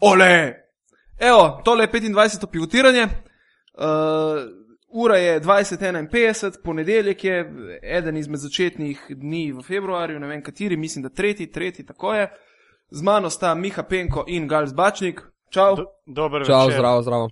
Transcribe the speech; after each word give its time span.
Ole! 0.00 0.54
Evo, 1.18 1.60
tole 1.64 1.84
je 1.84 1.88
25. 1.92 2.46
pivotiranje. 2.52 3.02
Uh, 3.02 3.10
ura 4.88 5.16
je 5.16 5.40
20.51, 5.40 6.52
ponedeljek 6.64 7.24
je 7.24 7.52
eden 7.82 8.16
izmed 8.16 8.40
začetnih 8.40 9.06
dni 9.08 9.52
v 9.52 9.62
februarju, 9.62 10.20
ne 10.20 10.26
vem 10.26 10.42
kateri, 10.42 10.76
mislim, 10.76 11.02
da 11.02 11.08
tretji, 11.08 11.52
tretji, 11.52 11.86
tako 11.86 12.14
je. 12.14 12.30
Z 12.90 13.02
mano 13.02 13.30
sta 13.30 13.54
Miha 13.54 13.82
Penko 13.82 14.24
in 14.28 14.48
Gals 14.48 14.74
Bačnik. 14.74 15.20
Čau. 15.50 15.76
Do, 15.76 15.84
dober 16.06 16.46
Čau, 16.46 16.66
večer. 16.66 16.78
zdravo, 16.78 17.02
zdravo. 17.02 17.28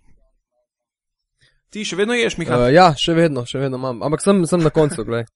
Ti 1.70 1.84
še 1.84 1.96
vedno 1.96 2.14
ješ, 2.14 2.38
Miha? 2.38 2.56
Uh, 2.56 2.68
ja, 2.72 2.92
še 2.96 3.14
vedno, 3.14 3.44
še 3.46 3.58
vedno 3.58 3.80
imam. 3.80 4.02
Ampak 4.02 4.22
sem, 4.22 4.44
sem 4.46 4.62
na 4.62 4.70
koncu, 4.70 5.04
gledaj. 5.04 5.26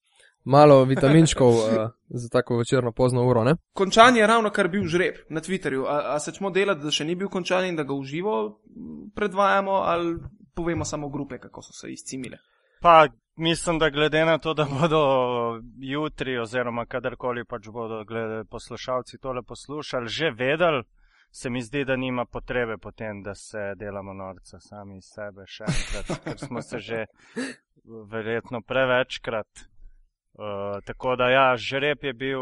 Malo 0.45 0.85
vitaminčkov 0.85 1.49
uh, 1.49 1.91
za 2.09 2.29
tako 2.29 2.57
večerno 2.59 2.93
pozno 2.93 3.23
uro, 3.27 3.45
ne? 3.45 3.55
Končan 3.73 4.17
je 4.17 4.27
ravno 4.27 4.51
kar 4.51 4.69
bil 4.69 4.87
žreb 4.91 5.15
na 5.29 5.41
Twitterju. 5.41 5.85
A, 5.87 6.15
a 6.15 6.19
se 6.19 6.33
čemo 6.33 6.51
delati, 6.51 6.83
da 6.83 6.91
še 6.91 7.05
ni 7.05 7.15
bil 7.15 7.29
končan 7.29 7.69
in 7.69 7.77
da 7.77 7.87
ga 7.87 7.95
uživo 7.95 8.59
predvajamo, 9.15 9.71
ali 9.71 10.17
povemo 10.55 10.85
samo 10.85 11.09
grupe, 11.09 11.39
kako 11.39 11.63
so 11.63 11.73
se 11.73 11.93
izcimile. 11.93 12.39
Pa 12.83 13.07
mislim, 13.36 13.79
da 13.79 13.91
glede 13.91 14.25
na 14.25 14.39
to, 14.39 14.55
da 14.55 14.64
bodo 14.64 15.03
jutri 15.79 16.39
oziroma 16.39 16.86
kadarkoli 16.86 17.45
pač 17.45 17.69
bodo 17.69 18.05
glede, 18.05 18.45
poslušalci 18.50 19.19
tole 19.19 19.43
poslušali, 19.43 20.09
že 20.09 20.31
vedeli, 20.31 20.83
se 21.31 21.50
mi 21.50 21.63
zdi, 21.63 21.85
da 21.85 21.97
nima 21.97 22.25
potrebe 22.25 22.77
potem, 22.79 23.22
da 23.22 23.35
se 23.35 23.75
delamo 23.77 24.13
norca 24.13 24.61
sami 24.61 24.99
iz 24.99 25.07
sebe 25.14 25.47
še 25.47 25.64
enkrat, 25.64 26.25
ker 26.25 26.39
smo 26.39 26.63
se 26.63 26.79
že 26.79 27.05
verjetno 28.11 28.61
prevečkrat. 28.61 29.49
Uh, 30.32 30.81
tako 30.85 31.17
da 31.17 31.29
ja, 31.29 31.57
žreb 31.57 32.05
je 32.05 32.12
bil 32.12 32.41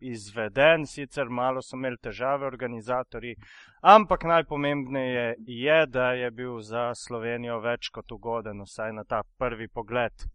izveden, 0.00 0.86
sicer 0.86 1.28
malo 1.30 1.62
so 1.62 1.76
imeli 1.76 2.00
težave 2.02 2.46
organizatorji, 2.46 3.36
ampak 3.80 4.24
najpomembneje 4.24 5.34
je, 5.46 5.86
da 5.86 6.10
je 6.12 6.30
bil 6.30 6.58
za 6.60 6.90
Slovenijo 6.94 7.60
več 7.62 7.92
kot 7.94 8.10
ugoden, 8.12 8.64
vsaj 8.66 8.92
na 8.92 9.04
ta 9.04 9.22
prvi 9.38 9.68
pogled. 9.68 10.26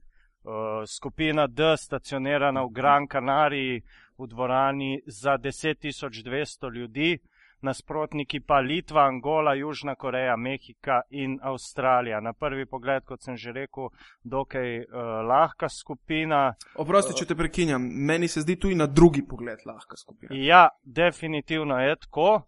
Uh, 0.44 0.88
skupina 0.88 1.48
D 1.48 1.76
stacionirana 1.78 2.64
v 2.64 2.72
Gran 2.72 3.08
Canariji 3.08 3.84
v 4.18 4.28
dvorani 4.28 5.02
za 5.06 5.38
10.200 5.38 6.72
ljudi, 6.74 7.20
nasprotniki 7.62 8.40
pa 8.40 8.60
Litva, 8.60 9.06
Angola, 9.08 9.54
Južna 9.54 9.96
Koreja, 9.96 10.36
Mehika 10.38 11.02
in 11.10 11.40
Avstralija. 11.42 12.20
Na 12.22 12.34
prvi 12.34 12.66
pogled, 12.66 13.04
kot 13.06 13.24
sem 13.24 13.38
že 13.38 13.52
rekel, 13.52 13.90
dokaj 14.24 14.80
uh, 14.80 14.86
lahka 15.28 15.70
skupina. 15.70 16.54
Oprosti, 16.76 17.16
če 17.18 17.32
te 17.32 17.36
prekinjam, 17.36 17.82
meni 17.82 18.28
se 18.28 18.42
zdi 18.46 18.56
tu 18.60 18.72
in 18.72 18.82
na 18.84 18.88
drugi 18.88 19.24
pogled 19.28 19.66
lahka 19.66 19.98
skupina. 19.98 20.36
Ja, 20.36 20.70
definitivno 20.84 21.80
je 21.80 21.96
tako. 21.96 22.42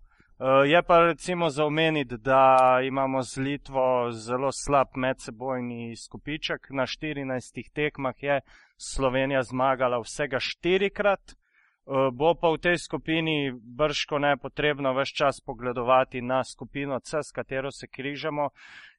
Uh, 0.44 0.66
je 0.66 0.82
pa 0.84 1.00
recimo 1.00 1.50
za 1.50 1.66
omeniti, 1.66 2.18
da 2.18 2.80
imamo 2.84 3.22
z 3.22 3.38
Litvo 3.38 4.12
zelo 4.12 4.52
slab 4.52 4.88
medsebojni 4.96 5.96
skupiček. 5.96 6.68
Na 6.70 6.84
14 6.84 7.70
tekmah 7.74 8.16
je 8.24 8.42
Slovenija 8.78 9.44
zmagala 9.44 10.02
vsega 10.02 10.40
štirikrat. 10.40 11.36
Uh, 11.86 12.14
bo 12.14 12.32
pa 12.36 12.48
v 12.48 12.58
tej 12.64 12.78
skupini 12.78 13.52
brško 13.52 14.20
ne 14.20 14.38
potrebno 14.38 14.94
vse 14.96 15.16
čas 15.16 15.42
pogledovati 15.46 16.22
na 16.22 16.44
skupino 16.44 17.00
C, 17.00 17.20
s 17.24 17.32
katero 17.32 17.72
se 17.72 17.88
križamo, 17.88 18.50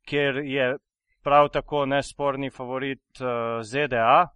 kjer 0.05 0.37
je 0.37 0.77
prav 1.23 1.49
tako 1.49 1.87
nesporni 1.87 2.51
favorit 2.51 3.21
uh, 3.21 3.63
ZDA. 3.63 4.29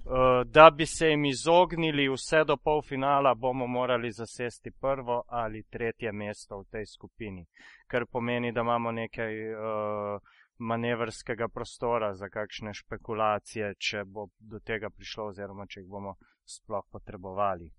Uh, 0.00 0.46
da 0.46 0.70
bi 0.70 0.86
se 0.86 1.10
jim 1.10 1.24
izognili 1.24 2.08
vse 2.08 2.44
do 2.44 2.56
polfinala, 2.56 3.34
bomo 3.34 3.66
morali 3.66 4.12
zasesti 4.12 4.70
prvo 4.80 5.22
ali 5.28 5.62
tretje 5.62 6.12
mesto 6.12 6.58
v 6.58 6.64
tej 6.70 6.86
skupini, 6.86 7.44
kar 7.86 8.06
pomeni, 8.12 8.52
da 8.52 8.60
imamo 8.60 8.92
nekaj 8.92 9.52
uh, 9.52 10.20
manevrskega 10.58 11.48
prostora 11.48 12.14
za 12.14 12.28
kakšne 12.28 12.72
špekulacije, 12.74 13.74
če 13.78 14.04
bo 14.04 14.28
do 14.38 14.60
tega 14.60 14.90
prišlo 14.90 15.26
oziroma 15.34 15.66
če 15.66 15.80
jih 15.80 15.88
bomo 15.88 16.16
sploh 16.44 16.84
potrebovali. 16.92 17.70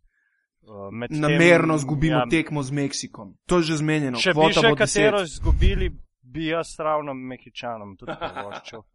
Uh, 0.61 0.91
med 0.91 1.09
tem- 1.09 1.19
Namerno 1.19 1.77
zgubimo 1.77 2.15
ja, 2.15 2.27
tekmo 2.29 2.63
z 2.63 2.71
Meksikom. 2.71 3.33
To 3.45 3.57
je 3.57 3.63
že 3.63 3.77
zmenjeno. 3.77 4.17
Če 4.17 4.33
bi 4.33 4.53
še 4.53 4.75
katero 4.75 5.19
10. 5.19 5.23
izgubili, 5.25 5.87
bi 6.21 6.45
jaz 6.45 6.75
ravno 6.79 7.13
Mehičanom 7.13 7.97
tudi 7.97 8.13
privoščil. 8.13 8.83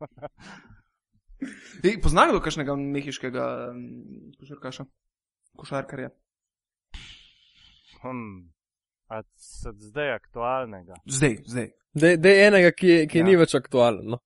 Ej, 1.84 1.98
Poznajo 2.00 2.30
kdo 2.30 2.40
kakšnega 2.40 2.76
mehiškega 2.76 3.44
mm, 3.68 4.30
košarkaša? 4.38 4.84
Košarkarja. 5.56 6.10
hm, 8.02 8.48
a 9.08 9.20
zdaj 9.72 10.14
aktualnega? 10.14 10.94
Zdaj, 11.06 11.36
zdaj. 11.46 11.68
Dej 11.96 12.46
enega, 12.46 12.70
ki, 12.72 13.06
ki 13.08 13.18
Ja. 13.18 13.24
ni 13.24 13.36
več 13.36 13.54
aktualen. 13.54 14.06
No. 14.06 14.18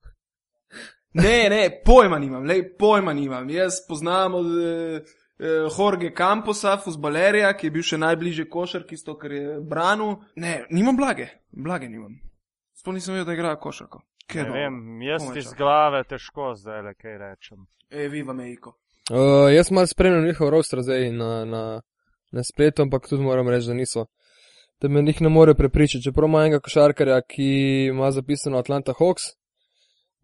Ne, 1.15 1.49
ne, 1.51 1.65
pojma 1.85 2.19
nimam, 2.19 2.45
lej, 2.47 2.77
pojma 2.79 3.13
nimam. 3.13 3.49
Jaz 3.51 3.81
poznam 3.89 4.35
od 4.35 4.47
eh, 4.47 5.03
Jorge 5.41 6.11
Camposa, 6.17 6.77
futbalerja, 6.85 7.55
ki 7.57 7.67
je 7.67 7.73
bil 7.73 7.85
še 7.87 7.99
najbližje 8.01 8.45
košarki, 8.53 8.99
to, 9.05 9.15
kar 9.17 9.33
je 9.33 9.61
branil. 9.65 10.19
Ne, 10.37 10.67
nimam 10.71 10.99
blage, 10.99 11.31
blage 11.51 11.89
nimam. 11.89 12.19
Sploh 12.77 12.97
nisem 12.97 13.15
vedel, 13.15 13.31
da 13.31 13.37
igra 13.39 13.55
košarko. 13.61 14.03
Kaj 14.31 14.45
Ne 14.47 14.51
vem, 14.55 14.77
jaz 15.03 15.25
iz 15.35 15.49
čakam. 15.49 15.57
glave 15.59 16.03
težko 16.05 16.53
zdaj 16.57 16.83
le 16.83 16.95
kaj 16.95 17.17
rečem. 17.19 17.65
E, 17.91 18.09
viva 18.09 18.37
Mejko. 18.37 18.77
Uh, 19.11 19.49
jaz 19.51 19.71
malo 19.71 19.87
spremljam 19.87 20.25
njihov 20.25 20.51
roster 20.51 20.83
zdaj 20.83 21.11
na, 21.13 21.45
na, 21.45 21.81
na 22.33 22.45
spletu, 22.45 22.83
ampak 22.83 23.09
tudi 23.09 23.23
moram 23.23 23.49
reči, 23.49 23.67
da 23.67 23.75
niso. 23.75 24.07
Da 24.81 24.89
me 24.89 25.03
njih 25.03 25.23
ne 25.23 25.29
more 25.29 25.55
prepričati. 25.55 26.05
Čeprav 26.05 26.29
ima 26.29 26.45
enega 26.45 26.61
košarkarja, 26.61 27.21
ki 27.21 27.49
ima 27.91 28.11
zapisano 28.11 28.59
Atlanta 28.59 28.93
Hawks, 28.99 29.33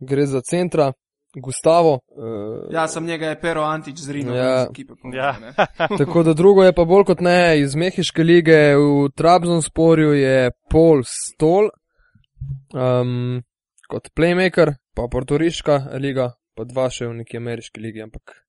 gre 0.01 0.27
za 0.27 0.41
centra, 0.41 0.93
Gustavo. 1.37 1.99
Uh, 2.11 2.73
Ja, 2.73 2.89
sem 2.89 3.05
njega 3.05 3.27
je 3.27 3.41
Pero 3.41 3.63
Antič 3.63 3.99
z 3.99 4.11
Rino, 4.11 4.35
Ja. 4.35 4.63
iz 4.63 4.71
ekipe. 4.71 4.95
po 4.95 5.09
mojem, 5.09 5.19
Ja. 5.19 5.35
Tako 5.99 6.23
da 6.23 6.33
drugo 6.33 6.65
je 6.65 6.73
pa 6.73 6.85
bolj 6.85 7.05
kot 7.05 7.21
ne 7.21 7.61
iz 7.61 7.75
Mehiške 7.75 8.23
lige, 8.23 8.75
v 8.75 9.09
Trabzonsporju 9.11 10.13
je 10.13 10.39
Paul 10.71 11.03
Stol 11.05 11.69
um, 12.75 13.43
kot 13.89 14.09
playmaker, 14.15 14.75
pa 14.95 15.09
Portoriška 15.09 15.81
liga, 15.95 16.33
pa 16.55 16.65
dva 16.65 16.89
še 16.91 17.07
v 17.07 17.21
neki 17.23 17.37
ameriški 17.37 17.81
ligi, 17.81 18.03
ampak 18.03 18.46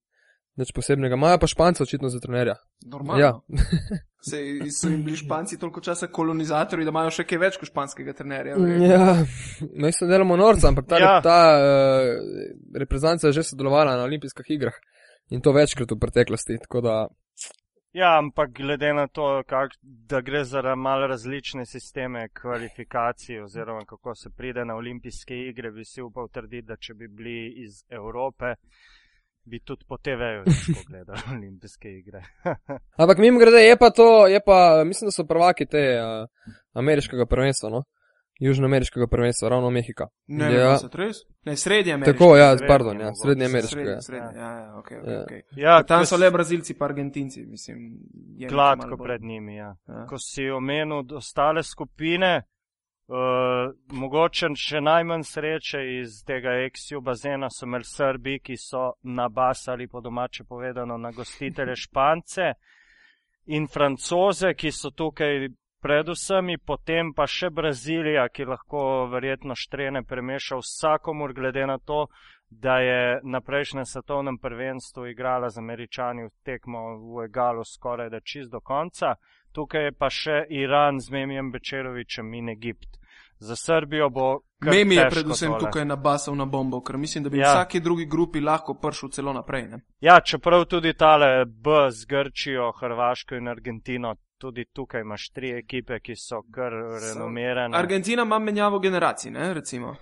nič 0.58 0.72
posebnega. 0.76 1.16
Imajo 1.16 1.40
pa 1.40 1.48
Španca 1.48 1.84
očitno 1.84 2.10
za 2.10 2.20
trenerja. 2.20 2.56
Normalno. 2.86 3.22
Ja. 3.22 3.32
Se, 4.28 4.40
so 4.74 4.90
jim 4.90 5.04
bili 5.06 5.18
Španci 5.18 5.60
toliko 5.60 5.82
časa 5.82 6.08
kolonizatorji, 6.12 6.86
da 6.86 6.92
imajo 6.92 7.12
še 7.14 7.24
kaj 7.24 7.38
več 7.40 7.60
kot 7.62 7.70
španskega 7.70 8.14
trenerja. 8.18 8.58
verjetno. 8.58 8.86
Ja, 8.86 9.14
mi 9.74 9.92
se 9.94 10.10
delamo 10.10 10.36
norca, 10.36 10.68
ampak 10.68 10.88
ta, 10.90 11.00
Ja. 11.00 11.14
ta 11.22 11.38
uh, 11.56 12.10
reprezentanca 12.76 13.28
je 13.30 13.38
že 13.40 13.44
sodelovala 13.44 13.96
na 13.96 14.04
olimpijskih 14.04 14.50
igrah 14.58 14.76
in 15.30 15.42
to 15.42 15.54
večkrat 15.54 15.92
v 15.92 16.00
preteklosti. 16.00 16.58
Tako 16.66 16.82
da 16.82 16.98
Ja, 17.94 18.18
ampak 18.20 18.52
glede 18.52 18.94
na 18.94 19.08
to, 19.08 19.44
kak, 19.48 19.72
da 19.82 20.22
gre 20.22 20.44
za 20.44 20.76
malo 20.76 21.08
različne 21.08 21.66
sisteme 21.66 22.30
kvalifikacij 22.30 23.40
oziroma 23.42 23.86
kako 23.86 24.16
se 24.16 24.30
pride 24.30 24.66
na 24.66 24.76
olimpijske 24.76 25.34
igre, 25.36 25.72
bi 25.72 25.86
si 25.86 26.02
upal 26.02 26.28
trditi, 26.28 26.68
da 26.68 26.76
če 26.76 26.94
bi 26.94 27.08
bili 27.08 27.54
iz 27.64 27.84
Evrope, 27.90 28.54
bi 29.48 29.60
tudi 29.60 29.86
po 29.88 29.98
TV-ju 29.98 30.44
lahko 30.46 30.84
gledali 30.88 31.22
olimpijske 31.38 31.90
igre. 31.90 32.22
Ampak 33.02 33.18
mimo 33.18 33.40
grede 33.40 33.62
je 33.64 33.78
pa 33.78 33.90
to, 33.90 34.28
je 34.28 34.40
pa, 34.46 34.84
mislim, 34.86 35.08
da 35.08 35.12
so 35.12 35.26
prvaki 35.26 35.66
te 35.66 35.84
uh, 36.00 36.28
ameriškega 36.74 37.26
prvenstva, 37.26 37.70
no? 37.70 37.84
Južnoameriškega 38.40 39.08
prvenstva, 39.08 39.50
ravno 39.50 39.70
Mehika. 39.70 40.08
Ne, 40.28 40.46
ne, 40.46 40.54
ja. 40.54 40.60
ja. 40.60 40.90
res? 40.94 41.18
Ne, 41.46 41.56
srednje 41.56 41.94
ameriške. 41.94 42.18
Tako, 42.18 42.38
ja, 42.38 42.50
Srednje 42.58 42.68
pardon, 42.68 43.00
ja, 43.02 43.12
srednje 43.24 43.46
ameriškega. 43.46 44.02
Srednje, 44.02 44.02
srednje, 44.02 44.42
ja, 44.42 44.52
ja, 44.60 44.76
ok, 44.78 44.92
ok. 45.02 45.08
Ja. 45.08 45.24
okay. 45.24 45.42
Ja, 45.56 45.84
Tam 45.84 46.06
ko 46.06 46.06
so 46.06 46.20
le 46.22 46.30
brazilci 46.32 46.76
pa 46.78 46.86
argentinci, 46.86 47.46
mislim. 47.46 47.80
Gladko 48.50 48.98
pred 49.04 49.24
njimi, 49.24 49.56
ja. 49.56 49.76
Ja. 49.88 50.06
Ko 50.10 50.20
si 50.22 50.50
omenil 50.50 51.16
ostale 51.18 51.64
skupine, 51.64 52.44
uh, 53.08 53.74
mogoče 53.88 54.50
še 54.56 54.82
najmanj 54.82 55.24
sreče 55.24 55.84
iz 56.00 56.24
tega 56.28 56.58
eksiju 56.66 57.02
bazena 57.02 57.50
so 57.50 57.66
imeli 57.66 57.88
Srbi, 57.88 58.40
ki 58.40 58.58
so 58.58 58.92
nabasali 59.04 59.88
po 59.88 60.02
domače 60.02 60.44
povedano 60.44 60.98
na 60.98 61.12
gostitelje 61.12 61.76
Špance 61.86 62.52
in 63.46 63.68
Francoze, 63.68 64.54
ki 64.54 64.72
so 64.72 64.92
tukaj 64.92 65.50
predvsem, 65.82 66.56
potem 66.66 67.14
pa 67.14 67.28
še 67.28 67.50
Brazilija, 67.50 68.28
ki 68.30 68.48
lahko 68.50 68.82
verjetno 69.12 69.56
štrene 69.56 70.04
premeša 70.04 70.58
vsakomur 70.60 71.34
glede 71.34 71.68
na 71.68 71.78
to, 71.78 72.08
da 72.50 72.80
je 72.80 73.20
na 73.24 73.42
prejšnjem 73.42 73.86
svetovnem 73.86 74.38
prvenstvu 74.38 75.08
igrala 75.08 75.50
z 75.50 75.58
američani 75.58 76.24
v 76.24 76.32
tekmo 76.44 76.80
v 77.16 77.26
egalu 77.26 77.64
skoraj 77.64 78.10
da 78.10 78.20
čist 78.20 78.52
do 78.52 78.60
konca. 78.60 79.16
Tukaj 79.52 79.84
je 79.84 79.92
pa 79.92 80.10
še 80.10 80.46
Iran 80.50 81.00
z 81.00 81.12
Memijem 81.12 81.52
Bečerovičem 81.52 82.34
in 82.34 82.50
Egipt. 82.50 83.00
Za 83.40 83.56
Srbijo 83.56 84.10
bo. 84.10 84.40
Memi 84.60 84.96
je 84.96 85.10
predvsem 85.10 85.52
tole. 85.52 85.60
tukaj 85.60 85.86
nabasal 85.86 86.36
na 86.36 86.46
bombo, 86.46 86.82
ker 86.82 86.98
mislim, 86.98 87.24
da 87.24 87.30
bi 87.30 87.38
Ja. 87.38 87.48
ja. 87.48 87.54
vsaki 87.54 87.80
drugi 87.80 88.06
grupi 88.06 88.42
lahko 88.42 88.74
prišel 88.74 89.10
celo 89.10 89.34
naprej. 89.34 89.68
Ne? 89.68 89.80
Ja, 90.02 90.20
čeprav 90.20 90.66
tudi 90.66 90.94
tale 90.94 91.46
B 91.46 91.70
z 91.92 92.06
Grčijo, 92.06 92.72
Hrvaško 92.72 93.36
in 93.36 93.48
Argentino 93.48 94.16
tudi 94.38 94.66
tukaj 94.66 95.02
imaš 95.02 95.30
tri 95.30 95.52
ekipe, 95.52 96.00
ki 96.00 96.16
so 96.16 96.42
kar 96.52 96.74
renomirane. 96.74 97.78
Argentina 97.78 98.22
ima 98.22 98.40
menjavo 98.40 98.80
generacij, 98.80 99.32
ne, 99.32 99.54
recimo. 99.54 99.96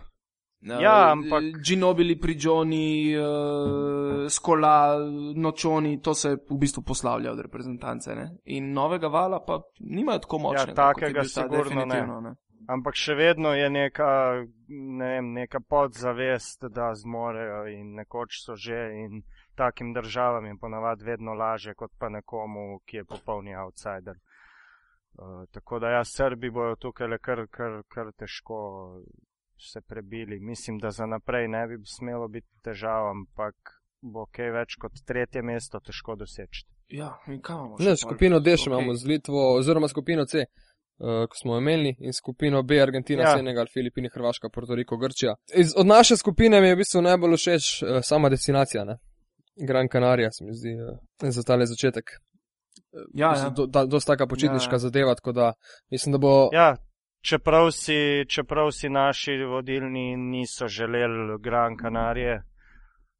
Ja, 0.65 1.11
ampak. 1.11 1.43
Ginobili, 1.67 2.19
Prigioni, 2.19 3.15
uh, 3.17 4.29
Skola, 4.29 4.97
Nočoni, 5.35 6.01
to 6.01 6.13
se 6.13 6.29
v 6.49 6.57
bistvu 6.57 6.81
poslavlja 6.83 7.31
od 7.31 7.39
reprezentance. 7.39 8.15
Ne? 8.15 8.37
In 8.45 8.71
novega 8.73 9.07
vala 9.07 9.43
pa 9.45 9.61
nimajo 9.79 10.19
tako 10.19 10.39
močnega. 10.39 10.71
Ja, 10.71 10.75
takega 10.75 11.23
sigurno 11.23 11.85
ne. 11.85 12.01
ne. 12.21 12.33
Ampak 12.67 12.97
še 12.97 13.13
vedno 13.15 13.51
je 13.53 13.69
neka, 13.69 14.09
ne 14.69 15.09
vem, 15.15 15.31
neka 15.33 15.59
podzavest, 15.59 16.65
da 16.73 16.93
zmorejo 16.95 17.65
in 17.69 17.93
nekoč 17.99 18.39
so 18.41 18.55
že 18.55 18.79
in 19.03 19.21
takim 19.55 19.93
državam 19.93 20.45
je 20.45 20.55
ponavadi 20.61 21.05
vedno 21.05 21.33
laže, 21.33 21.75
kot 21.75 21.91
pa 21.99 22.09
nekomu, 22.09 22.79
ki 22.85 22.97
je 22.97 23.05
popolni 23.05 23.55
outsider. 23.55 24.17
Uh, 25.15 25.45
tako 25.51 25.79
da 25.79 25.89
ja, 25.89 26.03
Srbi 26.03 26.49
bojo 26.51 26.75
tukaj 26.75 27.07
le 27.07 27.19
kar, 27.23 27.45
kar, 27.47 27.81
kar 27.87 28.11
težko 28.17 28.57
se 29.57 29.81
prebili. 29.81 30.39
Mislim, 30.39 30.77
da 30.77 30.91
za 30.91 31.05
naprej 31.05 31.47
ne 31.47 31.67
bi 31.67 31.79
smelo 31.85 32.27
biti 32.27 32.49
težav, 32.63 33.09
ampak 33.09 33.55
bo 34.01 34.25
kaj 34.31 34.51
več 34.51 34.75
kot 34.81 34.99
tretje 35.05 35.41
mesto 35.41 35.79
težko 35.79 36.15
doseči. 36.19 36.65
Ja, 36.93 37.15
in 37.27 37.41
kam 37.41 37.65
imamo? 37.65 37.77
Ne, 37.79 37.95
skupino 37.97 38.39
D 38.39 38.57
še 38.57 38.69
okay. 38.69 38.73
imamo 38.73 38.93
z 38.93 39.09
Litvo, 39.09 39.45
oziroma 39.57 39.87
skupino 39.89 40.25
C, 40.29 40.45
uh, 40.99 41.27
ko 41.29 41.35
smo 41.41 41.57
imeli, 41.57 41.95
in 41.99 42.13
skupino 42.13 42.63
B, 42.63 42.81
Argentina, 42.81 43.23
ja. 43.23 43.37
Senegal, 43.37 43.65
Filipini, 43.73 44.09
Hrvaška, 44.13 44.49
Puerto 44.53 44.75
Rico, 44.75 44.97
Grčija. 44.97 45.35
Iz, 45.55 45.73
od 45.77 45.85
naše 45.85 46.17
skupine 46.17 46.61
mi 46.61 46.67
je 46.67 46.75
v 46.75 46.77
bistvu 46.77 47.01
najbolj 47.01 47.37
všeč 47.37 47.65
uh, 47.83 47.99
sama 48.03 48.29
destinacija, 48.29 48.85
ne? 48.85 48.97
Gran 49.67 49.87
Canaria, 49.91 50.31
se 50.31 50.45
mi 50.45 50.53
zdi, 50.53 50.75
uh, 50.75 51.29
za 51.29 51.43
tale 51.43 51.65
začetek. 51.65 52.03
Ja, 53.13 53.29
mislim, 53.31 53.47
ja. 53.47 53.53
Do, 53.55 53.65
da, 53.65 53.85
dosta 53.85 54.13
taka 54.13 54.27
počitniška 54.27 54.71
ja, 54.71 54.75
ja. 54.75 54.79
zadeva, 54.79 55.15
tako 55.15 55.31
da 55.31 55.53
mislim, 55.91 56.11
da 56.11 56.17
bo. 56.17 56.49
Ja, 56.53 56.75
čeprav 57.21 57.71
si, 57.71 58.25
čeprav 58.29 58.71
si 58.71 58.89
naši 58.89 59.31
vodilni 59.31 60.17
niso 60.17 60.67
želeli 60.67 61.39
Gran 61.43 61.77
Canarije, 61.81 62.43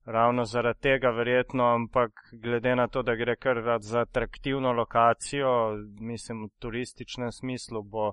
ravno 0.06 0.46
zaradi 0.46 0.80
tega 0.80 1.10
verjetno, 1.10 1.64
ampak 1.64 2.12
glede 2.32 2.76
na 2.76 2.88
to, 2.88 3.02
da 3.02 3.16
gre 3.16 3.36
kar 3.36 3.80
za 3.80 4.00
atraktivno 4.00 4.72
lokacijo, 4.72 5.76
mislim 6.00 6.46
v 6.46 6.50
turističnem 6.60 7.32
smislu, 7.32 7.84
bo, 7.84 8.12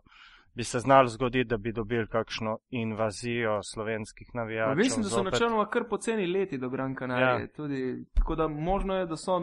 bi 0.54 0.64
se 0.64 0.78
znal 0.78 1.06
zgoditi, 1.06 1.48
da 1.48 1.56
bi 1.56 1.72
dobili 1.72 2.06
kakšno 2.06 2.58
invazijo 2.70 3.60
slovenskih 3.74 4.28
navijačev. 4.34 4.76
Mislim, 4.76 5.02
da 5.02 5.08
so 5.08 5.22
načeloma 5.22 5.68
kar 5.68 5.88
poceni 5.88 6.26
leti 6.26 6.58
do 6.58 6.68
Gran 6.68 6.96
Canarije, 6.96 7.40
ja. 7.40 7.52
tudi, 7.56 8.04
tako 8.14 8.34
da 8.34 8.48
možno 8.48 8.94
je, 8.94 9.06
da 9.06 9.16
so 9.16 9.40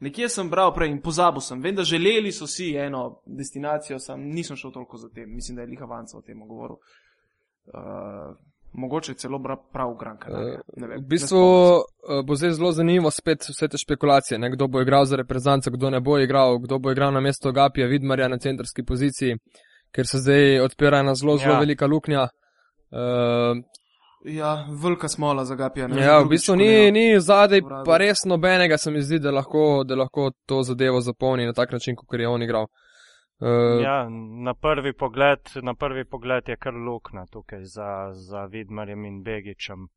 Nekje 0.00 0.28
sem 0.28 0.50
bral 0.50 0.70
prej 0.74 0.92
in 0.92 1.00
pozabil 1.02 1.42
sem. 1.42 1.62
Vem, 1.62 1.74
da 1.74 1.82
želeli 1.82 2.30
so 2.32 2.46
si 2.46 2.70
eno 2.76 3.20
destinacijo, 3.26 3.98
sam 3.98 4.20
nisem 4.22 4.56
šel 4.56 4.70
toliko 4.72 4.96
za 4.96 5.08
tem. 5.08 5.34
Mislim, 5.34 5.56
da 5.56 5.62
je 5.62 5.68
Liha 5.68 5.84
Vanca 5.84 6.18
o 6.18 6.22
tem 6.22 6.38
govoril. 6.48 6.76
Uh, 7.66 8.36
mogoče 8.72 9.14
celo 9.14 9.40
prav 9.72 9.94
Granka. 10.00 10.30
Uh, 10.30 10.96
v 10.96 11.06
bistvu 11.08 11.38
uh, 11.38 12.24
bo 12.24 12.34
zdaj 12.34 12.50
zelo 12.50 12.72
zanimivo 12.72 13.10
spet 13.10 13.48
vse 13.48 13.68
te 13.68 13.78
špekulacije. 13.78 14.38
Ne? 14.38 14.50
Kdo 14.50 14.68
bo 14.68 14.80
igral 14.80 15.04
za 15.04 15.16
reprezentance, 15.16 15.70
kdo 15.70 15.90
ne 15.90 16.00
bo 16.00 16.18
igral, 16.18 16.58
kdo 16.58 16.78
bo 16.78 16.92
igral 16.92 17.12
na 17.12 17.20
mesto 17.20 17.52
Gapija, 17.52 17.86
Vidmarja 17.86 18.28
na 18.28 18.38
centrski 18.38 18.84
poziciji, 18.84 19.36
ker 19.94 20.06
se 20.06 20.18
zdaj 20.18 20.60
odpira 20.60 21.00
ena 21.00 21.14
zelo, 21.14 21.36
zelo 21.38 21.54
ja. 21.54 21.60
velika 21.60 21.86
luknja. 21.86 22.28
Uh, 22.90 23.64
Ja, 24.24 24.66
velika 24.82 25.08
smola 25.08 25.44
za 25.44 25.54
Gapija. 25.54 25.86
Ja, 25.94 26.18
v 26.18 26.28
bistvu 26.28 26.56
ni, 26.56 26.90
ni 26.90 27.20
zadaj, 27.20 27.60
pa 27.86 27.96
res 28.02 28.24
nobenega 28.26 28.76
se 28.78 28.90
mi 28.90 29.02
zdi, 29.02 29.20
da 29.22 29.30
lahko, 29.30 29.84
da 29.86 29.94
lahko 29.94 30.32
to 30.46 30.58
zadevo 30.66 31.00
zapolni 31.00 31.46
na 31.46 31.52
tak 31.52 31.72
način, 31.72 31.96
kot 31.96 32.18
je 32.20 32.28
on 32.28 32.42
igral. 32.42 32.66
Uh, 32.66 32.87
ja, 33.82 34.08
na 34.44 34.54
prvi, 34.54 34.92
pogled, 34.92 35.38
na 35.62 35.74
prvi 35.74 36.04
pogled 36.04 36.48
je 36.48 36.56
kar 36.56 36.74
lukna 36.74 37.26
tukaj 37.26 37.64
za, 37.64 38.10
za 38.12 38.44
Vidmarjem 38.44 39.04
in 39.04 39.22
Begičem. 39.22 39.88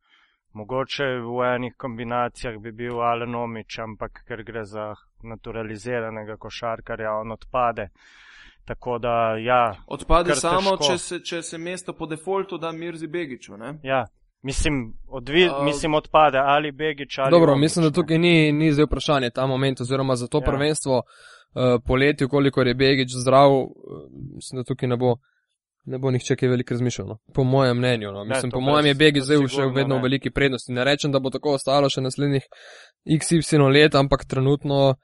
Mogoče 0.54 1.04
v 1.04 1.56
enih 1.56 1.74
kombinacijah 1.78 2.58
bi 2.58 2.72
bil 2.72 3.02
Alenomič, 3.02 3.80
ampak 3.80 4.24
ker 4.28 4.44
gre 4.44 4.66
za 4.66 4.94
naturaliziranega 5.24 6.38
košarkarja, 6.38 7.14
on 7.14 7.32
odpade. 7.32 7.90
Tako 8.66 8.98
da, 8.98 9.38
ja. 9.40 9.76
Odpade 9.88 10.36
samo, 10.36 10.78
če 10.78 10.98
se, 10.98 11.20
če 11.20 11.42
se 11.42 11.58
mesto 11.58 11.94
po 11.94 12.06
defaultu 12.06 12.58
da 12.58 12.72
Mirzi 12.72 13.08
Begiču. 13.08 13.58
Ne? 13.58 13.80
Ja. 13.84 14.06
Mislim, 14.44 14.94
odvi, 15.08 15.48
uh, 15.48 15.66
mislim, 15.66 15.94
odpade 15.94 16.38
ali 16.38 16.72
Begič 16.72 17.18
ali. 17.18 17.32
Dobro, 17.32 17.54
Omič, 17.54 17.62
mislim, 17.62 17.86
da 17.86 17.92
tukaj 17.92 18.18
ni, 18.18 18.52
ni 18.52 18.72
zdaj 18.72 18.86
vprašanje 18.86 19.30
ta 19.30 19.46
moment, 19.48 19.82
oziroma 19.82 20.16
za 20.16 20.28
to 20.28 20.38
ja. 20.38 20.46
prvenstvo 20.46 20.98
uh, 20.98 21.04
poleti, 21.88 22.28
koliko 22.28 22.62
je 22.62 22.76
Begič 22.76 23.12
zdrav, 23.24 23.52
uh, 23.52 23.68
mislim, 24.36 24.62
da 24.62 24.64
tukaj 24.64 24.90
ne 24.90 24.98
bo, 24.98 25.16
ne 25.86 26.00
bo 26.00 26.12
nihče 26.12 26.36
kaj 26.36 26.50
veliko 26.50 26.74
razmišljal. 26.74 27.08
No. 27.08 27.18
Po 27.34 27.44
mojem 27.44 27.78
mnenju. 27.78 28.12
No. 28.12 28.26
Mislim, 28.26 28.50
ne, 28.50 28.56
po 28.56 28.62
mojem 28.62 28.86
je 28.86 28.96
Begič 28.96 29.24
zdaj 29.24 29.48
še 29.48 29.70
vedno 29.76 30.00
v 30.00 30.08
veliki 30.08 30.32
prednosti. 30.32 30.74
Ne 30.74 30.86
rečem, 30.88 31.12
da 31.12 31.20
bo 31.20 31.30
tako 31.30 31.58
ostalo 31.60 31.90
še 31.90 32.02
naslednjih 32.02 32.48
XY 33.20 33.72
let, 33.74 33.96
ampak 33.96 34.26
trenutno 34.26 34.96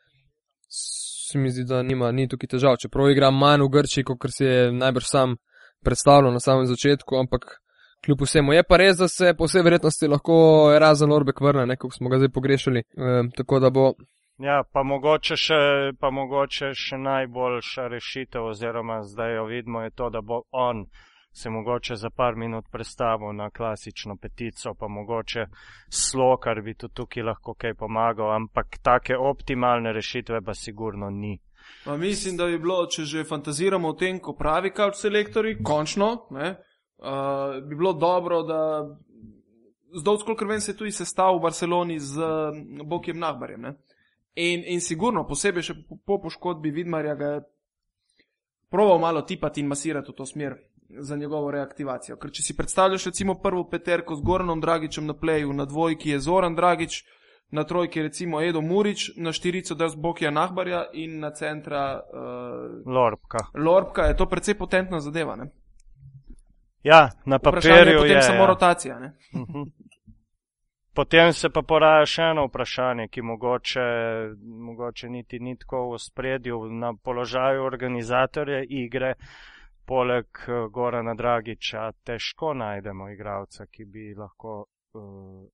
se 1.28 1.38
mi 1.40 1.52
zdi, 1.52 1.64
da 1.64 1.84
nima, 1.84 2.12
ni 2.12 2.28
tukaj 2.28 2.56
težav. 2.56 2.78
Čeprav 2.82 3.12
igra 3.12 3.32
manj 3.32 3.66
v 3.66 3.72
Grči, 3.74 4.04
kot 4.08 4.32
si 4.32 4.46
je 4.46 4.72
najbrž 4.72 5.08
sam 5.08 5.36
predstavljal 5.84 6.34
na 6.34 6.40
samem 6.40 6.66
začetku, 6.66 7.16
ampak 7.16 7.60
kljub 8.06 8.22
vsemu 8.22 8.54
je 8.54 8.64
pa 8.64 8.78
res, 8.78 8.98
da 8.98 9.08
se 9.08 9.34
po 9.38 9.46
vsej 9.46 9.64
verjetnosti 9.64 10.08
lahko 10.08 10.38
razen 10.80 11.12
Orbek 11.12 11.42
vrne, 11.42 11.66
nekako 11.66 11.96
smo 11.96 12.10
ga 12.10 12.22
zdaj 12.22 12.30
pogrešali. 12.30 12.80
E, 12.80 13.24
tako 13.38 13.60
da 13.60 13.70
bo. 13.70 13.94
Ja, 14.38 14.62
pa 14.74 14.84
mogoče, 14.84 15.36
še, 15.36 15.56
pa 16.00 16.12
mogoče 16.14 16.70
še 16.78 16.98
najboljša 17.02 17.88
rešitev, 17.90 18.52
oziroma 18.52 19.00
zdaj 19.02 19.34
jo 19.36 19.46
vidimo, 19.50 19.82
je 19.82 19.94
to, 19.98 20.10
da 20.14 20.22
bo 20.22 20.44
on 20.52 20.86
se 21.34 21.50
mogoče 21.50 21.96
za 21.96 22.10
par 22.10 22.36
minut 22.36 22.66
predstavil 22.72 23.34
na 23.34 23.50
klasično 23.50 24.16
petico, 24.22 24.74
pa 24.74 24.88
mogoče 24.88 25.46
slo, 25.90 26.38
kar 26.38 26.62
bi 26.62 26.74
tu 26.74 26.88
tukaj 26.88 27.24
lahko 27.24 27.54
kaj 27.54 27.74
pomagal, 27.74 28.32
ampak 28.36 28.78
take 28.82 29.18
optimalne 29.18 29.94
rešitve 29.94 30.42
pa 30.42 30.54
sigurno 30.54 31.10
ni. 31.10 31.40
Pa 31.86 31.98
mislim, 31.98 32.38
da 32.38 32.46
bi 32.46 32.62
bilo, 32.62 32.86
če 32.86 33.06
že 33.06 33.26
fantaziramo 33.26 33.90
o 33.90 33.98
tem, 33.98 34.20
ko 34.20 34.38
pravi 34.38 34.70
kauč 34.72 35.02
selektori, 35.02 35.58
končno, 35.64 36.28
ne, 36.32 36.54
uh, 37.02 37.58
bi 37.66 37.76
bilo 37.76 37.94
dobro, 37.94 38.44
da 38.44 38.62
zdolj 39.98 40.22
skoliko 40.22 40.46
vem 40.46 40.62
se 40.62 40.78
tudi 40.78 40.92
sestav 40.92 41.36
v 41.38 41.46
Barceloni 41.50 42.00
z 42.00 42.32
Bokiem 42.86 43.20
Nahbarjem. 43.20 43.74
In, 44.38 44.64
in 44.70 44.82
sigurno, 44.82 45.26
posebej 45.26 45.64
še 45.66 45.76
po, 45.88 45.98
po 46.06 46.20
poškodbi 46.22 46.70
Vidmarja, 46.70 47.16
ga 47.18 47.30
je 47.34 47.44
proval 48.70 49.00
malo 49.02 49.24
tipati 49.26 49.64
in 49.64 49.68
masirati 49.68 50.12
v 50.12 50.16
to 50.16 50.26
smer 50.26 50.56
za 50.90 51.16
njegovo 51.16 51.52
reaktivacijo. 51.52 52.20
Ker 52.22 52.32
če 52.32 52.44
si 52.44 52.56
predstavljaš 52.56 53.10
recimo 53.10 53.36
prvo 53.42 53.64
peterko 53.70 54.16
z 54.16 54.24
Goranom 54.24 54.62
Dragičem 54.62 55.08
na 55.10 55.16
pleju, 55.18 55.54
na 55.54 55.66
dvojki 55.66 56.14
je 56.14 56.20
Zoran 56.20 56.56
Dragič, 56.56 57.02
na 57.52 57.64
trojki 57.64 58.02
recimo 58.02 58.42
Edo 58.42 58.62
Murič, 58.62 59.10
na 59.18 59.34
štirico 59.34 59.76
da 59.76 59.90
z 59.90 59.96
Bokija 59.96 60.32
Nahbarja 60.32 60.86
in 60.94 61.20
na 61.20 61.32
centra 61.34 62.00
uh, 62.00 62.94
Lorpka. 62.94 63.48
Lorpka 63.56 64.08
je 64.12 64.18
to 64.18 64.26
precej 64.26 64.58
potentna 64.58 65.00
zadeva. 65.00 65.36
Ne? 65.36 65.50
Ja, 66.84 67.10
na 67.26 67.40
papirju 67.40 67.74
je. 67.76 67.98
Potem 67.98 68.16
je, 68.16 68.22
samo 68.22 68.44
ja. 68.44 68.48
rotacija. 68.48 69.00
Ne? 69.00 69.16
Mhm. 69.34 69.70
Potem 70.98 71.34
se 71.34 71.50
pa 71.54 71.62
poraja 71.62 72.06
še 72.10 72.24
eno 72.32 72.48
vprašanje, 72.48 73.04
ki 73.14 73.22
mogoče, 73.22 73.82
mogoče 74.68 75.10
niti 75.14 75.38
ni 75.40 75.52
tako 75.62 75.92
v 75.92 76.00
spredju 76.02 76.58
na 76.74 76.90
položaju 76.98 77.68
organizatorja 77.68 78.64
igre. 78.66 79.12
Poleg 79.86 80.40
eh, 80.48 80.64
Gorana 80.74 81.14
Dragiča 81.14 81.84
težko 82.04 82.56
najdemo 82.58 83.12
igralca, 83.14 83.68
ki 83.70 83.86
bi 83.86 84.08
lahko 84.18 84.56
uh, 84.66 85.46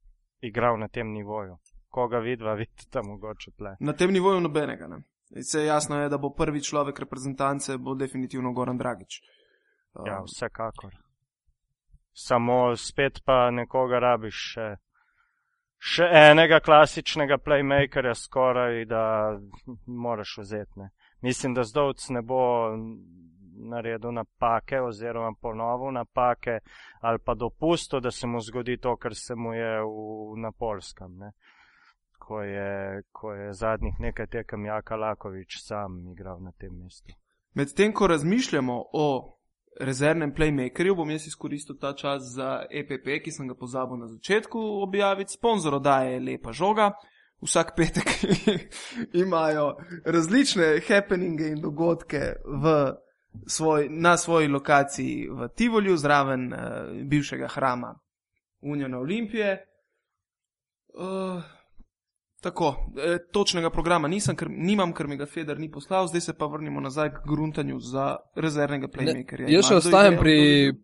igral 0.42 0.80
na 0.80 0.88
tem 0.88 1.12
nivoju. 1.12 1.58
Koga 1.92 2.24
vidva, 2.24 2.56
vidite, 2.62 3.04
mogoče 3.04 3.52
tle. 3.52 3.76
Na 3.80 3.98
tem 4.00 4.16
nivoju 4.16 4.40
nobenega. 4.48 4.88
Ne? 4.88 5.02
Se 5.44 5.66
jasno 5.66 6.00
je, 6.00 6.08
da 6.10 6.18
bo 6.18 6.32
prvi 6.32 6.64
človek 6.64 7.04
reprezentance, 7.04 7.76
bo 7.78 7.98
definitivno 8.00 8.54
Goran 8.54 8.80
Dragič. 8.80 9.20
Um, 9.94 10.08
ja, 10.08 10.22
vsekakor. 10.24 10.96
Samo 12.14 12.78
spet 12.80 13.20
pa 13.26 13.52
nekoga 13.52 14.00
rabiš 14.00 14.42
še, 14.56 14.72
še 15.84 16.08
enega 16.30 16.60
klasičnega 16.64 17.38
playmakerja 17.44 18.14
skoraj, 18.16 18.86
da 18.86 19.04
moraš 19.86 20.38
vzeti. 20.38 20.88
Mislim, 21.22 21.54
da 21.54 21.64
zdovc 21.64 22.10
ne 22.10 22.22
bo 22.22 22.44
naredil 23.70 24.12
napake 24.12 24.82
oziroma 24.82 25.34
ponovil 25.42 25.94
napake 25.94 26.60
ali 27.02 27.20
pa 27.26 27.34
dopustil, 27.34 28.00
da 28.00 28.12
se 28.12 28.28
mu 28.28 28.42
zgodi 28.42 28.78
to, 28.78 28.96
kar 28.98 29.16
se 29.16 29.36
mu 29.36 29.54
je 29.54 29.82
v, 29.82 30.40
na 30.42 30.52
Polskem, 30.52 31.18
ne? 31.18 31.32
ko 32.24 32.42
je, 32.42 33.02
ko 33.12 33.34
je 33.34 33.54
zadnjih 33.54 34.00
nekaj 34.00 34.28
tekem 34.28 34.66
Jaka 34.66 34.96
Lakovič 34.96 35.58
sam 35.60 36.12
igral 36.12 36.40
na 36.40 36.52
tem 36.52 36.72
mestu. 36.84 37.12
Medtem, 37.54 37.94
ko 37.94 38.08
razmišljamo 38.08 38.78
o 38.94 39.08
rezervnem 39.80 40.34
playmakerju, 40.34 40.96
bom 40.96 41.10
jaz 41.10 41.28
izkoristil 41.28 41.78
ta 41.82 41.94
čas 41.96 42.24
za 42.36 42.66
EPP, 42.72 43.24
ki 43.24 43.32
sem 43.32 43.48
ga 43.48 43.56
pozabil 43.56 43.98
na 43.98 44.08
začetku 44.08 44.60
objaviti. 44.84 45.34
Sponzor 45.34 45.76
oddaje 45.76 46.14
je 46.14 46.20
lepa 46.20 46.52
žoga. 46.52 46.92
vsak 47.44 47.74
petek 47.76 48.08
imajo 49.24 49.76
različne 50.06 50.80
happeninge 50.88 51.48
in 51.48 51.62
dogodke 51.62 52.22
v 52.46 52.94
svoj, 53.48 53.88
na 53.90 54.18
svoji 54.18 54.48
lokaciji 54.48 55.30
v 55.30 55.48
Tivolju, 55.56 55.98
zraven 55.98 56.54
uh, 56.54 56.60
bivšega 57.04 57.48
hrama 57.48 58.00
Unijona 58.62 58.98
Olimpije. 59.00 59.66
Uh, 60.94 61.44
tako, 62.44 62.76
e, 62.98 63.18
točnega 63.32 63.70
programa 63.72 64.08
nisem, 64.12 64.36
ker, 64.36 64.50
nimam, 64.52 64.92
ker 64.94 65.08
mi 65.08 65.18
ga 65.18 65.26
Feder 65.30 65.60
ni 65.60 65.70
poslal, 65.72 66.08
zdaj 66.12 66.22
se 66.22 66.36
pa 66.38 66.50
vrnimo 66.52 66.82
nazaj 66.84 67.14
k 67.16 67.24
gruntanju 67.30 67.80
za 67.80 68.08
rezervnega 68.36 68.90
playmakerja. 68.92 69.48
Jaz 69.54 69.70
še 69.70 69.80
ostajam 69.80 70.20
pri, 70.20 70.38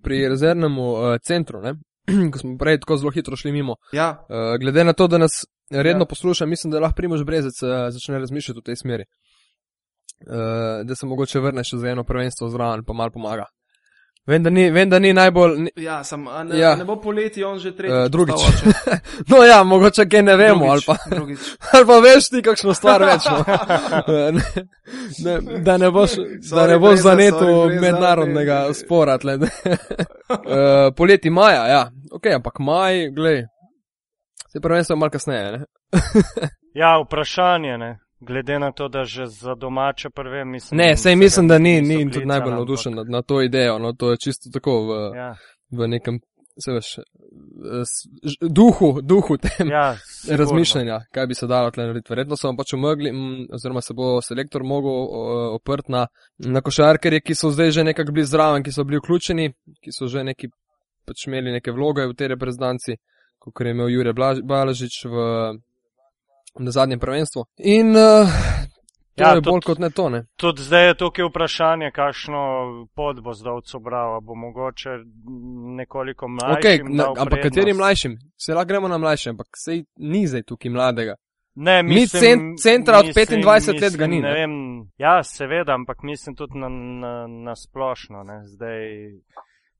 pri 0.03 0.21
rezervnem 0.31 0.79
uh, 0.79 1.13
centru, 1.25 1.61
ne? 1.65 1.75
ko 2.31 2.41
smo 2.41 2.55
prej 2.57 2.79
tako 2.85 2.97
zelo 3.03 3.13
hitro 3.15 3.37
šli 3.39 3.51
mimo. 3.55 3.75
Ja, 3.93 4.09
Uh, 4.29 4.55
glede 4.61 4.83
na 4.83 4.93
to, 4.93 5.07
da 5.07 5.17
nas 5.17 5.43
redno 5.71 6.07
ja. 6.07 6.09
posluša, 6.09 6.45
mislim, 6.45 6.71
da 6.71 6.79
lahko 6.79 6.95
Primož 6.97 7.23
Brezec 7.27 7.59
uh, 7.63 7.89
začne 7.93 8.19
razmišljati 8.19 8.59
v 8.59 8.65
tej 8.71 8.75
smeri. 8.75 9.05
Uh, 10.19 10.85
da 10.85 10.95
se 10.95 11.07
mogoče 11.07 11.39
vrne 11.39 11.63
še 11.63 11.79
za 11.79 11.91
eno 11.91 12.03
prvenstvo 12.03 12.49
zraven, 12.49 12.83
pa 12.87 12.93
mal 12.93 13.11
pomaga. 13.11 13.49
Vem, 14.29 14.43
da 14.43 14.49
ni, 14.49 14.67
vem, 14.71 14.89
da 14.89 14.99
ni 14.99 15.09
najbolj. 15.13 15.55
Ni, 15.59 15.71
ja, 15.83 16.03
sem, 16.03 16.23
ne, 16.45 16.57
Ja. 16.59 16.75
ne 16.75 16.85
bo 16.85 16.99
poleti, 17.01 17.43
on 17.43 17.57
že 17.59 17.71
tretji. 17.75 17.95
Eh, 17.97 18.09
drugič. 18.09 18.35
no 19.31 19.43
ja, 19.43 19.63
mogoče 19.63 20.05
kaj 20.09 20.21
ne 20.23 20.35
vemo, 20.37 20.67
ali 20.69 20.81
pa, 20.85 20.95
Drugič. 21.09 21.39
ali 21.73 21.85
pa 21.85 21.97
veš 21.99 22.29
ti 22.29 22.41
kakšno 22.45 22.73
stvar 22.77 23.01
več. 23.09 23.25
No. 23.25 23.41
ne, 24.37 24.43
ne, 25.25 25.61
da 25.65 25.77
ne 25.77 25.89
boš, 25.91 26.13
da 26.21 26.25
Sorry, 26.45 26.67
ne 26.69 26.77
boš 26.77 26.99
Breza, 26.99 27.09
zanetil 27.09 27.47
sorry, 27.47 27.67
Breza, 27.67 27.81
mednarodnega 27.81 28.59
ne. 28.67 28.73
spora. 28.73 29.17
tle. 29.17 29.33
uh, 29.39 29.49
poleti 30.97 31.29
maja, 31.29 31.65
ja, 31.67 31.81
ok, 32.11 32.29
ampak 32.35 32.59
maj, 32.59 33.09
glej. 33.09 33.47
Se 34.53 34.61
prvenstvo 34.61 34.93
je 34.93 34.99
malo 34.99 35.09
kasneje, 35.09 35.51
ne? 35.51 35.65
Ja, 36.73 36.99
vprašanje, 37.01 37.77
ne. 37.77 37.91
Glede 38.19 38.59
na 38.59 38.71
to, 38.71 38.87
da 38.87 39.05
že 39.05 39.25
za 39.25 39.55
domače 39.55 40.09
prve 40.09 40.45
mislim. 40.45 40.77
Ne, 40.77 40.97
sej 40.97 41.11
se 41.11 41.15
mislim, 41.15 41.47
da 41.47 41.57
ni, 41.57 41.81
ni 41.81 41.95
klicali, 41.95 42.11
tudi 42.13 42.25
najbolj 42.25 42.53
navdušen 42.53 42.95
nad, 42.95 43.09
nad 43.09 43.25
to 43.25 43.41
idejo. 43.41 43.79
No, 43.79 43.93
to 43.93 44.11
je 44.11 44.17
čisto 44.17 44.49
tako 44.53 44.81
v, 44.87 45.15
ja. 45.15 45.35
V 45.71 45.87
nekem, 45.87 46.19
se 46.63 46.71
veš, 46.73 46.87
ž- 48.23 48.49
duhu, 48.49 49.01
duhu 49.01 49.37
tem 49.37 49.69
ja, 49.69 49.95
sigurno. 50.05 50.43
razmišljanja, 50.43 50.99
kaj 51.11 51.27
bi 51.27 51.35
se 51.35 51.47
dalo 51.47 51.71
tle 51.71 51.83
narediti. 51.83 52.11
Verjetno 52.11 52.35
so 52.35 52.51
pač 52.57 52.73
umrli, 52.73 53.11
mm, 53.11 53.45
oziroma 53.53 53.81
se 53.81 53.93
bo 53.93 54.21
selektor 54.21 54.63
mogel 54.63 54.91
o, 54.91 55.55
oprt 55.55 55.87
na, 55.89 56.07
na 56.37 56.61
košarkarje, 56.61 57.21
ki 57.21 57.35
so 57.35 57.51
zdaj 57.51 57.71
že 57.71 57.83
nekako 57.83 58.11
bili 58.11 58.25
zraven, 58.25 58.63
ki 58.63 58.71
so 58.71 58.83
bili 58.83 58.99
vključeni, 58.99 59.53
ki 59.79 59.95
so 59.95 60.07
že 60.07 60.23
neki 60.23 60.49
pač 61.05 61.27
imeli 61.27 61.51
neke 61.51 61.71
vloge 61.71 62.07
v 62.09 62.17
tej 62.17 62.33
reprezentanci, 62.35 62.97
kot 63.39 63.61
je 63.65 63.71
imel 63.71 63.89
Jure 63.89 64.13
Balažič 64.43 65.05
v, 65.05 65.29
na 66.55 66.71
zadnjem 66.71 66.99
prvenstvu. 66.99 67.45
In 67.57 67.89
uh, 67.89 68.27
to 69.15 69.23
Ja, 69.23 69.29
je 69.29 69.35
tudi- 69.35 69.45
bolj 69.45 69.61
kot 69.61 69.79
ne 69.79 69.89
to, 69.89 70.09
ne. 70.09 70.23
Tudi 70.35 70.61
zdaj 70.61 70.87
je 70.87 70.93
tukaj 70.95 71.25
vprašanje, 71.25 71.91
kakšno 71.91 72.39
pot 72.95 73.19
bo 73.19 73.33
zdovcu 73.33 73.79
bral. 73.79 74.15
a 74.15 74.19
Bo 74.19 74.35
mogoče 74.35 74.89
nekoliko 75.75 76.27
mlajši. 76.27 76.59
Okay, 76.59 76.77
na, 76.89 77.13
ampak 77.17 77.41
kateri 77.41 77.73
mlajšim? 77.73 78.17
Se 78.37 78.53
lahko 78.53 78.67
gremo 78.67 78.87
na 78.87 78.97
mlajše, 78.97 79.29
ampak 79.29 79.47
sej 79.55 79.83
ni 79.97 80.27
zdaj 80.27 80.43
tukaj 80.43 80.71
mladega. 80.71 81.15
Ne, 81.55 81.83
Mi 81.83 81.93
mislim, 81.95 82.21
cen- 82.39 82.55
centra 82.57 82.99
od 82.99 83.05
mislim, 83.05 83.41
25 83.41 83.81
let 83.81 83.97
ga 83.97 84.07
ni, 84.07 84.15
mislim, 84.15 84.21
ne? 84.23 84.29
Ne 84.29 84.35
vem, 84.37 84.53
ja, 84.97 85.23
seveda, 85.23 85.73
ampak 85.73 86.03
mislim 86.03 86.35
tudi 86.35 86.55
na, 86.55 86.69
na, 86.69 87.13
na 87.27 87.55
splošno. 87.57 88.23
Ne. 88.23 88.41
Zdaj 88.45 88.79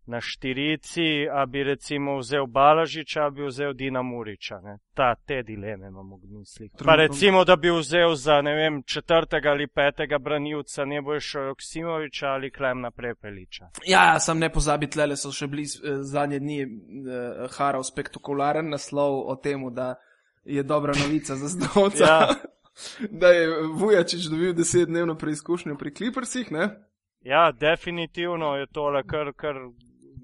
na 0.09 0.21
štirici, 0.21 1.27
a 1.31 1.45
bi 1.45 1.63
recimo 1.63 2.17
vzel 2.17 2.47
Balažiča, 2.47 3.25
a 3.25 3.29
bi 3.29 3.45
vzel 3.45 3.73
Dina 3.73 4.01
Muriča. 4.01 4.59
Ne. 4.63 4.77
Ta, 4.93 5.15
te 5.15 5.43
dileme 5.43 5.87
imamo 5.87 6.17
v 6.17 6.39
mislih. 6.39 6.71
Pa 6.85 6.95
recimo, 6.95 7.43
da 7.45 7.55
bi 7.55 7.69
vzel 7.71 8.15
za 8.15 8.41
ne 8.41 8.53
vem, 8.55 8.81
četrtega 8.83 9.49
ali 9.49 9.67
petega 9.67 10.17
branilca 10.17 10.85
Nebojša 10.85 11.39
Joksimoviča 11.39 12.27
ali 12.27 12.51
Klemna 12.51 12.91
Prepeliča. 12.91 13.69
Ja, 13.87 14.19
sam 14.19 14.39
ne 14.39 14.49
pozabi, 14.49 14.89
tlele 14.89 15.17
so 15.17 15.31
še 15.31 15.47
bili 15.47 15.63
eh, 15.63 16.01
zadnje 16.01 16.39
dni 16.39 16.61
eh, 16.61 16.67
haral 17.57 17.85
spektakularen 17.85 18.69
naslov 18.69 19.21
o 19.29 19.35
tem, 19.35 19.67
da 19.73 19.95
je 20.45 20.63
dobra 20.63 20.93
novica 20.97 21.35
za 21.35 21.47
zdovca. 21.47 22.05
Ja. 22.05 22.29
Da 23.11 23.27
je 23.27 23.47
Vujačič 23.75 24.29
dobil 24.31 24.53
desetdnevno 24.55 25.17
preizkušnjo 25.19 25.75
pri 25.75 25.91
Clippersih, 25.93 26.51
ne? 26.51 26.69
Ja, 27.21 27.51
definitivno 27.51 28.55
je 28.55 28.67
tole 28.67 29.03
kar, 29.03 29.33
kar 29.35 29.55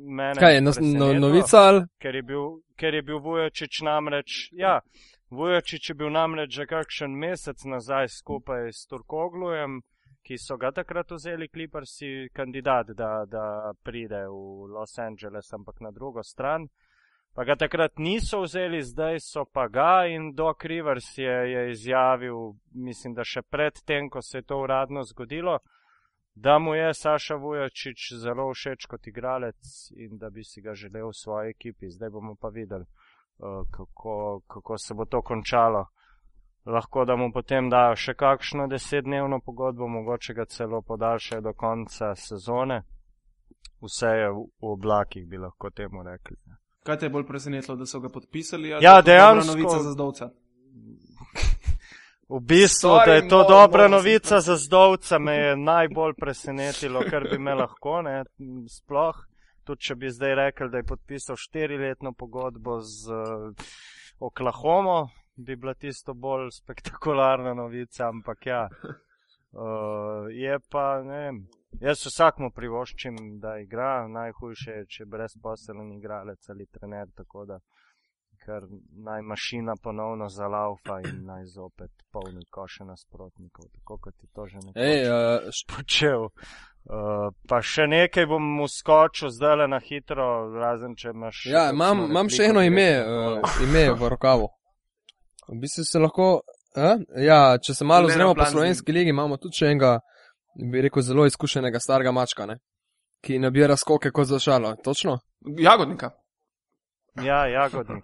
mene. 0.06 0.40
Kaj 0.40 0.56
je 0.56 0.62
no, 0.62 0.72
no, 0.82 1.14
novica 1.20 1.66
ali? 1.70 1.82
ker 2.02 2.16
je 2.16 2.24
bil, 2.24 2.46
ker 2.78 2.94
je 2.94 3.02
bil 3.02 3.20
Vujočič 3.20 3.82
namreč, 3.82 4.50
ja, 4.54 4.80
Vujočič 5.30 5.90
je 5.90 5.96
bil 5.96 6.14
namreč 6.14 6.54
že 6.56 6.66
kakšen 6.70 7.18
mesec 7.18 7.66
nazaj 7.66 8.08
skupaj 8.14 8.72
s 8.72 8.86
Turkoglujem, 8.88 9.82
ki 10.26 10.38
so 10.42 10.58
ga 10.58 10.72
takrat 10.72 11.12
vzeli 11.12 11.48
kliprsi 11.48 12.30
kandidat, 12.34 12.96
da, 12.98 13.26
da 13.30 13.74
pride 13.84 14.26
v 14.28 14.74
Los 14.74 14.98
Angeles, 15.00 15.54
ampak 15.54 15.82
na 15.82 15.92
drugo 15.92 16.24
stran. 16.24 16.68
Pa 17.36 17.44
ga 17.44 17.56
takrat 17.60 18.00
niso 18.00 18.42
vzeli, 18.42 18.80
zdaj 18.82 19.20
so 19.20 19.44
pa 19.46 19.68
ga 19.68 20.06
in 20.08 20.32
Doc 20.34 20.64
Rivers 20.64 21.18
je, 21.18 21.36
je 21.52 21.72
izjavil, 21.72 22.56
mislim, 22.72 23.14
da 23.14 23.26
še 23.28 23.44
pred 23.44 23.82
tem, 23.86 24.10
ko 24.10 24.22
se 24.24 24.40
je 24.40 24.48
to 24.48 24.62
uradno 24.64 25.04
zgodilo, 25.04 25.60
da 26.36 26.60
mu 26.60 26.76
je 26.76 26.94
Saša 26.94 27.36
Vujočič 27.36 28.14
zelo 28.14 28.54
všeč 28.54 28.86
kot 28.86 29.08
igralec 29.08 29.56
in 29.96 30.18
da 30.18 30.30
bi 30.30 30.44
si 30.44 30.62
ga 30.62 30.74
želel 30.74 31.08
v 31.08 31.14
svoji 31.14 31.50
ekipi. 31.50 31.90
Zdaj 31.90 32.10
bomo 32.10 32.36
pa 32.36 32.48
videli, 32.50 32.84
eh, 32.84 33.44
kako, 33.72 34.42
kako 34.48 34.78
se 34.78 34.94
bo 34.94 35.06
to 35.06 35.22
končalo. 35.22 35.86
Lahko 36.66 37.06
da 37.06 37.16
mu 37.16 37.32
potem 37.32 37.70
dajo 37.70 37.96
še 37.96 38.14
kakšno 38.14 38.68
desetdnevno 38.68 39.40
pogodbo, 39.40 39.88
mogoče 39.88 40.34
ga 40.34 40.46
celo 40.46 40.82
podaljšajo 40.82 41.42
do 41.42 41.54
konca 41.54 42.16
sezone. 42.16 42.82
Vse 43.82 44.08
je 44.08 44.30
v, 44.32 44.40
oblakih, 44.62 45.28
bi 45.28 45.38
lahko 45.38 45.70
temu 45.70 46.04
rekli. 46.04 46.36
Kaj 46.84 46.98
te 46.98 47.06
je 47.06 47.10
bolj 47.10 47.28
presenetilo, 47.28 47.76
da 47.78 47.86
so 47.86 48.00
ga 48.00 48.10
podpisali? 48.10 48.74
ali 48.74 48.86
Ja, 48.86 49.02
dejansko- 49.02 49.48
Novica 49.48 49.80
za 49.80 49.92
zdovca. 49.92 50.30
V 52.30 52.40
bistvu, 52.42 52.90
Sorry, 52.90 53.06
da 53.06 53.14
je 53.14 53.28
to 53.28 53.38
mo- 53.38 53.50
dobra 53.50 53.84
se 53.84 53.90
novica 53.90 54.40
za 54.42 54.56
zdovca, 54.56 55.20
me 55.20 55.36
je 55.36 55.56
najbolj 55.56 56.14
presenetilo, 56.14 57.02
kar 57.10 57.24
bi 57.24 57.38
me 57.38 57.54
lahko, 57.54 58.02
ne, 58.02 58.24
sploh. 58.70 59.16
Tudi 59.64 59.82
če 59.82 59.96
bi 59.96 60.10
zdaj 60.10 60.36
rekel, 60.36 60.70
da 60.70 60.78
je 60.78 60.90
podpisal 60.90 61.38
štiriletno 61.38 62.14
pogodbo 62.14 62.80
z 62.82 63.14
uh, 63.14 63.70
Oklahomo, 64.20 65.10
bi 65.36 65.56
bila 65.56 65.74
tisto 65.74 66.14
bolj 66.14 66.50
spektakularna 66.54 67.54
novica, 67.54 68.08
ampak 68.08 68.46
ja. 68.46 68.68
Uh, 69.54 70.30
je 70.44 70.60
pa, 70.70 71.02
ne 71.06 71.20
vem, 71.20 71.40
jaz 71.82 72.06
vsakmu 72.06 72.50
privoščim, 72.52 73.40
da 73.40 73.58
igra, 73.62 74.08
najhujše 74.08 74.72
je, 74.72 74.86
če 74.98 75.06
brezposelen 75.06 75.94
igralec 75.98 76.50
ali 76.50 76.66
trener, 76.74 77.10
tako 77.16 77.46
da 77.46 77.60
ker 78.46 78.62
naj 79.08 79.22
mašina 79.22 79.74
ponovno 79.84 80.30
zalaufa 80.30 81.00
in 81.08 81.26
naj 81.26 81.46
zopet 81.46 81.92
polni 82.12 82.46
koše 82.50 82.84
nasprotnikov, 82.86 83.66
tako 83.74 83.98
kot 83.98 84.14
je 84.24 84.28
to 84.36 84.48
že 84.48 84.58
Ej, 84.76 85.00
nekoč 85.04 85.58
uh, 85.62 85.76
počel. 85.76 86.22
Uh, 86.86 87.34
pa 87.50 87.62
še 87.66 87.88
nekaj 87.90 88.28
bom 88.30 88.60
uskočil 88.62 89.32
zdaj 89.34 89.66
na 89.68 89.80
hitro, 89.82 90.28
razen 90.62 90.94
če 90.96 91.16
imaš. 91.16 91.46
ja, 91.50 91.70
imam, 91.74 92.06
imam 92.10 92.30
še 92.30 92.52
eno 92.52 92.62
ime, 92.62 92.90
uh, 93.02 93.58
ime 93.66 93.88
v 93.98 94.10
rokavu. 94.14 94.52
V 95.50 95.58
bistvu 95.62 95.86
se 95.86 96.00
lahko, 96.00 96.28
a? 96.78 96.96
ja, 97.22 97.58
če 97.58 97.74
se 97.74 97.86
malo 97.86 98.08
Leno 98.08 98.14
ozremo 98.14 98.36
po 98.38 98.46
slovenski 98.46 98.94
ligi, 98.94 99.14
imamo 99.14 99.38
tudi 99.42 99.62
še 99.62 99.72
enega, 99.74 99.98
bi 100.72 100.86
rekel, 100.86 101.02
zelo 101.06 101.26
izkušenega 101.30 101.82
starega 101.82 102.14
mačka, 102.14 102.46
ne? 102.50 102.60
ki 103.26 103.40
nabira 103.42 103.74
skoke 103.78 104.12
kot 104.14 104.30
za 104.30 104.38
šalo. 104.40 104.76
Točno? 104.86 105.18
Jagodnika. 105.58 106.12
Ja, 107.24 107.48
jagodnik. 107.48 108.04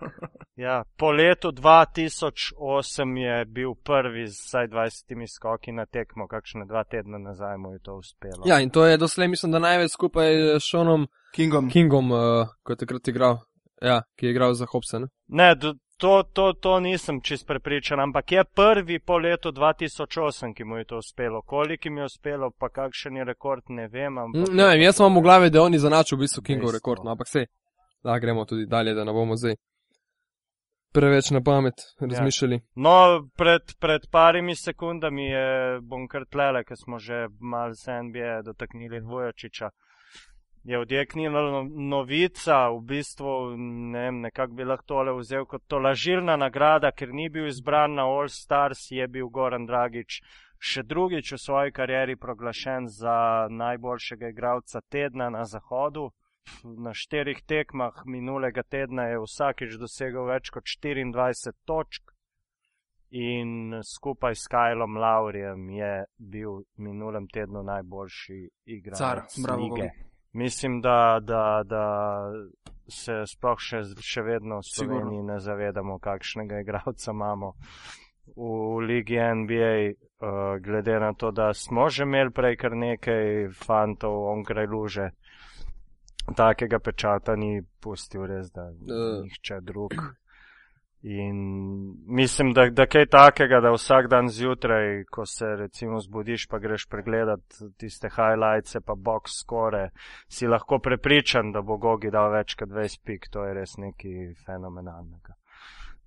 Ja, 0.56 0.84
po 0.98 1.12
letu 1.12 1.52
2008 1.52 3.18
je 3.18 3.46
bil 3.46 3.74
prvi 3.84 4.28
z 4.28 4.32
vsaj 4.46 4.68
20 4.68 5.28
skoki 5.36 5.72
na 5.72 5.86
tekmo, 5.86 6.28
kakšne 6.28 6.66
dva 6.66 6.84
tedna 6.84 7.18
nazaj 7.18 7.58
mu 7.58 7.74
je 7.74 7.80
to 7.80 7.96
uspelo. 7.96 8.44
Ja, 8.46 8.60
in 8.60 8.70
to 8.70 8.86
je 8.86 8.98
doslej, 8.98 9.28
mislim, 9.28 9.52
da 9.52 9.60
največ 9.60 9.92
skupaj 9.92 10.60
s 10.60 10.64
Seanom 10.72 11.08
Kingom. 11.36 11.70
Kingom, 11.70 12.12
uh, 12.12 12.48
ko 12.64 12.72
je 12.74 12.78
takrat 12.78 13.08
igral, 13.08 13.38
ja, 13.82 14.02
ki 14.16 14.26
je 14.26 14.32
igral 14.32 14.54
za 14.54 14.66
Hobson. 14.66 15.08
Ne, 15.28 15.56
d- 15.56 15.74
to, 15.98 16.24
to, 16.34 16.54
to 16.54 16.80
nisem 16.80 17.22
čist 17.22 17.48
prepričan, 17.48 18.00
ampak 18.00 18.32
je 18.32 18.44
prvi 18.44 19.00
po 19.00 19.18
letu 19.18 19.52
2008, 19.52 20.54
ki 20.54 20.64
mu 20.64 20.78
je 20.78 20.86
to 20.86 20.98
uspelo. 20.98 21.42
Koliko 21.42 21.88
jim 21.88 21.98
je 21.98 22.06
uspelo, 22.06 22.52
pa 22.60 22.70
kakšen 22.70 23.18
je 23.18 23.24
rekord, 23.24 23.64
ne 23.70 23.88
vem. 23.88 24.18
Ampak 24.18 24.50
Ne 24.54 24.66
vem, 24.66 24.82
jaz 24.82 25.00
imam 25.00 25.18
v 25.18 25.22
glavi, 25.22 25.50
da 25.50 25.62
oni 25.62 25.80
zanačil 25.80 26.18
v 26.18 26.22
bistvu 26.22 26.42
Kingov 26.44 26.72
rekord, 26.74 27.04
no, 27.06 27.12
ampak 27.12 27.28
sej, 27.28 27.46
da 28.04 28.20
gremo 28.20 28.46
tudi 28.46 28.66
dalje, 28.66 28.94
da 28.94 29.04
ne 29.04 29.14
bomo 29.14 29.36
zdaj 29.36 29.56
preveč 30.94 31.32
na 31.32 31.42
pamet 31.42 31.74
razmišljali. 32.00 32.60
No, 32.76 33.28
pred, 33.38 33.62
pred 33.80 34.02
parimi 34.12 34.56
sekundami 34.56 35.26
je 35.26 35.80
bom 35.82 36.08
kar 36.08 36.26
tlele, 36.26 36.64
ker 36.64 36.78
smo 36.78 37.00
že 37.00 37.28
mal 37.40 37.74
se 37.74 37.92
NBA 38.04 38.42
dotaknili 38.42 39.00
Vujočiča. 39.00 39.70
je 40.64 40.80
odjeknila 40.80 41.42
no- 41.42 41.70
novica, 41.90 42.70
v 42.70 42.82
bistvu 42.86 43.58
ne 43.58 44.00
vem, 44.00 44.20
nekako 44.22 44.54
bi 44.54 44.64
lahko 44.64 44.86
tole 44.86 45.14
vzel 45.18 45.46
kot 45.46 45.64
to 45.68 45.80
lažilna 45.80 46.36
nagrada, 46.38 46.92
ker 46.92 47.10
ni 47.14 47.30
bil 47.30 47.48
izbran 47.48 47.94
na 47.94 48.06
All 48.06 48.30
Stars, 48.30 48.92
je 48.92 49.08
bil 49.08 49.30
Goran 49.30 49.66
Dragič 49.66 50.22
še 50.62 50.84
drugič 50.86 51.34
v 51.34 51.38
svoji 51.42 51.72
karieri 51.74 52.16
proglašen 52.16 52.88
za 52.88 53.48
najboljšega 53.50 54.30
igralca 54.30 54.82
tedna 54.82 55.30
na 55.30 55.46
Zahodu. 55.46 56.12
Na 56.64 56.94
štirih 56.94 57.42
tekmah 57.46 58.04
minulega 58.06 58.64
tedna 58.64 59.08
je 59.10 59.22
vsakič 59.22 59.78
dosegel 59.82 60.26
več 60.30 60.50
kot 60.54 60.66
24 60.66 61.54
točk 61.66 62.14
in 63.12 63.82
skupaj 63.84 64.36
s 64.36 64.48
Kajlom 64.48 64.98
Laurijem 64.98 65.70
je 65.70 65.92
bil 66.18 66.62
minulem 66.78 67.28
tednu 67.28 67.64
najboljši 67.64 68.40
igralec 68.66 69.02
Car, 69.02 69.24
bravo, 69.44 69.68
lige. 69.76 69.90
Mislim, 70.34 70.82
da, 70.82 71.20
da, 71.22 71.64
da 71.66 71.86
se 72.88 73.24
sploh 73.28 73.60
še, 73.60 73.84
še 74.00 74.24
vedno 74.24 74.62
v 74.62 74.68
Sigurno. 74.68 75.02
Sloveniji 75.02 75.28
ne 75.28 75.40
zavedamo, 75.44 76.00
kakšnega 76.00 76.62
igralca 76.64 77.12
imamo 77.12 77.54
v 78.36 78.80
ligi 78.88 79.20
NBA, 79.20 79.76
uh, 79.92 80.56
glede 80.64 81.00
na 81.00 81.14
to, 81.14 81.32
da 81.32 81.54
smo 81.54 81.90
že 81.90 82.08
imeli 82.08 82.32
prej 82.32 82.56
kar 82.58 82.78
nekaj 82.78 83.52
fantov 83.66 84.16
onkraj 84.32 84.68
luže. 84.72 85.10
Takega 86.36 86.80
pečata 86.80 87.36
ni 87.36 87.62
pustil 87.82 88.26
res, 88.26 88.52
da 88.52 88.70
Eh. 88.70 89.22
nihče 89.24 89.62
drug. 89.62 89.94
In 91.04 91.36
mislim, 92.06 92.54
da, 92.54 92.70
da 92.70 92.86
kaj 92.86 93.06
takega, 93.10 93.60
da 93.60 93.72
vsak 93.74 94.08
dan 94.08 94.30
zjutraj, 94.30 95.04
ko 95.10 95.26
se 95.26 95.46
recimo 95.46 96.00
zbudiš, 96.00 96.46
pa 96.48 96.60
greš 96.60 96.86
pregledat 96.86 97.42
tiste 97.78 98.10
highlights, 98.10 98.78
pa 98.86 98.94
box 98.96 99.34
score, 99.42 99.90
si 100.30 100.48
lahko 100.48 100.80
prepričan, 100.80 101.52
da 101.52 101.62
bo 101.62 101.78
Gogi 101.78 102.12
dal 102.14 102.30
več 102.32 102.54
kot 102.56 102.70
20 102.70 103.02
pik, 103.04 103.30
to 103.34 103.46
je 103.46 103.54
res 103.54 103.78
nekaj 103.82 104.36
fenomenalnega. 104.46 105.34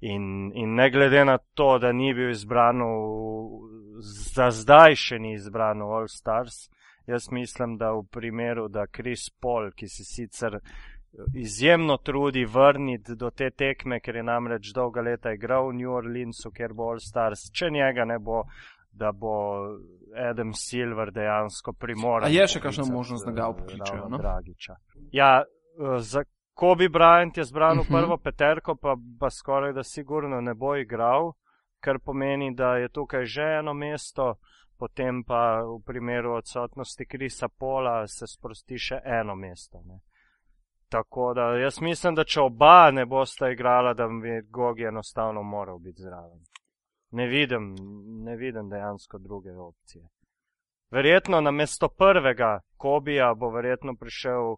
In, 0.00 0.52
in 0.54 0.74
ne 0.74 0.90
glede 0.90 1.24
na 1.24 1.38
to, 1.54 1.78
da 1.78 1.90
ni 1.92 2.14
bil 2.14 2.30
izbran, 2.30 2.78
v, 2.78 3.98
za 4.34 4.50
zdaj 4.50 4.94
še 4.94 5.18
ni 5.18 5.34
izbran 5.34 5.82
v 5.82 5.90
All 5.90 6.08
Stars, 6.08 6.68
jaz 7.06 7.30
mislim, 7.30 7.76
da 7.78 7.92
v 7.92 8.02
primeru, 8.10 8.68
da 8.68 8.86
Chris 8.86 9.30
Paul, 9.40 9.70
ki 9.76 9.88
se 9.88 10.04
sicer 10.04 10.58
izjemno 11.34 11.96
trudi 11.96 12.44
vrniti 12.44 13.14
do 13.14 13.30
te 13.30 13.50
tekme, 13.50 14.00
ker 14.00 14.16
je 14.16 14.22
namreč 14.22 14.72
dolga 14.74 15.00
leta 15.00 15.32
igral 15.32 15.68
v 15.68 15.74
New 15.74 15.92
Orleansu, 15.94 16.50
kjer 16.50 16.72
bo 16.74 16.88
All 16.90 16.98
Stars, 17.00 17.50
če 17.52 17.70
njega 17.70 18.04
ne 18.04 18.18
bo, 18.18 18.42
da 18.92 19.12
bo 19.12 19.34
Adam 20.30 20.52
Silver 20.54 21.10
dejansko 21.12 21.72
primoran. 21.72 22.28
A 22.28 22.32
je 22.32 22.46
še 22.48 22.60
kakšna 22.60 22.84
možnost, 22.90 23.26
da 23.26 23.32
ga 23.32 23.48
eh, 23.50 23.76
ravno 23.90 24.08
no? 24.08 24.18
Dragiča. 24.18 24.76
Ja, 25.12 25.42
eh, 25.44 25.98
za 26.00 26.24
Kobe 26.54 26.86
Bryant 26.88 27.38
je 27.38 27.44
zbran 27.44 27.78
v 27.78 27.82
Mhm. 27.82 27.94
prvo 27.94 28.16
peterko, 28.18 28.76
pa, 28.76 28.94
pa 29.20 29.30
skoraj 29.30 29.72
da 29.72 29.82
sigurno 29.82 30.40
ne 30.40 30.54
bo 30.54 30.76
igral, 30.76 31.32
kar 31.80 31.98
pomeni, 31.98 32.54
da 32.54 32.76
je 32.76 32.88
tukaj 32.88 33.24
že 33.24 33.42
eno 33.58 33.74
mesto, 33.74 34.34
potem 34.84 35.24
pa 35.24 35.64
v 35.64 35.80
primeru 35.80 36.34
odsotnosti 36.36 37.06
Krisa 37.06 37.48
Pola 37.48 38.06
se 38.06 38.26
sprosti 38.28 38.76
še 38.78 38.98
eno 39.04 39.32
mesto. 39.34 39.80
Ne. 39.80 40.02
Tako 40.92 41.30
da 41.34 41.46
jaz 41.56 41.78
mislim, 41.80 42.14
da 42.14 42.24
če 42.24 42.42
oba 42.44 42.90
ne 42.92 43.06
bosta 43.08 43.48
igrala, 43.48 43.94
da 43.96 44.04
bi 44.08 44.42
Gogi 44.52 44.84
enostavno 44.84 45.42
moral 45.42 45.78
biti 45.80 46.04
zraven. 46.04 46.42
Ne 47.16 47.26
vidim, 47.26 47.70
ne 48.26 48.36
vidim 48.36 48.68
dejansko 48.68 49.18
druge 49.18 49.54
opcije. 49.56 50.04
Verjetno 50.92 51.40
na 51.40 51.50
mesto 51.50 51.88
prvega 51.88 52.58
Kobija 52.76 53.30
bo 53.34 53.48
verjetno 53.54 53.94
prišel 53.96 54.56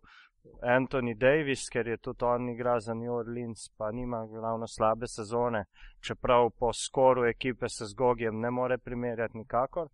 Anthony 0.63 1.15
Davis, 1.15 1.69
ker 1.71 1.87
je 1.87 2.01
tudi 2.03 2.25
on 2.25 2.49
igra 2.51 2.81
za 2.81 2.95
New 2.95 3.15
Orleans, 3.15 3.69
pa 3.79 3.93
nima 3.93 4.25
ravno 4.43 4.67
slabe 4.67 5.07
sezone, 5.07 5.65
čeprav 6.01 6.51
po 6.59 6.73
skoru 6.73 7.29
ekipe 7.31 7.69
se 7.69 7.87
z 7.87 7.95
Gogijem 7.95 8.41
ne 8.41 8.51
more 8.51 8.79
primerjati 8.79 9.39
nikakor. 9.39 9.89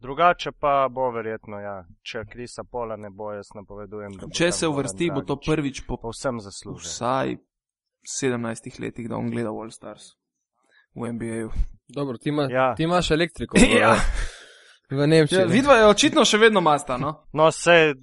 Drugače 0.00 0.52
pa 0.52 0.88
bo 0.90 1.10
verjetno, 1.10 1.58
ja, 1.58 1.74
če 2.02 2.24
Krisa 2.24 2.64
Pola 2.64 2.96
ne 2.96 3.10
bo, 3.10 3.32
jaz 3.32 3.50
napovedujem, 3.54 4.14
Če 4.32 4.52
se 4.52 4.68
uvrsti, 4.68 5.10
bo 5.10 5.20
to 5.22 5.36
prvič 5.36 5.82
po 5.86 5.96
povsem 5.96 6.40
zaslužen. 6.40 6.88
vsaj 6.88 7.36
17 8.22 8.80
letih, 8.80 9.08
da 9.08 9.16
on 9.16 9.30
gleda 9.30 9.50
All 9.50 9.70
Stars 9.70 10.02
v 10.94 11.12
NBA-ju. 11.12 11.50
Dobro, 11.88 12.16
ti, 12.18 12.28
ima, 12.28 12.48
Ja. 12.50 12.74
ti 12.74 12.82
imaš 12.82 13.10
elektriko 13.10 13.58
Ja. 13.80 13.94
v 14.90 15.06
Nemčiji. 15.06 15.38
Ja, 15.38 15.44
vidva 15.44 15.74
je 15.74 15.86
očitno 15.86 16.24
še 16.24 16.38
vedno 16.38 16.60
masta, 16.60 16.96
no? 16.96 17.26
No, 17.32 17.50
se 17.52 17.94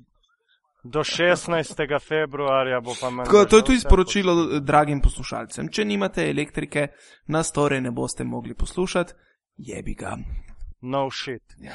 do 0.84 1.00
16. 1.00 2.00
februarja 2.00 2.80
bo 2.80 2.94
pa 3.02 3.10
manj. 3.10 3.26
Tako, 3.26 3.46
to 3.46 3.58
je 3.58 3.64
tudi 3.64 3.80
sporočilo 3.80 4.34
eh, 4.34 4.60
dragim 4.60 5.02
poslušalcem. 5.02 5.68
Če 5.68 5.86
nimate 5.86 6.30
elektrike, 6.30 6.88
nas 7.28 7.52
torej 7.52 7.82
ne 7.82 7.92
boste 7.92 8.24
mogli 8.24 8.54
poslušati, 8.54 9.14
jebi 9.58 9.94
ga. 9.96 10.14
No 10.82 11.10
shit. 11.12 11.56
Ja. 11.60 11.74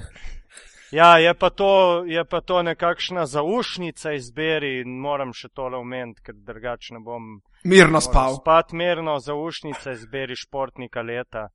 ja, 1.00 1.18
je 1.18 1.34
pa 1.34 1.50
to, 1.50 2.04
je 2.06 2.24
pa 2.24 2.40
to 2.40 2.62
nekakšna 2.62 3.26
zaušnica 3.26 4.12
izberi 4.12 4.80
in 4.80 4.98
moram 5.00 5.32
še 5.32 5.48
tole 5.54 5.78
omeniti, 5.78 6.22
ker 6.26 6.34
drugače 6.34 6.94
ne 6.94 7.00
bom 7.00 7.36
Mirno 7.66 8.00
spal. 8.00 8.36
Spat 8.40 8.72
mirno, 8.72 9.18
zaušnica 9.18 9.92
izberi 9.92 10.36
športnika 10.36 11.02
leta. 11.02 11.48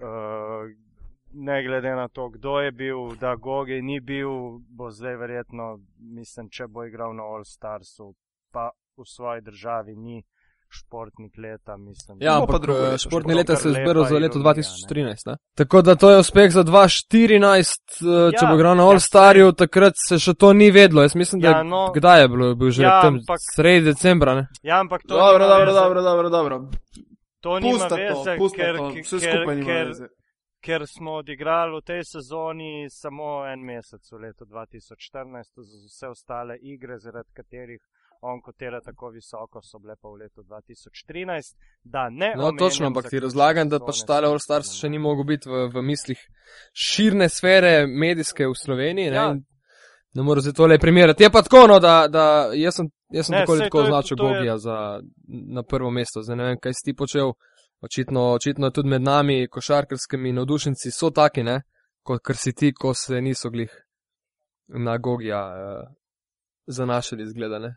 Uh, 0.00 0.70
ne 1.32 1.62
glede 1.62 1.90
na 1.94 2.08
to, 2.08 2.28
kdo 2.28 2.58
je 2.60 2.72
bil, 2.72 3.14
da 3.20 3.36
Gogi 3.36 3.82
ni 3.82 4.00
bil, 4.00 4.58
bo 4.68 4.90
zdaj 4.90 5.16
verjetno, 5.16 5.78
mislim, 5.98 6.48
če 6.50 6.66
bo 6.66 6.84
igral 6.84 7.14
na 7.14 7.22
All 7.22 7.44
Starsu, 7.44 8.14
pa 8.50 8.70
v 8.96 9.06
svoji 9.06 9.40
državi 9.40 9.96
ni 9.96 10.22
športnik 10.70 11.32
leta, 11.36 11.76
mislim. 11.76 12.18
Ja, 12.20 12.38
ampak 12.38 12.62
drugo 12.62 12.80
eh, 12.86 12.98
športni 12.98 13.34
leta 13.34 13.54
To 13.54 13.60
se 13.60 13.68
je 13.68 13.74
zbiral 13.74 14.04
za 14.04 14.14
leto 14.14 14.38
ironija, 14.38 14.62
2013. 14.86 15.26
Ne? 15.26 15.34
Tako 15.54 15.82
da 15.82 15.94
to 15.94 16.10
je 16.10 16.18
uspeh 16.18 16.52
za 16.52 16.64
2014, 16.64 17.74
eh, 17.98 18.30
če 18.30 18.44
Ja, 18.44 18.48
bo 18.48 18.54
igral 18.54 18.76
na 18.76 18.82
ja, 18.82 18.88
All 18.88 19.00
Starju, 19.00 19.52
takrat 19.52 19.94
se 19.98 20.18
še 20.18 20.34
to 20.34 20.52
ni 20.52 20.70
vedlo. 20.70 21.02
Jaz 21.02 21.14
mislim, 21.14 21.40
da 21.40 21.48
Ja, 21.48 21.58
je, 21.58 21.64
no. 21.64 21.92
kdaj 21.92 22.20
je 22.20 22.28
bilo, 22.28 22.46
je 22.46 22.54
bil 22.54 22.70
že 22.70 22.82
Ja, 22.82 23.02
tam 23.02 23.14
ampak- 23.14 23.42
sredi 23.54 23.84
decembra. 23.84 24.34
Ne? 24.34 24.46
Ja, 24.62 24.80
ampak 24.80 25.02
to 25.02 25.16
Dobro, 25.16 25.48
dobro, 25.48 25.72
dobro, 25.72 26.02
dobro, 26.02 26.28
dobro. 26.30 26.60
To 27.40 27.60
to, 27.88 27.96
veze, 27.96 28.36
pusta 28.38 28.56
ker, 28.56 28.76
to, 28.76 28.90
ker, 28.90 29.02
vse 29.02 29.18
skupaj 29.18 29.62
ker, 29.64 29.86
veze. 29.86 30.06
ker 30.60 30.86
smo 30.86 31.10
odigrali 31.14 31.72
v 31.72 31.82
tej 31.82 32.04
sezoni 32.04 32.86
samo 32.90 33.46
en 33.46 33.60
mesec 33.60 34.04
v 34.12 34.18
letu 34.18 34.44
2014, 34.44 35.48
z 35.56 35.86
vse 35.86 36.06
ostale 36.08 36.56
igre, 36.62 36.98
zaradi 36.98 37.32
katerih 37.32 37.80
on 38.22 38.40
kotira 38.40 38.80
tako 38.80 39.10
visoko, 39.10 39.60
so 39.62 39.78
bile 39.78 39.96
pa 39.96 40.08
v 40.08 40.14
letu 40.14 40.42
2013. 40.42 41.54
Da 41.82 42.08
ne 42.10 42.32
No, 42.36 42.52
točno, 42.52 42.86
ampak 42.86 43.08
ti 43.10 43.20
razlagam, 43.20 43.68
da 43.68 43.78
pač 43.80 44.02
tale 44.06 44.26
All 44.26 44.38
Stars 44.38 44.72
še 44.72 44.86
ne. 44.86 44.90
ni 44.90 44.98
mogel 44.98 45.24
biti 45.26 45.48
v, 45.48 45.68
v 45.68 45.82
mislih 45.82 46.18
širne 46.74 47.28
sfere 47.28 47.86
medijske 47.86 48.46
v 48.46 48.54
Sloveniji. 48.54 49.10
Ne, 49.10 49.16
Ja. 49.16 49.30
in 49.30 49.44
ne 50.14 50.22
morem 50.22 50.42
se 50.42 50.52
tole 50.52 50.78
primerjati. 50.78 51.22
Je 51.22 51.30
pa 51.30 51.42
tako, 51.42 51.66
no, 51.66 51.78
da, 51.78 52.08
da 52.08 52.24
jaz 52.54 52.74
sem, 52.74 52.86
jaz 53.10 53.26
sem 53.26 53.34
Ne, 53.34 53.40
tako 53.40 53.52
ali 53.52 53.60
tako 53.60 53.78
je- 53.78 53.84
označil 53.84 54.16
to 54.16 54.24
je- 54.24 54.34
Gogija 54.34 54.58
za, 54.58 55.00
na 55.48 55.62
prvo 55.62 55.90
mesto. 55.90 56.22
Zdaj 56.22 56.36
ne 56.36 56.44
vem, 56.44 56.58
kaj 56.58 56.72
si 56.72 56.84
ti 56.84 56.94
počel. 56.94 57.32
Očitno, 57.80 58.32
očitno 58.32 58.70
tudi 58.70 58.88
med 58.88 59.02
nami, 59.02 59.48
košarkarskimi 59.48 60.32
navdušenci, 60.32 60.90
so 60.90 61.10
taki, 61.10 61.42
ne, 61.42 61.62
kot 62.02 62.20
kar 62.20 62.36
si 62.36 62.52
ti, 62.52 62.72
ko 62.74 62.92
se 62.94 63.20
niso 63.20 63.48
glih 63.50 63.70
na 64.68 64.98
Gogija 64.98 65.40
eh, 65.48 65.86
zanašali, 66.66 67.26
zgleda. 67.26 67.58
Ne. 67.58 67.76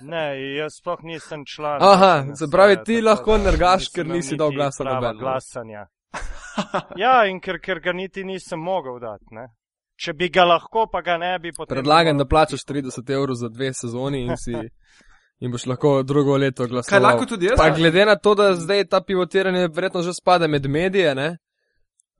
Ne, 0.00 0.56
jaz 0.56 0.72
sploh 0.80 1.00
nisem 1.02 1.44
član. 1.46 1.82
Aha, 1.82 2.24
se 2.36 2.46
pravi, 2.50 2.76
ti 2.84 3.00
lahko 3.02 3.38
nergaš, 3.38 3.88
ker 3.94 4.06
nisi 4.06 4.36
dal 4.36 4.50
glasa 4.50 4.84
prava 4.84 5.00
nobenemu. 5.00 5.20
glasanja. 5.20 5.86
Ja, 6.96 7.24
in 7.26 7.40
ker, 7.40 7.56
ker 7.64 7.80
ga 7.80 7.92
niti 7.92 8.24
nisem 8.24 8.60
mogel 8.60 8.98
dati. 9.00 9.24
Ne? 9.30 9.46
Če 9.96 10.12
bi 10.12 10.28
ga 10.28 10.44
lahko, 10.44 10.86
pa 10.92 11.00
ga 11.00 11.16
ne 11.16 11.38
bi 11.38 11.52
potem. 11.56 11.76
Predlagam, 11.76 12.18
da 12.18 12.26
plačaš 12.28 12.64
biti. 12.66 12.88
30 12.88 13.12
evrov 13.14 13.34
za 13.34 13.48
dve 13.48 13.70
sezoni 13.72 14.20
in, 14.26 14.34
si, 14.36 14.52
in 15.42 15.52
boš 15.52 15.64
lahko 15.66 16.02
drugo 16.02 16.36
leto 16.36 16.66
glasoval. 16.66 16.90
Kaj 16.92 17.04
lahko 17.06 17.26
tudi 17.26 17.48
jaz? 17.48 17.56
Pa 17.56 17.70
glede 17.70 18.04
na 18.04 18.16
to, 18.16 18.34
da 18.34 18.50
zdaj 18.54 18.84
ta 18.86 19.00
pivotiranje 19.00 19.68
verjetno 19.68 20.02
že 20.02 20.12
spada 20.12 20.46
med 20.46 20.66
medije, 20.66 21.14
ne? 21.14 21.30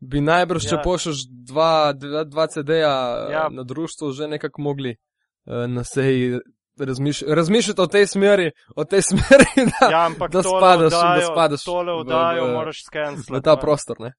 bi 0.00 0.18
najbrž, 0.20 0.64
če 0.66 0.74
Ja. 0.74 0.82
pošljaš 0.82 1.20
dva, 1.46 1.92
dva, 1.92 2.24
dva 2.24 2.46
CD-ja 2.46 2.94
Ja. 3.30 3.44
na 3.50 3.62
društvo, 3.62 4.10
že 4.12 4.26
nekako 4.28 4.62
mogli 4.62 4.90
eh, 4.90 5.66
na 5.68 5.84
seji 5.84 6.40
razmiš 6.82 7.22
razmišljati 7.24 7.80
o 7.80 7.86
tej 7.86 8.06
smeri, 8.06 8.46
o 8.72 8.84
tej 8.84 9.02
smeri 9.02 9.44
da, 9.70 9.86
Ja, 9.88 10.06
ampak 10.06 10.30
da 10.30 10.42
spadaš- 10.42 10.90
da 10.90 10.96
oddajo- 10.98 11.28
spadaš 11.28 11.64
Tole 11.64 11.92
v- 11.92 11.96
oddajo 11.96 12.44
v- 12.44 12.52
moraš 12.52 12.84
skenslati. 12.84 13.32
v 13.32 13.40
ta 13.40 13.56
prostor. 13.56 13.96
Ne? 14.00 14.12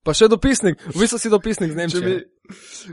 Pa 0.00 0.12
še 0.12 0.28
dopisnik, 0.28 0.80
v 0.84 0.96
bistvu 0.96 1.18
si 1.18 1.28
dopisnik 1.28 1.68
z 1.68 1.74
Če 1.74 1.78
Nemčije. 1.78 2.02
bi... 2.02 2.14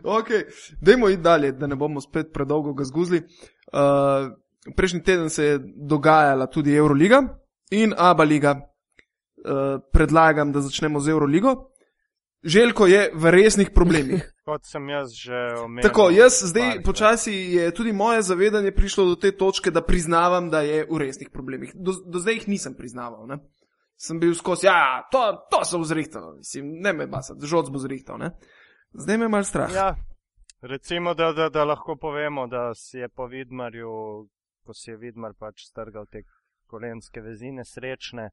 Okay. 0.03 0.43
Dajmo 0.77 1.09
iti 1.09 1.21
dalje, 1.21 1.51
da 1.53 1.67
ne 1.67 1.75
bomo 1.75 2.01
spet 2.01 2.33
predolgo 2.33 2.73
ga 2.73 2.83
zguzli. 2.83 3.21
Uh, 3.67 4.33
prejšnji 4.71 5.01
teden 5.01 5.29
se 5.29 5.45
je 5.45 5.55
dogajala 5.77 6.47
tudi 6.47 6.73
Euroliga 6.73 7.21
in 7.71 7.93
Aba 7.93 8.23
liga. 8.23 8.55
Uh, 9.37 9.77
predlagam, 9.87 10.51
da 10.51 10.61
začnemo 10.61 10.99
z 10.99 11.09
Euroligo. 11.09 11.69
Željko 12.43 12.85
je 12.85 13.11
v 13.13 13.31
resnih 13.31 13.69
problemih. 13.69 14.31
kot 14.45 14.65
sem 14.65 14.89
jaz 14.89 15.13
že 15.17 15.37
omenil. 15.63 15.89
Tako, 15.89 16.09
jaz 16.13 16.39
zdaj 16.51 16.67
parkrat. 16.69 16.85
počasi 16.85 17.33
je 17.33 17.71
tudi 17.73 17.93
moje 17.93 18.21
zavedanje 18.21 18.71
prišlo 18.71 19.05
do 19.05 19.15
te 19.15 19.31
točke, 19.31 19.71
da 19.71 19.81
priznavam, 19.81 20.49
da 20.49 20.61
je 20.61 20.85
v 20.89 20.99
resnih 21.01 21.29
problemih. 21.33 21.73
Do, 21.75 21.97
do 22.05 22.21
zdaj 22.21 22.39
jih 22.39 22.47
nisem 22.47 22.75
priznaval. 22.77 23.25
Ne? 23.27 23.39
Sem 23.97 24.19
bil 24.19 24.35
skozi, 24.35 24.67
ja, 24.67 25.07
to, 25.11 25.23
to 25.51 25.63
sem 25.65 25.83
zrihtal, 25.87 26.35
mislim, 26.37 26.73
ne 26.83 26.93
me 26.93 27.07
basa, 27.07 27.33
žoc 27.39 27.71
bo 27.71 27.79
zrihtal. 27.79 28.19
Ne? 28.19 28.35
Zdaj 28.93 29.17
me 29.17 29.25
je 29.25 29.31
mal 29.31 29.43
strah. 29.47 29.71
Ja, 29.73 29.95
recimo, 30.61 31.13
da, 31.13 31.31
da, 31.33 31.49
da 31.49 31.63
lahko 31.63 31.95
povemo, 31.95 32.47
da 32.47 32.73
si 32.75 32.99
je 32.99 33.09
po 33.09 33.27
Vidmarju, 33.31 34.27
ko 34.65 34.73
si 34.73 34.91
je 34.91 34.97
Vidmar 34.97 35.33
pač 35.39 35.65
strgal 35.69 36.05
te 36.11 36.25
kolenske 36.67 37.21
vezine 37.21 37.65
srečne. 37.65 38.29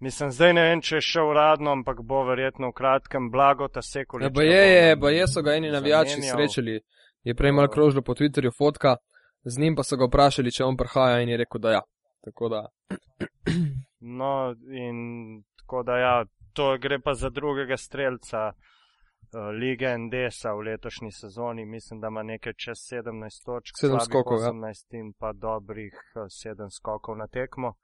Mislim, 0.00 0.30
zdaj 0.30 0.52
ne 0.54 0.62
vem, 0.62 0.80
če 0.82 1.00
je 1.00 1.02
še 1.02 1.22
uradno, 1.26 1.72
ampak 1.74 2.04
bo 2.06 2.22
verjetno 2.28 2.70
v 2.70 2.76
kratkem 2.78 3.30
blago 3.34 3.66
ta 3.68 3.82
sekul. 3.82 4.22
Ja, 4.22 4.30
ba 4.30 4.44
je, 4.46 4.60
je, 4.70 4.96
ba 4.96 5.10
je 5.10 5.26
so 5.26 5.42
ga 5.42 5.56
eni 5.58 5.72
navijači 5.74 6.14
zamenjal. 6.14 6.36
srečali. 6.36 6.80
Je 7.26 7.34
prej 7.34 7.52
malo 7.52 7.68
krožilo 7.68 8.02
po 8.06 8.14
Twitterju 8.14 8.52
fotka, 8.54 8.96
z 9.44 9.58
njim 9.58 9.74
pa 9.74 9.82
so 9.82 9.98
ga 9.98 10.06
vprašali, 10.06 10.54
če 10.54 10.64
on 10.64 10.78
prihaja 10.78 11.18
in 11.24 11.34
je 11.34 11.40
rekel, 11.42 11.60
da 11.60 11.72
ja. 11.80 11.82
Tako 12.24 12.48
da, 12.54 12.62
No, 14.20 14.54
in 14.70 15.42
tako 15.58 15.82
da 15.82 15.98
ja, 15.98 16.24
to 16.52 16.78
gre 16.78 17.00
pa 17.02 17.14
za 17.14 17.30
drugega 17.30 17.76
streljca 17.76 18.52
uh, 18.52 19.50
lige 19.60 19.90
NDS-a 19.98 20.54
v 20.54 20.62
letošnji 20.70 21.10
sezoni. 21.12 21.66
Mislim, 21.66 22.00
da 22.00 22.06
ima 22.06 22.22
nekaj 22.22 22.52
čez 22.52 22.86
17 22.92 23.44
točk, 23.44 23.74
Sedem 23.80 23.98
slabih 23.98 24.10
skokov, 24.10 24.42
ja. 24.42 24.52
18 24.54 24.98
in 25.00 25.12
pa 25.18 25.32
dobrih 25.32 25.94
uh, 26.14 26.30
7 26.30 26.70
skokov 26.70 27.18
na 27.18 27.26
tekmo 27.26 27.74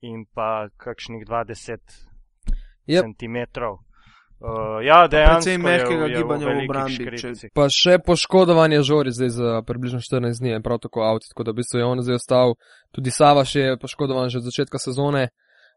in 0.00 0.24
pa 0.34 0.68
kakšnih 0.76 1.26
20 1.26 1.78
Jep. 2.86 3.02
centimetrov. 3.02 3.78
Uh, 4.40 4.78
ja, 4.86 5.08
dejansko 5.10 5.50
je, 5.50 5.58
mehkega 5.58 6.06
je 6.06 6.16
gibanja 6.16 6.46
v 6.46 6.48
veliki 6.48 6.70
obrambi, 6.70 6.94
škripci. 6.94 7.48
pa 7.54 7.64
še 7.66 7.96
poškodovan 7.98 8.70
je 8.72 8.84
Žori 8.86 9.10
zdaj 9.10 9.30
za 9.34 9.54
približno 9.66 9.98
14 9.98 10.38
dni, 10.38 10.52
je 10.52 10.60
prav 10.62 10.78
tako 10.78 11.02
avt, 11.02 11.26
tako 11.32 11.42
da 11.42 11.50
v 11.50 11.58
bistvu 11.58 11.80
je 11.80 11.88
on 11.88 12.02
zdaj 12.06 12.20
ostal, 12.20 12.54
tudi 12.94 13.10
Sava 13.10 13.42
še 13.42 13.64
je 13.64 13.78
poškodovan 13.82 14.30
že 14.30 14.38
od 14.38 14.46
začetka 14.46 14.78
sezone, 14.78 15.24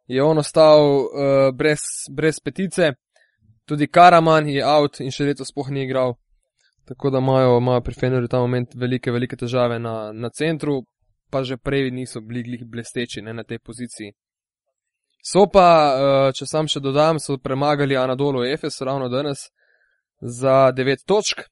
je 0.05 0.21
on 0.21 0.37
ostal 0.37 0.77
uh, 0.77 1.49
brez, 1.57 1.81
brez 2.13 2.37
petice, 2.37 2.93
tudi 3.65 3.89
Karaman 3.89 4.45
je 4.45 4.61
avt 4.61 5.01
in 5.01 5.09
še 5.09 5.31
letos 5.31 5.49
spoh 5.49 5.73
ni 5.73 5.81
igral. 5.89 6.19
Tako 6.85 7.09
da 7.09 7.17
imajo, 7.17 7.57
imajo 7.57 7.81
pri 7.81 7.97
Fenerju 7.97 8.29
ta 8.29 8.45
moment 8.45 8.77
velike, 8.77 9.09
velike 9.09 9.41
težave 9.41 9.79
na, 9.81 10.11
na 10.13 10.29
centru, 10.29 10.83
pa 11.31 11.43
že 11.43 11.57
prej 11.57 11.91
niso 11.91 12.21
bili 12.21 12.43
glih 12.43 12.65
blesteči 12.65 13.21
ne, 13.21 13.33
na 13.33 13.43
tej 13.43 13.59
poziciji. 13.59 14.11
So 15.21 15.45
pa, 15.53 15.67
eh, 15.93 16.33
če 16.33 16.45
sam 16.49 16.67
še 16.67 16.81
dodam, 16.81 17.19
so 17.19 17.37
premagali 17.37 17.97
Anadolu 17.97 18.43
Efes 18.43 18.81
ravno 18.81 19.09
danes 19.09 19.49
za 20.21 20.71
9 20.73 21.05
točk. 21.05 21.45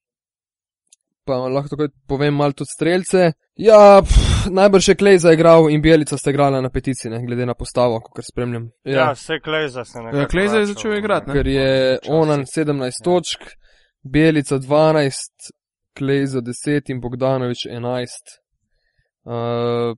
Pa 1.25 1.37
lahko 1.45 1.75
takoj 1.75 1.91
povem 2.09 2.33
malo 2.33 2.57
tudi 2.57 2.73
streljce. 2.73 3.31
Ja, 3.61 4.01
pff, 4.01 4.29
najbrž 4.49 4.87
je 4.89 4.95
Klej 4.95 5.19
zaigral 5.19 5.69
in 5.69 5.81
Bielica 5.81 6.17
sta 6.17 6.33
igrala 6.33 6.61
na 6.61 6.71
petici, 6.73 7.09
ne, 7.09 7.19
glede 7.25 7.45
na 7.45 7.53
postavo, 7.53 7.99
kot 7.99 8.25
spremljam. 8.25 8.69
Ja, 8.83 9.11
vse 9.13 9.39
Klejza 9.43 9.85
se 9.85 9.99
nekako. 9.99 10.17
Ja, 10.17 10.27
Klejza 10.27 10.63
je 10.63 10.69
začel 10.73 10.97
igrati, 10.97 11.29
ne? 11.29 11.35
ker 11.35 11.47
je. 11.47 11.99
Onan 12.09 12.45
17 12.49 13.03
točk, 13.03 13.51
Bielica 14.01 14.57
12, 14.57 15.51
Klej 15.97 16.25
za 16.25 16.41
10 16.41 16.89
in 16.89 17.01
Bogdanovič 17.01 17.67
11. 17.69 18.39
Uh, 19.29 19.97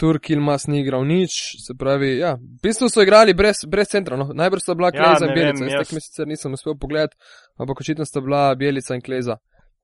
Turk 0.00 0.30
Ilmas 0.30 0.66
ni 0.66 0.80
igral 0.80 1.04
nič, 1.04 1.30
se 1.66 1.74
pravi, 1.78 2.14
ja, 2.18 2.32
v 2.40 2.60
bistvu 2.64 2.88
so 2.88 3.02
igrali 3.04 3.34
brez, 3.36 3.58
brez 3.68 3.90
centra, 3.92 4.16
no, 4.16 4.30
najbrž 4.32 4.62
sta 4.64 4.74
bila 4.74 4.88
Ja, 4.94 5.02
Kleza 5.02 5.26
ne 5.26 5.28
in 5.28 5.36
Bielica, 5.36 5.64
vem, 5.64 5.72
jaz 5.74 5.88
tekme 5.88 6.00
sicer 6.00 6.28
nisem 6.30 6.54
uspel 6.56 6.76
pogledati, 6.80 7.18
ampak 7.60 7.82
očitno 7.84 8.06
sta 8.08 8.22
bila 8.24 8.54
Bielica 8.56 8.96
in 8.96 9.04
Kleza 9.04 9.36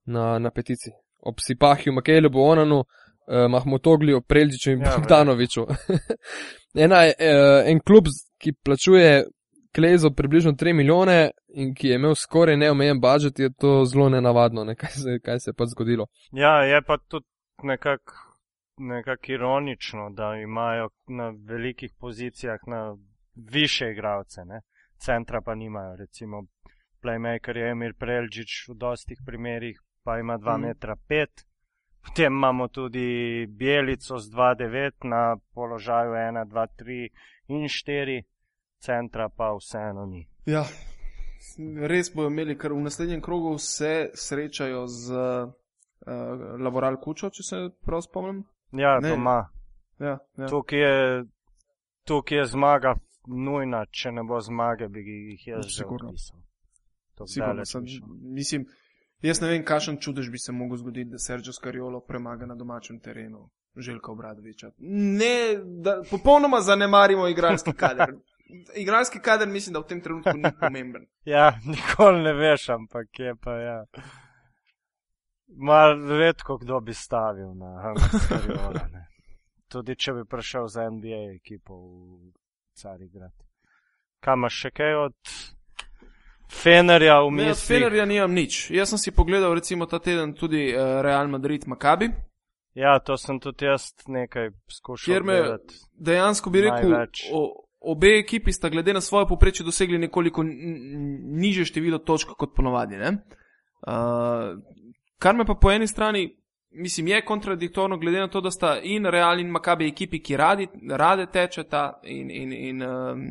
na, 0.06 0.38
na 0.40 0.50
petici. 0.50 0.94
Ob 1.20 1.42
Sipahiju, 1.44 1.92
Makelebu, 1.92 2.40
Onanu, 2.40 2.78
uh, 2.80 3.44
Mahmutogliju, 3.52 4.22
Preldžiču 4.24 4.72
in 4.72 4.80
Ja, 4.80 4.94
ja, 4.94 4.96
Bogdanoviču. 4.96 5.66
Ena, 6.86 7.02
uh, 7.12 7.68
en 7.68 7.80
klub, 7.84 8.08
ki 8.40 8.54
plačuje 8.64 9.26
Klezo 9.76 10.10
približno 10.16 10.54
3 10.56 10.72
milijone 10.72 11.30
in 11.52 11.74
ki 11.76 11.90
je 11.90 11.98
imel 12.00 12.14
skoraj 12.16 12.56
neomejen 12.56 13.00
budžet, 13.00 13.38
je 13.38 13.50
to 13.52 13.82
zelo 13.84 14.08
nenavadno, 14.08 14.64
ne, 14.64 14.74
kaj, 14.74 14.90
se, 14.90 15.18
kaj 15.24 15.40
se 15.44 15.50
je 15.50 15.54
pa 15.58 15.66
zgodilo. 15.68 16.06
Ja, 16.32 16.62
je 16.64 16.80
pa 16.86 16.96
tudi 17.08 17.26
nekako 17.62 18.25
nekak 18.76 19.28
ironično, 19.28 20.10
da 20.10 20.34
imajo 20.34 20.88
na 21.06 21.34
velikih 21.44 21.92
pozicijah 22.00 22.60
na 22.66 22.96
više 23.34 23.90
igralce, 23.90 24.44
ne? 24.44 24.60
centra 24.98 25.40
pa 25.40 25.54
nimajo. 25.54 25.96
Recimo, 25.96 26.42
playmaker 27.02 27.56
je 27.56 27.70
Emir 27.70 27.94
Prelžič 27.94 28.68
v 28.68 28.74
dostih 28.74 29.18
primerih, 29.26 29.80
pa 30.02 30.18
ima 30.18 30.38
2 30.38 30.56
Mm. 30.58 30.60
metra 30.60 30.96
5. 31.08 31.26
Potem 32.04 32.32
imamo 32.32 32.68
tudi 32.68 33.46
Bielico 33.48 34.18
z 34.18 34.30
2,9 34.30 34.90
na 35.04 35.36
položaju 35.54 36.10
1, 36.12 36.44
2, 36.44 36.66
3 36.78 37.08
in 37.48 37.68
4, 37.68 38.22
centra 38.78 39.28
pa 39.28 39.54
vseeno 39.54 40.06
ni. 40.06 40.28
Ja, 40.46 40.64
res 41.86 42.14
bojo 42.14 42.30
imeli, 42.30 42.58
ker 42.58 42.72
v 42.72 42.80
naslednjem 42.80 43.20
krogu 43.20 43.58
se 43.58 44.10
srečajo 44.14 44.86
z 44.86 45.12
uh, 45.12 45.52
Laboral 46.60 46.96
Kučo, 46.96 47.30
če 47.30 47.42
se 47.42 47.56
prav 47.84 48.00
spomnim. 48.00 48.44
Ja, 48.72 48.98
Ne. 49.00 49.08
doma. 49.08 49.48
Ja, 49.98 50.18
ja. 50.36 50.48
Tukaj 50.48 50.78
je, 50.78 51.24
tukaj 52.04 52.38
je 52.38 52.44
zmaga 52.46 52.94
nujna, 53.26 53.84
če 53.90 54.12
ne 54.12 54.22
bo 54.22 54.40
zmage, 54.40 54.88
bi 54.88 55.00
jih 55.00 55.46
jaz 55.46 55.66
že. 55.66 55.84
To 57.16 57.26
Sigurno, 57.26 57.64
sem, 57.64 57.84
mislim, 58.34 58.66
jaz 59.24 59.40
ne 59.40 59.48
vem, 59.48 59.64
kakšen 59.64 59.96
čudež 60.00 60.30
bi 60.30 60.38
se 60.38 60.52
mogel 60.52 60.76
zgoditi, 60.76 61.10
da 61.10 61.18
Sergio 61.18 61.52
Scariolo 61.52 62.00
premaga 62.00 62.46
na 62.46 62.54
domačem 62.54 63.00
terenu 63.00 63.48
Željka 63.76 64.12
Obradoviča. 64.12 64.70
Ne, 64.78 65.56
da 65.82 66.02
popolnoma 66.10 66.60
zanemarimo 66.60 67.28
igralski 67.28 67.72
kader. 67.82 68.14
Igralski 68.76 69.18
kader 69.18 69.48
mislim, 69.48 69.72
da 69.72 69.80
v 69.80 69.86
tem 69.88 70.00
trenutku 70.00 70.36
ni 70.36 70.52
pomemben. 70.60 71.06
Ja, 71.24 71.58
nikoli 71.64 72.22
ne 72.22 72.32
veš, 72.32 72.68
ampak 72.68 73.18
je 73.18 73.34
pa 73.42 73.52
ja. 73.52 73.84
Mal 75.48 76.08
redko 76.18 76.58
kdo 76.58 76.80
bi 76.80 76.94
stavil 76.94 77.54
na 77.54 77.94
Anglija. 77.94 79.06
Tudi 79.68 79.96
če 79.96 80.12
bi 80.12 80.24
prišel 80.24 80.68
za 80.68 80.90
NBA 80.90 81.34
ekipo 81.36 81.74
v 81.74 82.32
Carigrad. 82.74 83.34
Kaj 84.20 84.34
imaš 84.34 84.60
še 84.60 84.70
kaj 84.70 84.94
od 84.94 85.16
Fenerja 86.52 87.20
v 87.22 87.30
Ne, 87.30 87.50
od? 87.50 87.58
Fenerja 87.58 88.06
nimam 88.06 88.34
nič. 88.34 88.70
Jaz 88.70 88.94
sem 88.94 88.98
si 88.98 89.10
pogledal 89.10 89.54
recimo 89.54 89.86
ta 89.86 89.98
teden 89.98 90.34
tudi 90.34 90.70
uh, 90.70 91.00
Real 91.02 91.28
Madrid 91.28 91.66
Maccabi, 91.66 92.10
Ja, 92.76 92.98
to 92.98 93.16
sem 93.16 93.38
tudi 93.40 93.64
jaz 93.64 93.88
nekaj 94.08 94.50
skušal 94.68 95.08
kjer 95.08 95.24
me 95.24 95.36
dejansko 95.96 96.50
bi 96.52 96.60
rekel, 96.60 96.90
Največ. 96.92 97.22
o, 97.32 97.40
obe 97.80 98.10
ekipi 98.18 98.52
sta 98.52 98.68
glede 98.68 98.92
na 98.92 99.00
svoje 99.00 99.26
poprečje 99.30 99.64
dosegli 99.64 99.98
nekoliko 99.98 100.44
niže 100.44 101.64
število 101.64 101.98
točk 101.98 102.34
kot 102.36 102.52
ponovadi. 102.56 102.96
ne. 103.00 103.14
Uh, 103.86 104.60
kar 105.18 105.34
me 105.34 105.44
pa 105.44 105.54
po 105.54 105.70
eni 105.70 105.86
strani, 105.86 106.36
mislim, 106.70 107.08
je 107.08 107.24
kontradiktorno, 107.24 107.98
glede 107.98 108.18
na 108.18 108.28
to, 108.28 108.40
da 108.40 108.50
sta 108.50 108.78
in 108.82 109.06
Real 109.06 109.40
in 109.40 109.50
Maccabi 109.50 109.88
ekipi, 109.88 110.22
ki 110.22 110.36
radi, 110.36 110.68
rade 110.90 111.26
tečeta 111.26 112.00
in, 112.02 112.30
in, 112.30 112.52
in 112.52 112.82
um, 112.82 113.24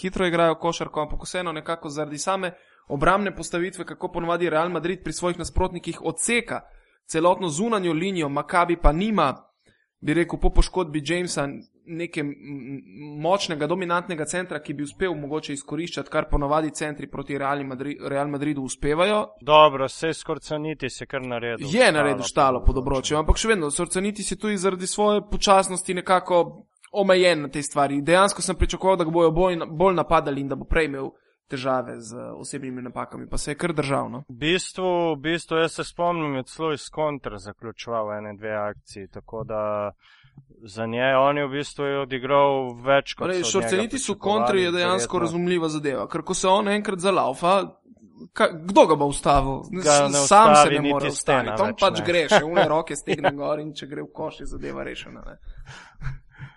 hitro 0.00 0.26
igrajo 0.26 0.54
košarko, 0.54 1.00
ampak 1.00 1.24
vseeno 1.24 1.52
nekako 1.52 1.88
zaradi 1.88 2.18
same 2.18 2.52
obramne 2.88 3.34
postavitve, 3.36 3.84
kako 3.84 4.12
ponovadi 4.12 4.50
Real 4.50 4.70
Madrid 4.70 5.02
pri 5.04 5.12
svojih 5.12 5.38
nasprotnikih 5.38 6.00
odseka 6.02 6.60
celotno 7.06 7.48
zunanjo 7.48 7.92
linijo, 7.92 8.28
Maccabi 8.28 8.76
pa 8.76 8.92
nima, 8.92 9.34
bi 10.00 10.14
rekel, 10.14 10.38
po 10.40 10.50
poškodbi 10.50 11.02
Jamesa 11.06 11.48
neke 11.86 12.24
močnega, 13.22 13.66
dominantnega 13.66 14.24
centra, 14.24 14.60
ki 14.62 14.74
bi 14.74 14.84
uspel 14.86 15.14
mogoče 15.14 15.54
izkoriščati, 15.56 16.10
kar 16.10 16.28
ponovadi 16.30 16.70
centri 16.74 17.08
proti 17.10 17.38
Real, 17.38 17.64
Madri, 17.64 17.96
Real 18.00 18.28
Madridu 18.28 18.62
uspevajo. 18.62 19.22
Dobro, 19.40 19.88
se 19.88 20.12
skorcaniti 20.14 20.90
se 20.90 21.06
kar 21.06 21.22
naredil. 21.22 21.68
Je 21.72 21.92
naredil 21.92 22.24
štalo 22.26 22.62
pod 22.64 22.82
obročjem, 22.82 23.20
ampak 23.20 23.38
še 23.40 23.54
vedno, 23.54 23.70
Sorcaniti 23.70 24.22
si 24.22 24.38
tudi 24.38 24.56
zaradi 24.58 24.86
svoje 24.86 25.22
počasnosti 25.30 25.94
nekako 25.94 26.42
omejen 26.96 27.42
na 27.42 27.48
tej 27.52 27.62
stvari. 27.62 28.02
Dejansko 28.02 28.42
sem 28.42 28.56
pričakoval, 28.56 28.96
da 28.96 29.04
ga 29.04 29.14
bojo 29.14 29.30
bolj, 29.30 29.62
bolj 29.70 29.94
napadali 29.94 30.40
in 30.40 30.48
da 30.48 30.56
bo 30.56 30.64
prej 30.64 30.90
imel 30.90 31.10
težave 31.50 32.00
z 32.00 32.18
osebnimi 32.40 32.82
napakami, 32.82 33.28
pa 33.30 33.38
se 33.38 33.50
je 33.50 33.58
kar 33.58 33.72
držal. 33.72 34.10
No? 34.10 34.22
V 34.28 34.38
bistvu, 34.40 35.14
v 35.14 35.20
bistvu 35.22 35.60
jaz 35.62 35.78
se 35.78 35.84
spomnim, 35.84 36.34
je 36.40 36.46
celo 36.50 36.72
iz 36.72 36.88
kontra 36.90 37.38
zaključoval 37.38 38.16
ene 38.18 38.34
dve 38.38 38.54
akciji, 38.56 39.08
tako 39.08 39.44
da 39.44 39.60
za 40.66 40.86
nje 40.86 41.16
on 41.16 41.38
je 41.38 41.46
v 41.46 41.50
bistvu 41.50 41.84
je 41.84 41.98
odigral 42.00 42.74
več 42.84 43.14
kot 43.14 43.28
Torej, 43.28 43.44
Šorceniti 43.44 43.98
so 43.98 44.16
kontri, 44.18 44.62
je 44.62 44.72
dejansko 44.72 45.16
verjetno. 45.16 45.24
razumljiva 45.26 45.68
zadeva, 45.68 46.06
ker 46.08 46.22
ko 46.22 46.34
se 46.34 46.48
on 46.48 46.68
enkrat 46.68 46.98
zalaufa, 46.98 47.56
ka, 48.32 48.48
kdo 48.64 48.86
ga 48.86 48.96
bo 48.96 49.08
ustavil? 49.12 49.62
Ga 49.82 49.98
ne 50.08 50.22
Sam 50.26 50.54
se 50.56 50.70
ne 50.70 50.80
more 50.88 51.10
ustaviti, 51.12 51.60
on 51.62 51.74
več, 51.74 51.80
pač 51.80 52.00
ne. 52.00 52.06
gre, 52.06 52.22
še 52.32 52.42
une 52.50 52.68
roke 52.68 52.96
stegne 52.96 53.32
gor 53.36 53.62
in 53.62 53.74
če 53.76 53.88
gre 53.90 54.06
v 54.06 54.12
koš, 54.12 54.40
je 54.42 54.48
zadeva 54.54 54.86
rešena. 54.86 55.22
Ne? 55.26 55.38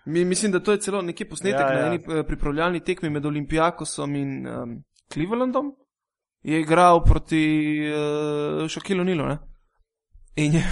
Mi, 0.10 0.26
mislim, 0.26 0.52
da 0.52 0.60
to 0.60 0.72
je 0.72 0.82
celo 0.82 1.02
neki 1.06 1.26
posnetek 1.30 1.60
Ja, 1.60 1.74
ja, 1.74 1.82
na 1.82 1.92
eni 1.92 2.00
eh, 2.02 2.24
pripravljalni 2.26 2.82
tekmi 2.86 3.12
med 3.14 3.26
Olimpijakosom 3.26 4.16
in 4.16 4.48
um, 4.48 4.80
Clevelandom. 5.14 5.76
je 6.44 6.60
igral 6.60 7.04
proti 7.04 7.44
uh, 7.92 8.68
Šakilu 8.68 9.04
Nilu. 9.04 9.26
Ne? 9.28 9.38
In 10.40 10.54
je 10.54 10.64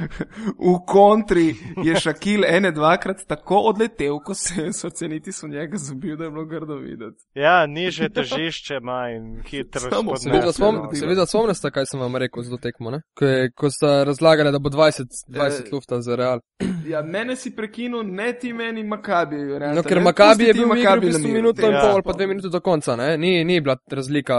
v 0.66 0.78
kontri 0.86 1.46
je 1.84 1.96
Šakil 1.96 2.44
ene 2.46 2.70
dvakrat 2.72 3.24
tako 3.26 3.56
odletel, 3.58 4.18
ko 4.18 4.34
se 4.34 4.62
je 4.62 4.72
soceniti 4.72 5.32
so 5.32 5.46
njega 5.46 5.76
zabil, 5.76 6.16
da 6.16 6.24
je 6.24 6.30
bilo 6.30 6.44
grdo 6.44 6.74
videti. 6.76 7.20
Ja, 7.34 7.66
niže 7.66 8.08
težišče 8.08 8.74
ima 8.74 9.10
in 9.10 9.42
hitro 9.42 9.80
Seveda, 10.16 10.52
spom, 10.52 10.80
seveda 10.94 11.26
spomnite, 11.26 11.70
kaj 11.70 11.86
sem 11.86 12.00
vam 12.00 12.16
rekel 12.16 12.42
za 12.42 12.50
to 12.50 12.56
tekmo, 12.58 12.90
ne? 12.90 13.00
ko, 13.14 13.24
je, 13.24 13.50
ko 13.50 13.70
ste 13.70 14.04
razlagali, 14.04 14.52
da 14.52 14.58
bo 14.58 14.70
20, 14.70 15.04
20 15.28 15.60
Eh, 15.62 15.68
lufta 15.72 16.00
za 16.00 16.16
Real. 16.16 16.40
Ja, 16.82 17.02
mene 17.02 17.36
si 17.36 17.54
prekinil, 17.56 18.02
ne 18.04 18.32
ti 18.32 18.52
meni 18.52 18.82
Makabi. 18.84 19.36
Realta, 19.36 19.74
No, 19.74 19.82
ker 19.82 19.96
ne. 19.96 20.02
Makabi 20.02 20.44
je 20.44 20.54
bil 20.54 20.64
v 20.64 20.66
v 20.66 20.74
Makabi 20.74 21.06
na 21.06 21.12
bistvu 21.12 21.30
minuto 21.30 21.62
in 21.62 21.72
Ja. 21.72 21.80
pol 21.80 21.90
ali 21.90 22.02
pa 22.02 22.12
dve 22.12 22.26
minuti 22.26 22.48
do 22.48 22.60
konca, 22.60 22.96
ne? 22.96 23.16
Ni, 23.16 23.44
ni 23.44 23.60
bila 23.60 23.76
razlika, 23.88 24.36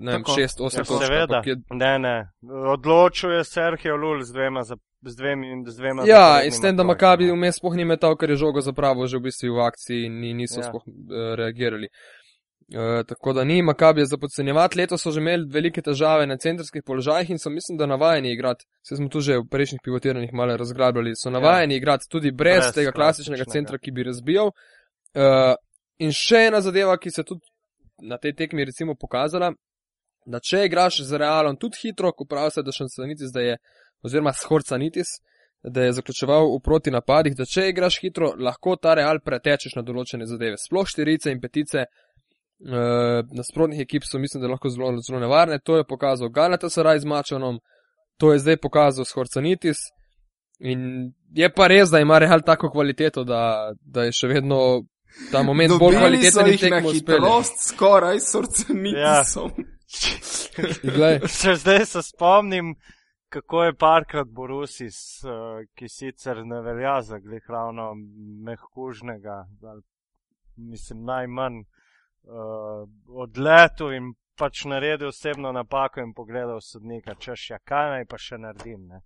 ne 0.00 0.12
vem, 0.12 0.22
Tako. 0.22 0.32
6, 0.32 0.60
8 0.60 0.76
Ja, 0.76 0.84
točk. 0.84 1.04
seveda, 1.04 1.40
ne, 1.72 1.98
ne. 1.98 2.16
Odločil 2.68 3.30
je 3.32 3.44
Sergio 3.44 3.96
Lul 3.96 4.15
z 4.24 4.32
dvema, 4.32 4.62
za, 4.62 4.76
z 5.02 5.16
dvemi, 5.16 5.46
z 5.66 5.76
dvema 5.76 6.02
Ja, 6.06 6.42
in 6.44 6.52
s 6.52 6.60
tem, 6.60 6.76
da. 6.76 6.84
Makabi 6.84 7.30
vmes 7.30 7.56
sploh 7.56 7.74
ni 7.76 7.84
metal, 7.84 8.16
ker 8.16 8.30
je 8.30 8.36
žogo 8.36 8.60
zapravo 8.60 9.06
že 9.06 9.18
v 9.18 9.22
bistvu 9.22 9.54
v 9.56 9.60
akciji 9.60 10.06
in 10.06 10.20
ni- 10.20 10.34
niso 10.34 10.60
Ja. 10.60 10.68
sploh 10.68 10.82
eh, 10.86 11.36
reagirali. 11.36 11.88
Uh, 12.68 13.06
tako 13.06 13.32
da 13.32 13.44
ni 13.44 13.62
Makabi 13.62 14.02
za 14.06 14.16
podcenjevati. 14.18 14.78
Letos 14.78 15.02
so 15.02 15.10
že 15.10 15.20
imeli 15.20 15.46
velike 15.50 15.82
težave 15.82 16.26
na 16.26 16.36
centrskih 16.36 16.82
položajih 16.86 17.30
in 17.30 17.38
so, 17.38 17.50
mislim, 17.50 17.78
da 17.78 17.86
navajeni 17.86 18.32
igrati. 18.32 18.64
Se 18.82 18.96
smo 18.96 19.08
tu 19.08 19.20
že 19.20 19.38
v 19.38 19.44
prejšnjih 19.50 19.80
pivotiranjih 19.84 20.32
malo 20.32 20.56
razglabljali. 20.56 21.12
So 21.14 21.30
navajeni 21.30 21.74
ja. 21.74 21.78
igrati 21.78 22.04
tudi 22.10 22.32
brez, 22.32 22.58
Brez 22.64 22.74
tega 22.74 22.92
klasičnega 22.92 23.44
klasičnega. 23.44 23.52
centra, 23.52 23.78
ki 23.78 23.90
bi 23.92 24.02
razbijal. 24.02 24.46
Uh, 25.14 25.54
in 25.98 26.10
še 26.12 26.36
ena 26.48 26.60
zadeva, 26.60 26.98
ki 26.98 27.10
se 27.10 27.22
tudi 27.22 27.40
na 28.02 28.18
tej 28.18 28.34
tekmi 28.34 28.64
recimo 28.64 28.94
pokazala, 28.94 29.52
da 30.26 30.40
če 30.40 30.64
igraš 30.66 31.00
z 31.06 31.16
Realom 31.16 31.56
tudi 31.56 31.78
hitro, 31.84 32.10
ko 32.12 32.24
pravi 32.26 32.50
se, 32.50 32.62
da 32.62 32.72
Šansanitis, 32.72 33.30
da 33.32 33.40
je, 33.40 33.56
oziroma 34.06 34.32
Schorcanitis, 34.32 35.16
da 35.66 35.82
je 35.82 35.92
zaključeval 35.98 36.46
v 36.52 36.60
proti 36.62 36.92
napadih, 36.94 37.34
da 37.34 37.44
če 37.44 37.68
igraš 37.72 37.98
hitro, 38.04 38.32
lahko 38.38 38.76
ta 38.78 38.94
Real 38.94 39.18
pretečeš 39.24 39.74
na 39.76 39.82
določene 39.82 40.26
zadeve. 40.30 40.58
Sploh 40.62 40.86
štirice 40.86 41.32
in 41.34 41.40
petice 41.42 41.86
uh, 41.88 43.20
nasprotnih 43.34 43.82
ekip 43.82 44.06
so 44.06 44.20
mislim, 44.22 44.44
da 44.44 44.52
lahko 44.52 44.70
zelo, 44.70 44.92
zelo 45.02 45.20
nevarne. 45.20 45.58
To 45.66 45.80
je 45.80 45.84
pokazal 45.88 46.30
Galatasaray 46.30 47.00
z 47.02 47.10
Mačanom, 47.10 47.58
to 48.20 48.32
je 48.32 48.38
zdaj 48.44 48.60
pokazal 48.62 49.04
Schorcanitis. 49.04 49.82
In 50.60 51.10
je 51.36 51.48
pa 51.52 51.66
res, 51.68 51.90
da 51.92 52.00
ima 52.00 52.18
Real 52.22 52.40
tako 52.46 52.70
kvaliteto, 52.72 53.24
da, 53.28 53.42
da 53.82 54.06
je 54.06 54.14
še 54.16 54.30
vedno 54.30 54.60
ta 55.32 55.42
moment 55.42 55.74
bolj 55.80 55.98
Dobili 55.98 56.30
so 56.30 56.40
kvaliteten 56.40 56.46
in 56.46 56.52
na 56.52 56.78
tekmo 56.78 56.92
uspeli. 56.94 57.18
hitrost, 57.18 57.58
skoraj 57.68 58.20
sorceniti 58.20 59.00
Ja. 59.00 59.24
so. 59.24 59.50
Glej, 60.96 61.20
Še 61.30 61.54
zdaj 61.60 61.84
se 61.86 62.02
spomnim, 62.02 62.72
kako 63.28 63.64
je 63.64 63.74
parkrat 63.74 64.28
Borusis, 64.28 65.24
uh, 65.24 65.64
ki 65.74 65.88
sicer 65.88 66.44
ne 66.46 66.60
velja 66.60 67.00
za 67.02 67.18
glih 67.18 67.50
ravno 67.50 67.94
mehkužnega, 68.44 69.46
ali, 69.62 69.82
mislim 70.56 71.04
najmanj 71.04 71.58
uh, 71.60 72.88
odletu 73.08 73.90
in 73.92 74.14
pač 74.36 74.64
naredil 74.64 75.08
osebno 75.08 75.52
napako 75.52 76.00
in 76.00 76.14
pogledal 76.14 76.60
sodnika, 76.60 77.14
češ 77.14 77.50
ja, 77.50 77.58
kaj 77.58 77.90
naj 77.90 78.06
pa 78.10 78.18
še 78.20 78.38
naredim. 78.38 78.86
Ne? 78.90 79.00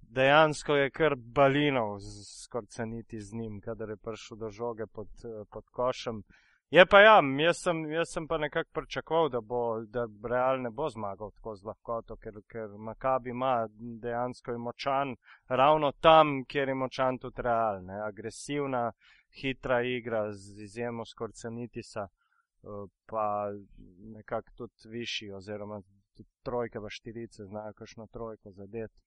Dejansko 0.00 0.76
je 0.76 0.90
kar 0.90 1.14
balinov 1.16 1.98
skorceniti 2.26 3.20
z 3.20 3.36
njim, 3.38 3.60
kadar 3.60 3.90
je 3.90 3.96
prišel 3.96 4.36
do 4.36 4.50
žoge 4.50 4.86
pod, 4.86 5.08
eh, 5.24 5.44
pod 5.50 5.68
košem. 5.70 6.22
Je 6.70 6.86
pa 6.86 7.00
ja, 7.00 7.22
jaz 7.38 7.62
sem, 7.64 7.78
jaz 7.90 8.12
sem 8.14 8.26
pa 8.28 8.36
nekako 8.38 8.70
pričakoval, 8.72 9.28
da, 9.28 9.40
bo, 9.40 9.80
da 9.90 10.04
Real 10.30 10.60
ne 10.62 10.70
bo 10.70 10.86
zmagal 10.88 11.32
tako 11.34 11.56
z 11.56 11.66
lahkoto, 11.66 12.16
ker, 12.16 12.36
ker 12.46 12.76
Makabi 12.78 13.30
ima 13.30 13.66
dejansko 14.02 14.54
močan 14.58 15.16
ravno 15.48 15.90
tam, 15.92 16.44
kjer 16.44 16.68
je 16.68 16.74
močan 16.74 17.18
tudi 17.18 17.42
Real. 17.42 17.82
Ne? 17.84 17.98
Agresivna, 18.06 18.92
hitra 19.40 19.80
igra 19.82 20.22
z 20.32 20.62
izjemo 20.62 21.04
skorcenitisa, 21.04 22.06
eh, 22.06 22.86
pa 23.06 23.50
nekako 24.14 24.50
tudi 24.56 24.94
višji, 24.94 25.32
oziroma 25.32 25.82
tudi 26.14 26.28
trojke 26.42 26.78
v 26.78 26.90
štirice 26.90 27.44
znajo 27.50 27.72
kakšno 27.82 28.06
trojko 28.06 28.52
zadeti. 28.52 29.02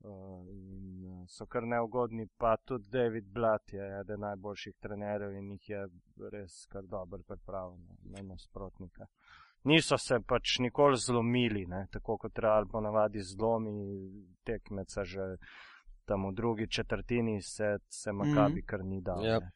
Uh, 0.00 0.46
in 0.46 1.04
uh, 1.04 1.24
so 1.26 1.46
kar 1.46 1.64
neugodni, 1.66 2.28
pa 2.38 2.56
tudi 2.56 2.86
David 2.90 3.24
Blatt 3.34 3.72
je 3.72 3.82
eden 4.00 4.20
najboljših 4.20 4.76
trenerjev 4.80 5.32
in 5.34 5.50
jih 5.56 5.70
je 5.70 5.80
res 6.32 6.66
kar 6.70 6.86
dobro 6.86 7.18
pripravljen 7.26 7.82
na 8.14 8.22
nasprotnika. 8.22 9.06
Niso 9.64 9.98
se 9.98 10.20
pač 10.26 10.58
nikoli 10.58 10.96
zlomili, 10.96 11.66
ne? 11.66 11.86
tako 11.90 12.16
kot 12.16 12.38
Real 12.38 12.68
ponavadi 12.70 13.22
zlomi 13.22 13.74
tekmeca 14.46 15.04
že 15.04 15.36
tam 16.08 16.28
v 16.28 16.32
drugi 16.34 16.68
četrtini 16.70 17.42
se, 17.42 17.76
se 17.88 18.12
Makabi 18.12 18.62
kar 18.62 18.84
ni 18.84 19.00
dal. 19.00 19.24
Ja. 19.24 19.38
ne. 19.40 19.50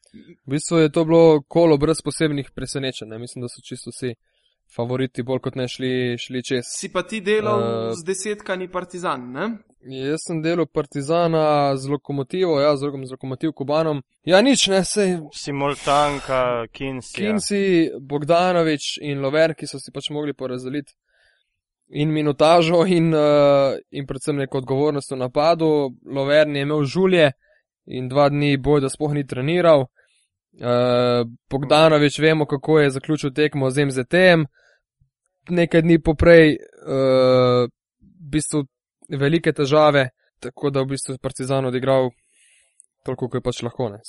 v 0.45 0.49
bistvu 0.49 0.77
je 0.77 0.91
to 0.91 1.05
bilo 1.05 1.41
kolo 1.47 1.77
brez 1.77 2.01
posebnih 2.03 2.51
presenečenj. 2.55 3.09
ne. 3.09 3.19
Mislim, 3.19 3.41
da 3.41 3.47
so 3.47 3.61
čisto 3.61 3.89
vsi 3.89 4.13
favoriti 4.75 5.23
bolj 5.23 5.39
kot 5.39 5.55
ne 5.55 5.67
šli, 5.67 6.17
šli 6.17 6.43
čez. 6.43 6.67
Si 6.67 6.91
pa 6.91 7.03
ti 7.03 7.21
delal 7.21 7.61
Eh, 7.61 7.93
z 7.95 8.05
desetkani 8.05 8.67
partizan, 8.71 9.31
ne? 9.31 9.47
Jaz 9.85 10.23
sem 10.27 10.41
delal 10.41 10.65
Partizana 10.65 11.75
z 11.75 11.89
lokomotivo, 11.89 12.59
ja, 12.61 12.75
z, 12.77 12.87
z 13.03 13.11
lokomotiv 13.11 13.51
Kubanom. 13.51 14.01
Ja, 14.23 14.41
nič, 14.41 14.67
ne, 14.71 14.79
sej 14.87 15.17
Simultanka, 15.35 16.67
Kinsey. 16.71 17.15
Kinsi, 17.19 17.91
Bogdanovič 17.99 18.97
in 19.03 19.19
Lover, 19.19 19.51
ki 19.55 19.67
so 19.67 19.79
si 19.83 19.91
pač 19.91 20.07
mogli 20.15 20.33
porazdeliti 20.33 20.95
in 21.99 22.13
minutažo 22.15 22.85
in, 22.87 23.11
uh, 23.13 23.75
in 23.91 24.07
predvsem 24.07 24.39
neko 24.39 24.63
odgovornost 24.63 25.11
v 25.11 25.19
napadu. 25.19 25.91
Lover 26.07 26.47
je 26.47 26.61
imel 26.61 26.85
žulje 26.85 27.31
in 27.85 28.07
dva 28.09 28.29
dni 28.29 28.57
boj, 28.57 28.81
da 28.81 28.89
spoh 28.89 29.11
ni 29.11 29.27
treniral. 29.27 29.87
Uh, 30.53 31.27
Bogdanovič 31.49 32.19
vemo, 32.19 32.45
kako 32.45 32.79
je 32.79 32.89
zaključil 32.89 33.33
tekmo 33.33 33.69
z 33.69 33.85
MZT-em. 33.85 34.45
Nekaj 35.49 35.81
dni 35.81 35.99
poprej, 35.99 36.55
uh, 36.55 37.67
v 37.99 38.29
bistvu 38.31 38.63
velike 39.09 39.53
težave, 39.53 40.09
tako 40.39 40.69
da 40.69 40.81
v 40.81 40.93
bistvu 40.93 41.15
je 41.15 41.23
Partizan 41.23 41.65
odigral 41.65 42.11
toliko, 43.03 43.27
kot 43.27 43.35
je 43.35 43.41
pač 43.41 43.61
lahko. 43.61 43.89
Ne. 43.89 43.99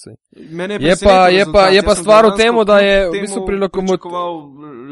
Mene 0.50 0.74
Je 0.74 0.96
pa- 0.96 1.28
je 1.28 1.38
rezultat. 1.38 1.52
pa- 1.54 1.68
je 1.68 1.82
pa 1.82 1.94
stvar 1.94 2.26
v 2.26 2.36
tem, 2.36 2.54
da 2.64 2.78
je 2.78 3.08
v 3.08 3.12
bistvu 3.12 3.46
pri 3.46 3.56
Lokomot- 3.56 3.98
pričakoval 3.98 4.32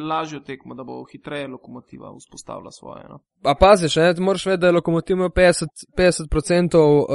lažjo 0.05 0.41
tekmo, 0.41 0.75
da 0.75 0.85
bo 0.85 1.05
hitreje 1.05 1.49
lokomotiva 1.49 2.11
vzpostavila 2.19 2.71
svoje. 2.71 3.05
No? 3.09 3.19
A 3.45 3.55
paziš, 3.55 3.97
ne, 3.97 4.15
ti 4.15 4.21
moraš 4.21 4.47
vedeti, 4.47 4.61
da 4.61 4.67
je 4.67 4.73
lokomotiv 4.73 5.17
imel 5.17 5.31
50%, 5.31 5.67
50% 5.97 6.79
uh, 6.79 7.07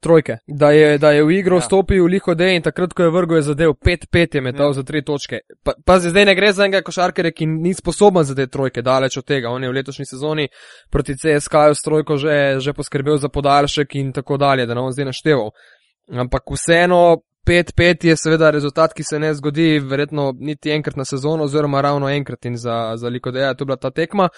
trojke, 0.00 0.36
da 0.48 0.70
je, 0.70 0.98
da 0.98 1.10
je 1.10 1.24
v 1.24 1.30
igro 1.32 1.56
Ja. 1.56 1.60
vstopil 1.60 2.04
Liko 2.04 2.34
D 2.34 2.56
in 2.56 2.62
takrat, 2.62 2.92
ko 2.92 3.02
je 3.02 3.10
vrgel, 3.10 3.36
je 3.36 3.42
zadev 3.44 3.70
5-5 3.76 4.34
je 4.34 4.40
metal 4.40 4.60
Ja. 4.62 4.68
ja. 4.68 4.72
za 4.72 4.82
3 4.82 5.02
točke. 5.02 5.38
Pa, 5.62 5.72
pazi, 5.86 6.10
zdaj 6.10 6.24
ne 6.24 6.34
gre 6.34 6.52
za 6.52 6.64
enega 6.64 6.82
košarkarja, 6.82 7.30
ki 7.30 7.46
ni 7.46 7.74
sposoben 7.74 8.24
za 8.24 8.34
te 8.34 8.46
trojke, 8.46 8.82
daleč 8.82 9.16
od 9.16 9.24
tega. 9.24 9.48
On 9.48 9.62
je 9.62 9.68
v 9.68 9.74
letošnji 9.74 10.04
sezoni 10.06 10.48
proti 10.90 11.14
CSK-ju 11.14 11.74
s 11.74 11.82
trojko 11.82 12.16
že, 12.16 12.60
že 12.60 12.72
poskrbel 12.72 13.16
za 13.16 13.28
podaljšek 13.28 13.94
in 13.94 14.12
tako 14.12 14.36
dalje, 14.36 14.66
da 14.66 14.74
ne 14.74 14.80
bom 14.80 14.92
zdaj 14.92 15.04
našteval. 15.04 15.50
Ampak 16.12 16.42
vseeno 16.50 17.16
5-5 17.46 18.06
je 18.06 18.16
seveda 18.16 18.50
rezultat, 18.50 18.92
ki 18.94 19.02
se 19.04 19.18
ne 19.18 19.34
zgodi 19.34 19.78
verjetno 19.78 20.32
niti 20.38 20.70
enkrat 20.70 20.96
na 20.96 21.04
sezono, 21.04 21.44
oziroma 21.44 21.80
ravno 21.80 22.08
enkrat 22.08 22.44
in 22.44 22.56
za, 22.56 22.92
za 22.96 23.08
Liko 23.08 23.30
D, 23.30 23.40
to 23.40 23.62
je 23.62 23.66
bila 23.66 23.76
ta 23.76 23.90
tekma. 23.90 24.28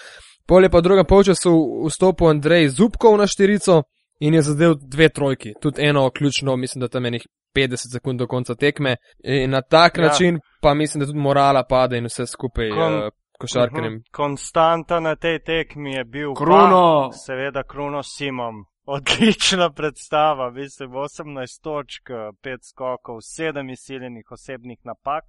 Pol 0.47 0.63
je 0.63 0.69
pa 0.69 0.77
v 0.77 0.81
drugem 0.81 1.05
polčasu 1.05 1.53
vstopil 1.87 2.29
Andrej 2.29 2.69
Zubkov 2.69 3.17
na 3.17 3.27
štirico 3.27 3.83
in 4.19 4.33
je 4.33 4.41
zadev 4.41 4.75
dve 4.81 5.09
trojki, 5.09 5.53
tudi 5.61 5.81
eno 5.85 6.09
ključno, 6.09 6.55
mislim, 6.55 6.79
da 6.81 6.87
tam 6.87 7.05
je 7.05 7.11
nekih 7.11 7.27
50 7.55 7.91
sekund 7.91 8.19
do 8.19 8.27
konca 8.27 8.55
tekme. 8.55 8.95
In 9.23 9.49
na 9.51 9.61
tak 9.61 9.97
Ja. 9.97 10.03
način 10.03 10.39
pa 10.61 10.73
mislim, 10.73 10.99
da 10.99 11.05
tudi 11.05 11.19
morala 11.19 11.63
pade 11.69 11.97
in 11.97 12.05
vse 12.05 12.25
skupaj 12.25 12.69
Kon- 12.69 13.03
uh, 13.05 13.09
košarkarjem. 13.39 13.93
Mhm. 13.93 14.01
Konstanta 14.11 14.99
na 14.99 15.15
tej 15.15 15.39
tekmi 15.39 15.93
je 15.93 16.03
bil 16.03 16.33
Kruno! 16.33 17.09
Pa, 17.11 17.17
seveda 17.17 17.63
Kruno 17.63 18.03
Simom. 18.03 18.55
Odlična 18.89 19.69
predstava, 19.71 20.51
mislim, 20.51 20.89
18 20.89 21.61
točk, 21.63 22.09
5 22.09 22.57
skokov, 22.69 23.15
7 23.15 23.71
izsiljenih 23.71 24.31
osebnih 24.31 24.77
napak 24.83 25.23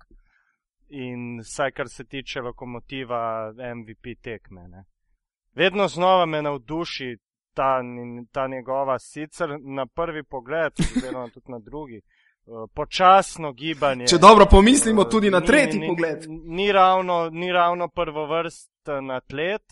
in 0.89 1.41
vsaj 1.41 1.71
kar 1.71 1.89
se 1.89 2.05
tiče 2.05 2.41
lokomotiva 2.41 3.53
MVP 3.75 4.23
tekme. 4.23 4.69
Ne. 4.69 4.85
Vedno 5.55 5.89
znova 5.89 6.27
me 6.27 6.43
navduši 6.43 7.17
ta, 7.55 7.81
ta 8.33 8.47
njegova, 8.49 8.99
sicer 8.99 9.49
na 9.77 9.87
prvi 9.87 10.23
pogled, 10.25 10.73
oziroma 10.97 11.29
tudi 11.29 11.53
na 11.53 11.59
drugi, 11.59 11.97
eh, 11.97 12.51
počasno 12.75 13.53
gibanje. 13.53 14.07
Če 14.07 14.19
dobro 14.19 14.47
pomislimo, 14.51 15.05
tudi 15.05 15.31
na 15.31 15.41
Ni- 15.41 15.47
tretji 15.47 15.81
ni, 15.81 15.87
pogled. 15.89 16.19
Ni 16.29 16.73
ravno, 16.73 17.29
ni 17.33 17.53
ravno 17.53 17.89
prvovrsten 17.89 19.11
atlet, 19.11 19.63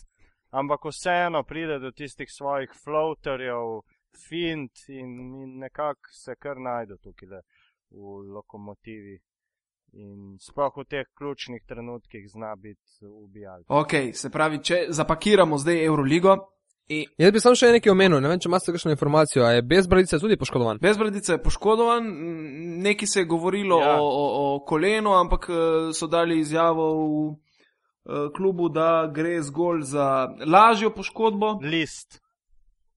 ampak 0.49 0.85
vseeno 0.85 1.43
pride 1.43 1.79
do 1.79 1.91
tistih 1.91 2.27
svojih 2.31 2.71
floaterjev, 2.83 3.81
fint 4.29 4.71
in, 4.89 5.09
in 5.43 5.57
nekako 5.59 6.09
se 6.11 6.35
kar 6.35 6.57
najde 6.59 6.97
tukaj 7.03 7.29
le 7.29 7.41
v 7.91 8.33
lokomotivi. 8.35 9.17
In 9.97 10.35
sploh 10.39 10.73
v 10.77 10.83
teh 10.83 11.07
ključnih 11.17 11.63
trenutkih 11.67 12.25
zna 12.29 12.55
biti 12.55 13.05
ubijalec. 13.07 13.65
Ok, 13.69 13.93
se 14.13 14.29
pravi, 14.29 14.59
če 14.63 14.85
zapakiramo 14.89 15.57
zdaj 15.57 15.85
Euroligo. 15.85 16.35
In 16.87 17.05
Jaz 17.19 17.31
bi 17.35 17.39
samo 17.43 17.55
še 17.59 17.73
nekaj 17.75 17.91
omenil, 17.91 18.21
ne 18.23 18.29
vem, 18.31 18.39
če 18.39 18.47
imate 18.47 18.71
kakšno 18.71 18.93
informacijo, 18.93 19.43
a 19.43 19.49
je 19.57 19.63
Bezbradica 19.67 20.19
tudi 20.23 20.37
poškodovan. 20.39 20.77
Bezbradica 20.83 21.33
je 21.35 21.41
poškodovan, 21.43 22.05
nekaj 22.83 23.07
se 23.11 23.19
je 23.19 23.27
govorilo 23.27 23.79
Ja. 23.81 23.97
o, 23.99 24.05
o, 24.07 24.27
o 24.55 24.59
kolenu, 24.65 25.11
ampak 25.17 25.49
eh, 25.49 25.57
so 25.93 26.07
dali 26.07 26.39
izjavo 26.39 26.85
v 26.95 27.35
klubu, 28.31 28.69
da 28.69 29.11
gre 29.13 29.41
zgolj 29.41 29.81
za 29.81 30.07
lažjo 30.45 30.89
poškodbo. 30.91 31.59
List. 31.63 32.21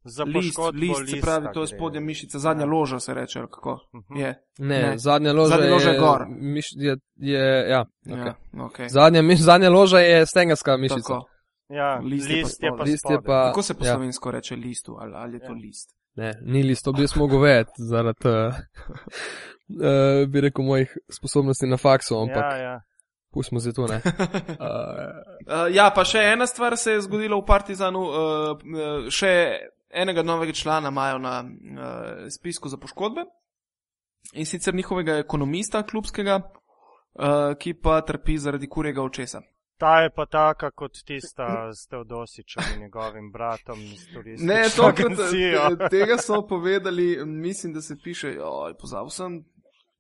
Za 0.04 0.24
List, 0.24 0.34
poškodbo 0.48 0.78
list 0.80 1.10
se 1.10 1.20
pravi, 1.20 1.46
to 1.54 1.60
je 1.60 1.66
spodnja 1.66 2.00
mišica, 2.00 2.38
zadnja 2.38 2.64
Ja. 2.64 2.70
loža 2.70 3.00
se 3.00 3.14
reče, 3.14 3.38
ali 3.38 3.48
kako 3.48 3.78
Mhm. 3.94 4.16
je. 4.16 4.34
Ne, 4.58 4.78
Ne. 4.80 4.98
zadnja 4.98 5.32
loža, 5.32 5.48
Zadnja 5.48 5.70
loža 5.70 5.90
je 5.90 5.98
gor. 5.98 6.26
Miš, 6.30 6.66
je, 6.72 6.96
je, 7.16 7.68
ja, 7.68 7.84
okay. 8.06 8.26
Ja, 8.26 8.34
okay. 8.54 8.88
zadnja, 8.88 9.22
miš, 9.22 9.38
zadnja 9.40 9.70
loža 9.70 9.98
je 9.98 10.26
stengarska 10.26 10.76
mišica. 10.76 11.00
Tako. 11.02 11.24
Ja, 11.68 11.94
List 11.96 12.28
list, 12.28 12.62
je 12.62 12.66
je 12.66 12.76
pa. 12.78 12.82
List 12.82 13.04
je 13.10 13.22
pa- 13.22 13.44
Kako 13.44 13.62
se 13.62 13.74
po 13.74 13.84
ja. 13.84 13.92
slovensko 13.92 14.30
reče 14.30 14.56
listu, 14.56 14.96
ali, 15.00 15.12
ali 15.14 15.36
je 15.36 15.40
to 15.40 15.44
Ja. 15.46 15.58
list? 15.58 15.90
Ne, 16.14 16.32
ni 16.42 16.62
list, 16.62 16.84
to 16.84 16.92
bi 16.92 17.02
jaz 17.02 17.16
mogel 17.16 17.40
vedeti 17.40 17.70
zaradi, 17.78 18.18
uh, 18.24 18.54
uh, 19.70 20.28
bi 20.30 20.40
rekel, 20.40 20.64
mojih 20.64 20.96
sposobnosti 21.10 21.66
na 21.66 21.76
faksu, 21.76 22.16
ampak 22.16 22.36
Ja, 22.42 22.56
ja. 22.56 22.80
Pustimo 23.32 23.60
se 23.60 23.72
tu, 23.72 23.86
ne. 23.86 23.96
Uh, 23.96 25.30
Uh, 25.50 25.66
ja, 25.74 25.88
pa 25.90 26.04
še 26.04 26.20
ena 26.30 26.46
stvar 26.46 26.76
se 26.78 26.92
je 26.92 27.00
zgodila 27.02 27.34
v 27.40 27.44
Partizanu, 27.48 28.00
uh, 28.06 29.08
še 29.10 29.30
enega 29.90 30.22
novega 30.22 30.52
člana 30.54 30.92
imajo 30.92 31.18
na 31.18 31.40
uh, 31.42 32.28
spisku 32.30 32.68
za 32.68 32.76
poškodbe 32.78 33.24
in 34.38 34.46
sicer 34.46 34.74
njihovega 34.74 35.16
ekonomista 35.18 35.82
klubskega, 35.82 36.36
uh, 36.38 37.56
ki 37.58 37.74
pa 37.82 37.96
trpi 38.06 38.36
zaradi 38.38 38.68
kurjega 38.68 39.02
očesa. 39.02 39.40
Ta 39.80 40.02
je 40.04 40.12
pa 40.14 40.26
taka 40.28 40.70
kot 40.70 41.00
tista 41.08 41.72
s 41.72 41.88
Teodosičem 41.88 42.76
in 42.76 42.84
njegovim 42.84 43.32
bratom 43.32 43.80
Ne, 44.38 44.62
tokrat 44.76 45.06
agencije. 45.06 45.56
te- 45.78 45.88
tega 45.88 46.18
so 46.18 46.44
povedali, 46.46 47.24
mislim, 47.26 47.72
da 47.72 47.80
se 47.80 47.96
piše, 48.04 48.36
oj, 48.44 48.76
pozabil 48.78 49.10
sem, 49.10 49.40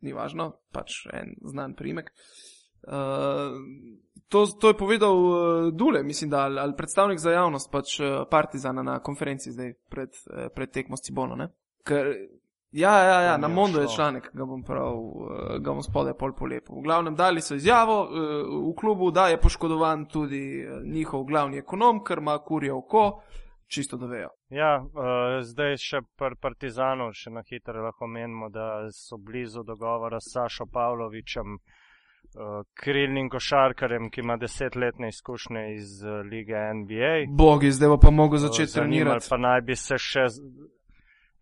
ni 0.00 0.12
važno, 0.12 0.52
pač 0.70 1.06
en 1.12 1.34
znan 1.48 1.74
primek. 1.74 2.12
Uh, 2.12 2.59
to, 4.30 4.46
to 4.46 4.68
je 4.68 4.74
povedal 4.74 5.16
uh, 5.16 5.72
Dule, 5.72 6.02
mislim, 6.02 6.30
da 6.30 6.38
ali, 6.38 6.58
ali 6.58 6.76
predstavnik 6.76 7.18
za 7.18 7.30
javnost, 7.30 7.70
pač 7.72 8.00
uh, 8.00 8.06
Partizana 8.30 8.82
na 8.82 8.98
konferenci 8.98 9.52
zdaj 9.52 9.72
pred, 9.90 10.08
uh, 10.08 10.46
pred 10.54 10.70
tekmo 10.70 10.96
s 10.96 11.02
Cibono. 11.02 11.36
Ne? 11.36 11.48
Ker, 11.86 12.06
ja, 12.70 12.94
ja, 13.04 13.20
ja, 13.20 13.36
na 13.36 13.48
Mondo 13.48 13.80
je 13.80 13.88
članek, 13.96 14.30
ga 14.32 14.44
bom 14.44 14.62
prav, 14.62 14.94
uh, 14.94 15.58
ga 15.58 15.72
bom 15.72 15.82
spodaj 15.82 16.14
pol 16.14 16.34
polepo. 16.38 16.78
V 16.78 16.84
glavnem 16.86 17.16
dali 17.16 17.42
so 17.42 17.58
izjavo 17.58 18.02
uh, 18.04 18.70
v 18.70 18.74
klubu, 18.78 19.10
da 19.10 19.28
je 19.28 19.40
poškodovan 19.40 20.06
tudi 20.06 20.62
uh, 20.62 20.78
njihov 20.86 21.24
glavni 21.24 21.58
ekonom, 21.58 22.04
ker 22.04 22.18
ima 22.18 22.38
kurje 22.38 22.72
oko, 22.72 23.22
čisto 23.66 23.96
da 23.96 24.06
vejo. 24.06 24.30
Ja, 24.48 24.76
uh, 24.78 25.42
zdaj 25.42 25.76
še 25.76 26.04
pri 26.18 26.38
Partizanu, 26.38 27.10
še 27.12 27.34
na 27.34 27.42
hitro 27.50 27.82
lahko 27.82 28.06
menimo, 28.06 28.48
da 28.48 28.86
so 28.94 29.18
blizu 29.18 29.66
dogovora 29.66 30.20
s 30.20 30.30
Sašo 30.34 30.70
Pavlovičem, 30.70 31.58
uh, 31.58 31.79
krilnim 32.74 33.28
košarkarjem, 33.30 34.10
ki 34.10 34.20
ima 34.20 34.36
desetletne 34.36 35.08
izkušnje 35.08 35.74
iz 35.74 36.02
uh, 36.02 36.10
lige 36.30 36.54
NBA. 36.74 37.14
Bogi, 37.28 37.72
zdaj 37.72 37.88
bo 37.88 37.98
pa 37.98 38.10
mogel 38.10 38.38
začeti 38.38 38.72
Zanimalo 38.72 38.98
trenirati. 38.98 39.26
Pa 39.30 39.36
naj 39.36 39.60
bi 39.60 39.76
se 39.76 39.98
še, 39.98 40.26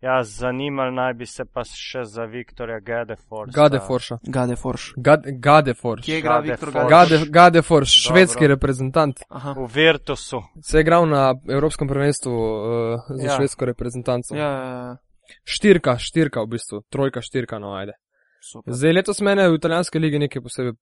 ja, 0.01 0.23
zanimal 0.23 0.93
naj 0.93 1.13
bi 1.13 1.25
se 1.25 1.45
pa 1.45 1.63
še 1.63 2.03
za 2.03 2.25
Viktorja 2.25 2.79
Gadeforsa. 2.79 3.53
Gadeforša. 3.55 4.17
Gade 4.27 4.55
Forš. 4.55 4.93
Gad, 4.97 5.29
Gadeforš. 5.39 6.05
Kje 6.05 6.19
igra 6.19 6.39
Viktor 6.39 6.73
Forš. 6.73 6.89
Gade? 6.89 7.17
Gade, 7.17 7.31
Gadeforš, 7.31 7.95
švedski 8.07 8.43
Dobro. 8.43 8.55
reprezentant. 8.55 9.23
Aha. 9.29 9.55
V 9.59 9.69
Virtusu. 9.75 10.41
Se 10.61 10.77
je 10.77 10.81
igral 10.81 11.07
na 11.09 11.35
Evropskem 11.49 11.87
prvenstvu 11.87 12.33
uh, 12.33 13.07
za 13.09 13.27
ja. 13.27 13.37
švedsko 13.37 13.65
reprezentanco. 13.65 14.35
Ja, 14.35 14.51
ja, 14.51 14.75
ja. 14.87 14.97
Štirka, 15.45 15.97
štirka 16.01 16.41
v 16.41 16.55
bistvu, 16.57 16.81
trojka, 16.89 17.21
štirka, 17.21 17.59
no 17.61 17.75
ajde. 17.77 17.93
Super. 18.41 18.73
Zdaj 18.73 18.93
letos 18.93 19.21
mene 19.21 19.49
v 19.49 19.55
italijanske 19.55 19.99
lige 19.99 20.19
nekaj 20.19 20.41
posebej 20.41 20.71
uh, 20.71 20.77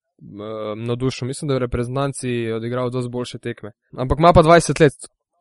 navdušil. 0.77 1.27
Mislim, 1.27 1.47
da 1.47 1.53
je 1.53 1.59
v 1.59 1.61
reprezentanci 1.61 2.51
odigral 2.51 2.89
dosti 2.89 3.09
boljše 3.09 3.39
tekme. 3.39 3.71
Ampak 3.97 4.19
ima 4.19 4.33
pa 4.33 4.41
20 4.41 4.81
let. 4.81 4.93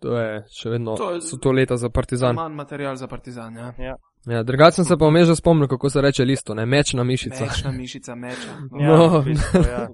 To 0.03 0.19
je 0.19 0.45
še 0.53 0.71
vedno, 0.71 0.97
To 0.97 1.11
je- 1.11 1.15
je, 1.15 1.21
so 1.23 1.37
to 1.37 1.53
leta 1.53 1.77
za 1.77 1.89
partizan. 1.91 2.35
Manj 2.35 2.55
material 2.55 2.97
za 2.97 3.07
partizan, 3.07 3.55
ja. 3.55 3.73
Ja. 3.79 3.95
Ja, 4.27 4.43
drugače 4.43 4.75
sem 4.75 4.85
se 4.85 4.97
pa 4.97 5.07
vmes 5.07 5.29
že 5.29 5.37
spomnil, 5.37 5.69
kako 5.69 5.91
se 5.91 6.01
reče 6.01 6.25
listo, 6.25 6.55
ne 6.55 6.67
mečna 6.67 7.05
mišica. 7.05 7.45
Mečna 7.45 7.71
mišica, 7.73 8.15
meča. 8.15 8.53
Ja, 8.81 8.89
No. 8.89 9.21
v 9.21 9.25
bistvu, 9.25 9.61
ja. 9.63 9.89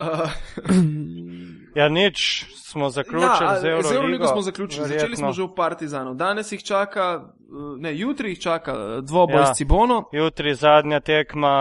Uh, 0.00 0.30
ja, 1.74 1.88
nič, 1.88 2.46
smo 2.54 2.90
zaključili 2.90 3.48
ja, 3.50 3.60
z 3.60 3.64
Euroligo. 3.64 3.88
z 3.88 3.94
Euroligo 3.96 4.26
smo 4.26 4.42
zaključili. 4.42 4.82
Začeli 4.88 5.00
Verjetno. 5.00 5.16
smo 5.16 5.32
že 5.32 5.42
v 5.42 5.54
Partizanu. 5.56 6.14
Danes 6.14 6.52
jih 6.52 6.62
čaka, 6.64 7.24
uh, 7.24 7.78
ne, 7.78 7.98
jutri 7.98 8.28
jih 8.28 8.40
čaka 8.40 8.72
uh, 8.72 9.04
dvoboj 9.04 9.36
Ja. 9.40 9.46
s 9.54 9.56
Cibono. 9.56 10.04
Jutri 10.12 10.54
zadnja 10.54 11.00
tekma 11.00 11.54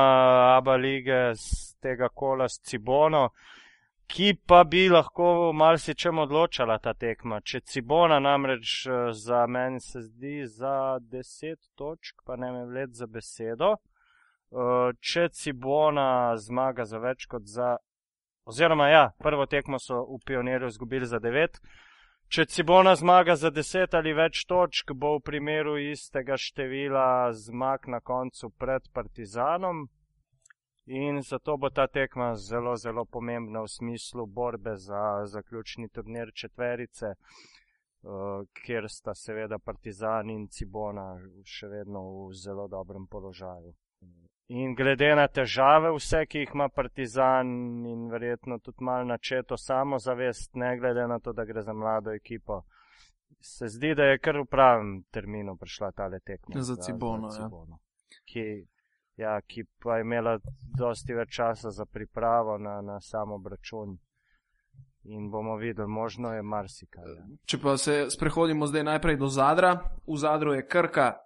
Aba 0.58 0.76
lige 0.76 1.36
z 1.36 1.74
tega 1.82 2.10
kola 2.10 2.50
s 2.50 2.62
Cibono, 2.64 3.30
ki 4.08 4.34
pa 4.48 4.64
bi 4.64 4.90
lahko 4.90 5.52
marsičem 5.54 6.18
odločala 6.20 6.78
ta 6.80 6.94
tekma. 6.94 7.42
Če 7.42 7.60
Cibona 7.60 8.20
namreč 8.20 8.86
eh, 8.88 9.12
za 9.12 9.46
meni 9.48 9.80
se 9.80 10.02
zdi 10.02 10.44
za 10.46 11.00
10 11.02 11.56
točk, 11.76 12.22
pa 12.26 12.36
ne 12.36 12.52
me 12.52 12.66
vlet 12.66 12.94
za 12.94 13.08
besedo. 13.08 13.74
Eh, 13.74 14.92
Če 15.00 15.30
Cibona 15.30 16.38
zmaga 16.38 16.86
za 16.86 16.98
več 17.00 17.26
kot 17.26 17.44
za. 17.46 17.78
Oziroma, 18.46 18.88
ja, 18.90 19.12
prvo 19.20 19.46
tekmo 19.46 19.80
so 19.80 20.02
v 20.04 20.18
pionirju 20.26 20.68
izgubili 20.68 21.08
za 21.08 21.20
9. 21.20 21.60
Če 22.28 22.46
Cibona 22.46 22.96
zmaga 22.96 23.36
za 23.40 23.52
10 23.52 23.96
ali 23.96 24.12
več 24.14 24.42
točk, 24.50 24.92
bo 24.92 25.14
v 25.16 25.22
primeru 25.30 25.78
istega 25.80 26.36
števila 26.36 27.32
zmag 27.40 27.88
na 27.88 28.02
koncu 28.04 28.50
pred 28.60 28.90
Partizanom. 28.92 29.86
In 30.92 31.22
zato 31.24 31.56
bo 31.58 31.70
ta 31.70 31.88
tekma 31.88 32.34
zelo, 32.36 32.76
zelo 32.76 33.06
pomembna 33.06 33.64
v 33.64 33.72
smislu 33.72 34.26
borbe 34.28 34.76
za 34.76 35.24
zaključni 35.36 35.88
turnir 35.88 36.34
četverice, 36.36 37.14
eh, 37.16 38.44
kjer 38.66 38.90
sta 38.92 39.16
seveda 39.16 39.60
Partizan 39.60 40.30
in 40.30 40.50
Cibona 40.50 41.08
še 41.46 41.72
vedno 41.78 42.04
v 42.28 42.34
zelo 42.44 42.68
dobrem 42.68 43.08
položaju. 43.08 43.72
In 44.48 44.76
glede 44.76 45.16
na 45.16 45.28
težave, 45.28 45.94
vse, 45.96 46.26
ki 46.28 46.44
jih 46.44 46.52
ima 46.54 46.68
Partizan 46.70 47.48
in 47.88 48.10
verjetno 48.12 48.60
tudi 48.60 48.84
malo 48.84 49.06
načeto 49.08 49.58
samozavest, 49.58 50.52
ne 50.60 50.78
glede 50.78 51.08
na 51.08 51.20
to, 51.20 51.34
da 51.34 51.46
gre 51.46 51.62
za 51.62 51.74
mlado 51.74 52.12
ekipo, 52.12 52.64
se 53.40 53.68
zdi, 53.68 53.96
da 53.96 54.04
je 54.04 54.20
kar 54.20 54.38
v 54.42 54.46
pravem 54.46 55.04
terminu 55.12 55.56
prišla 55.58 55.92
ta 55.92 56.10
tekma. 56.20 56.62
Za 56.62 56.76
Cibono, 56.76 57.28
ja. 57.28 57.32
Cibono. 57.32 57.80
Ki, 58.26 58.68
ja, 59.16 59.42
ki 59.42 59.64
pa 59.84 59.98
je 59.98 60.02
imela 60.02 60.38
dosti 60.78 61.16
več 61.16 61.36
časa 61.36 61.72
za 61.72 61.86
pripravo 61.86 62.58
na, 62.58 62.82
na 62.82 63.00
samo 63.02 63.36
obračun. 63.36 63.98
In 65.04 65.30
bomo 65.32 65.58
videli, 65.60 65.88
možno 65.88 66.32
je 66.32 66.42
marsikaj. 66.42 67.04
Ja. 67.04 67.24
Če 67.46 67.58
pa 67.60 67.78
se 67.78 68.06
sprehodimo 68.10 68.68
zdaj 68.68 68.84
najprej 68.84 69.18
do 69.20 69.28
Zadra. 69.28 69.74
V 70.08 70.16
Zadru 70.18 70.54
je 70.54 70.68
Krka 70.68 71.23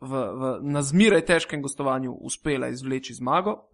v, 0.00 0.10
v, 0.10 0.58
na 0.62 0.82
zmeraj 0.82 1.24
težkem 1.26 1.62
gostovanju 1.62 2.12
uspela 2.12 2.68
izvleči 2.68 3.14
zmago 3.14 3.68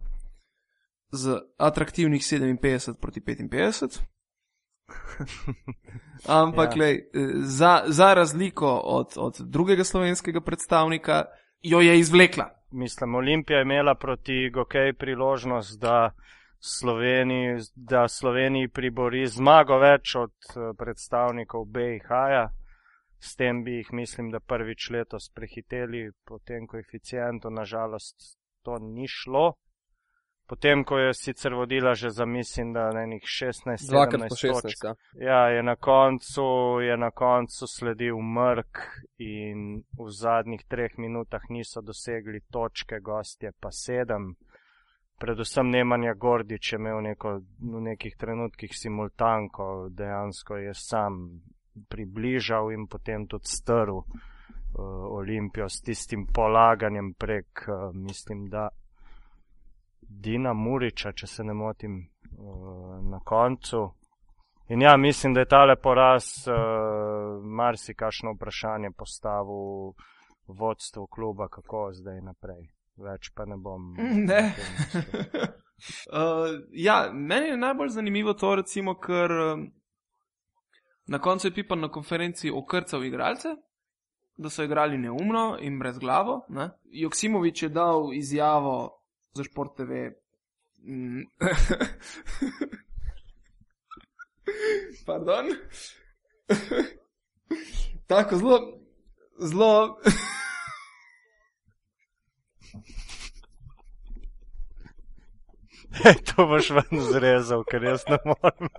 z 1.11 1.39
atraktivnih 1.57 2.21
57 2.21 2.99
proti 3.01 3.21
55. 3.21 3.99
Ampak, 6.41 6.75
Ja. 6.75 6.79
lej, 6.79 7.09
za, 7.43 7.83
za 7.87 8.13
razliko 8.13 8.81
od, 8.83 9.13
od 9.17 9.35
drugega 9.39 9.83
slovenskega 9.83 10.41
predstavnika, 10.41 11.25
jo 11.61 11.79
je 11.79 11.99
izvlekla. 11.99 12.49
Mislim, 12.71 13.15
Olimpija 13.15 13.57
je 13.57 13.61
imela 13.61 13.95
proti 13.95 14.49
Gokej 14.49 14.93
priložnost, 14.93 15.79
da 15.79 16.11
Sloveniji, 16.59 17.57
da 17.75 18.07
Sloveniji 18.07 18.67
pribori 18.67 19.27
zmago 19.27 19.77
več 19.77 20.15
od 20.15 20.33
eh, 20.49 20.73
predstavnikov 20.77 21.65
BIH-ja. 21.65 22.49
S 23.19 23.35
tem 23.35 23.63
bi 23.63 23.79
jih, 23.79 23.93
mislim, 23.93 24.31
da 24.31 24.39
prvič 24.39 24.89
letos 24.89 25.29
prehiteli 25.33 26.11
po 26.25 26.39
tem 26.39 26.67
koeficientu, 26.67 27.49
nažalost 27.49 28.37
to 28.61 28.77
ni 28.79 29.07
šlo. 29.07 29.53
Potem, 30.47 30.83
ko 30.83 30.97
je 30.97 31.13
sicer 31.13 31.53
vodila 31.53 31.93
že 31.93 32.09
za, 32.09 32.25
mislim, 32.25 32.73
da 32.73 32.91
na 32.95 33.01
enih 33.03 33.23
16, 33.23 33.89
Dvakrat 33.89 34.29
po 34.29 34.35
17 34.35 34.51
16, 34.51 34.61
točk. 34.61 34.83
ja. 34.83 34.93
Ja, 35.27 35.47
je 35.49 35.63
na 35.63 35.75
koncu, 35.75 36.45
je 36.81 36.97
na 36.97 37.11
koncu 37.11 37.67
sledil 37.67 38.15
mrk 38.15 38.79
in 39.17 39.83
v 39.99 40.07
zadnjih 40.11 40.63
treh 40.67 40.95
minutah 40.97 41.41
niso 41.49 41.81
dosegli 41.81 42.41
točke, 42.51 42.99
gostje 42.99 43.51
pa 43.59 43.71
sedem. 43.71 44.35
Predvsem 45.19 45.69
Nemanja 45.69 46.13
Gordič 46.13 46.73
je 46.73 46.79
imel 46.79 47.01
neko, 47.01 47.41
v 47.59 47.81
nekih 47.81 48.15
trenutkih 48.15 48.71
simultanko, 48.71 49.89
dejansko 49.89 50.55
je 50.55 50.73
sam 50.73 51.41
približal 51.89 52.71
in 52.71 52.87
potem 52.87 53.27
tudi 53.27 53.47
strl 53.47 53.97
uh, 53.97 54.05
Olimpijo 55.19 55.69
s 55.69 55.81
tistim 55.81 56.27
polaganjem 56.33 57.13
prek, 57.13 57.67
uh, 57.67 57.95
mislim, 57.95 58.49
da 58.49 58.69
Dina 60.01 60.53
Muriča, 60.53 61.11
če 61.11 61.27
se 61.27 61.43
ne 61.43 61.53
motim, 61.53 62.07
uh, 62.37 63.03
na 63.11 63.19
koncu. 63.19 63.91
In 64.69 64.81
ja, 64.81 64.97
mislim, 64.97 65.33
da 65.33 65.39
je 65.39 65.45
tale 65.45 65.75
poraz 65.75 66.25
uh, 66.47 66.55
marsikakšno 67.43 68.33
vprašanje 68.33 68.91
postavil 68.97 69.93
vodstvo 70.47 71.07
kluba, 71.07 71.47
kako 71.47 71.91
zdaj 71.93 72.21
naprej. 72.21 72.67
Več 72.97 73.31
pa 73.35 73.45
ne 73.45 73.57
bom. 73.57 73.93
Ne. 74.29 74.53
uh, 76.11 76.47
ja, 76.87 77.09
meni 77.13 77.47
je 77.47 77.57
najbolj 77.57 77.89
zanimivo 77.89 78.33
to, 78.33 78.55
recimo, 78.55 78.95
ker 78.99 79.31
um, 79.31 79.67
na 81.07 81.19
koncu 81.19 81.47
je 81.47 81.53
Pipan 81.53 81.79
na 81.79 81.91
konferenci 81.91 82.51
okrcal 82.51 83.05
igralce, 83.05 83.47
da 84.37 84.49
so 84.49 84.63
igrali 84.63 84.97
neumno 84.97 85.57
in 85.61 85.79
brez 85.79 85.99
glavo. 85.99 86.45
Ne? 86.49 86.69
Joksimovič 86.83 87.63
je 87.63 87.69
dal 87.69 88.13
izjavo 88.13 89.01
za 89.33 89.43
Šport 89.43 89.77
TV. 89.77 89.91
Mm. 90.83 91.21
Pardon. 95.05 95.45
Tako 98.07 98.37
zelo, 98.37 98.59
zelo. 99.39 99.97
Hey, 105.97 106.13
to 106.13 106.45
boš 106.45 106.69
ven 106.77 106.99
zrezal, 107.09 107.63
ker 107.65 107.83
jaz 107.83 108.03
ne 108.09 108.17
morem. 108.25 108.69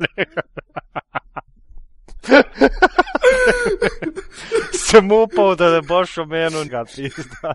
Sem 4.89 5.13
upal, 5.13 5.57
da 5.57 5.71
ne 5.71 5.83
boš 5.83 6.19
omenil, 6.19 6.65
da 6.65 6.85
ti 6.85 7.09
zda. 7.09 7.55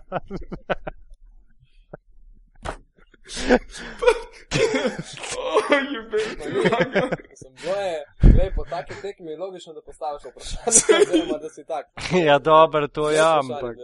Po 8.56 8.64
taki 8.70 8.94
tekmi 9.02 9.30
je 9.30 9.38
logično, 9.38 9.72
da 9.72 9.82
postaviš 9.82 10.22
vprašanje, 10.30 11.02
oziroma 11.02 11.38
da 11.38 11.50
si 11.50 11.64
tak. 11.64 11.86
Ja, 12.26 12.38
dobro, 12.38 12.88
to 12.88 13.10
ja, 13.10 13.38
ampak. 13.38 13.76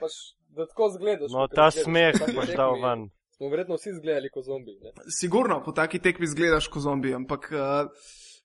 Pač, 0.00 0.12
da 0.48 0.66
tako 0.66 0.90
zgledaš. 0.90 1.30
No, 1.32 1.48
ta 1.48 1.70
smeh 1.70 2.14
boš 2.34 2.54
dal 2.56 2.82
ven. 2.82 3.10
Smo 3.36 3.48
verjetno 3.48 3.74
vsi 3.78 3.94
zgledali 3.94 4.30
kot 4.34 4.44
zombi. 4.44 4.78
Ne? 4.82 4.90
Sigurno 5.20 5.62
po 5.64 5.72
taki 5.72 5.98
tekmi 6.02 6.26
zgledaš 6.26 6.68
kot 6.68 6.82
zombi, 6.82 7.14
ampak 7.14 7.52
uh, 7.52 7.60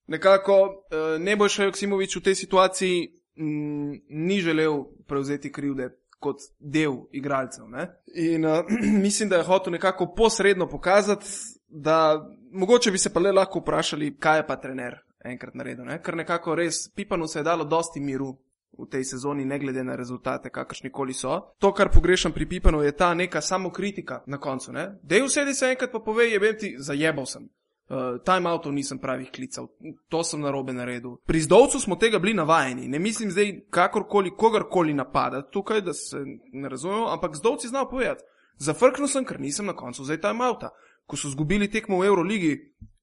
nekako 0.08 0.62
uh, 0.64 1.22
ne 1.22 1.36
boš 1.36 1.60
Joksimovič 1.60 2.16
v 2.16 2.22
tej 2.22 2.36
situaciji 2.36 3.24
m, 3.38 4.00
ni 4.10 4.42
želel 4.42 4.84
prevzeti 5.08 5.52
krivde 5.52 5.90
kot 6.20 6.40
del 6.60 7.04
igralcev. 7.12 7.68
Ne? 7.70 7.88
In 8.16 8.46
uh, 8.46 8.66
mislim, 9.06 9.30
da 9.30 9.36
je 9.36 9.44
hotel 9.44 9.74
nekako 9.74 10.14
posredno 10.18 10.68
pokazati, 10.70 11.26
da 11.68 12.30
mogoče 12.52 12.92
bi 12.92 12.98
se 12.98 13.14
pa 13.14 13.20
le 13.20 13.32
lahko 13.32 13.60
vprašali, 13.60 14.16
kaj 14.20 14.38
je 14.38 14.48
pa 14.48 14.56
trener 14.56 15.00
enkrat 15.26 15.56
naredil. 15.56 15.86
Ne? 15.86 16.02
Ker 16.04 16.16
nekako 16.16 16.56
res 16.56 16.88
Pipanu 16.96 17.28
se 17.28 17.40
je 17.40 17.44
dalo 17.44 17.64
dosti 17.64 18.00
miru. 18.00 18.38
V 18.74 18.88
tej 18.90 19.04
sezoni, 19.06 19.44
ne 19.46 19.60
glede 19.62 19.84
na 19.86 19.94
rezultate, 19.96 20.50
kakršni 20.50 20.90
koli 20.90 21.14
so. 21.14 21.36
To, 21.62 21.70
kar 21.78 21.92
pogrešam 21.94 22.34
pri 22.34 22.48
Pipanu, 22.50 22.82
je 22.82 22.92
ta 22.98 23.14
neka 23.14 23.42
samokritika 23.42 24.24
na 24.26 24.40
koncu. 24.42 24.72
Da 24.74 25.16
je 25.16 25.28
vsedi 25.28 25.54
se 25.54 25.70
enkrat 25.70 25.92
pa 25.92 26.00
pove, 26.00 26.26
je 26.26 26.40
bil 26.40 26.56
ti 26.58 26.72
zajebal 26.80 27.26
sem. 27.30 27.46
Uh, 27.90 28.22
time 28.24 28.50
outov 28.50 28.72
nisem 28.72 28.98
pravih 28.98 29.28
klical, 29.32 29.68
to 30.10 30.24
sem 30.24 30.40
na 30.40 30.52
robe 30.52 30.72
naredil. 30.74 31.18
Pri 31.28 31.42
zdovcu 31.44 31.80
smo 31.80 31.98
tega 32.00 32.20
bili 32.20 32.34
navajeni, 32.34 32.88
ne 32.88 33.00
mislim 33.00 33.32
zdaj 33.32 33.52
kakorkoli, 33.70 34.32
kogarkoli 34.38 34.94
napadati 34.94 35.52
tukaj, 35.52 35.82
da 35.82 35.94
se 35.94 36.22
ne 36.54 36.70
razumemo, 36.70 37.10
ampak 37.12 37.36
zdovci 37.36 37.68
znajo 37.68 37.90
povedati. 37.90 38.24
Zafrknil 38.58 39.08
sem, 39.08 39.26
ker 39.26 39.40
nisem 39.40 39.66
na 39.66 39.76
koncu 39.76 40.04
zdaj 40.04 40.22
time 40.22 40.48
outa. 40.48 40.72
Ko 41.06 41.20
so 41.20 41.30
zgubili 41.30 41.68
tekmo 41.72 42.00
v 42.00 42.08
Euroligi 42.08 42.56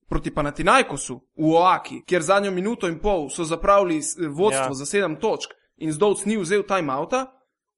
proti 0.09 0.33
Panatinajkosu 0.33 1.15
v 1.37 1.53
Oaki, 1.55 2.01
kjer 2.07 2.21
zadnjo 2.21 2.51
minuto 2.51 2.87
in 2.87 2.99
pol 2.99 3.29
so 3.29 3.45
zapravili 3.45 4.01
vodstvo 4.27 4.73
ja. 4.73 4.79
za 4.81 4.85
sedem 4.85 5.15
točk 5.15 5.53
in 5.77 5.93
zdovc 5.93 6.25
ni 6.25 6.35
vzel 6.37 6.65
time 6.67 6.93
outa, 6.93 7.27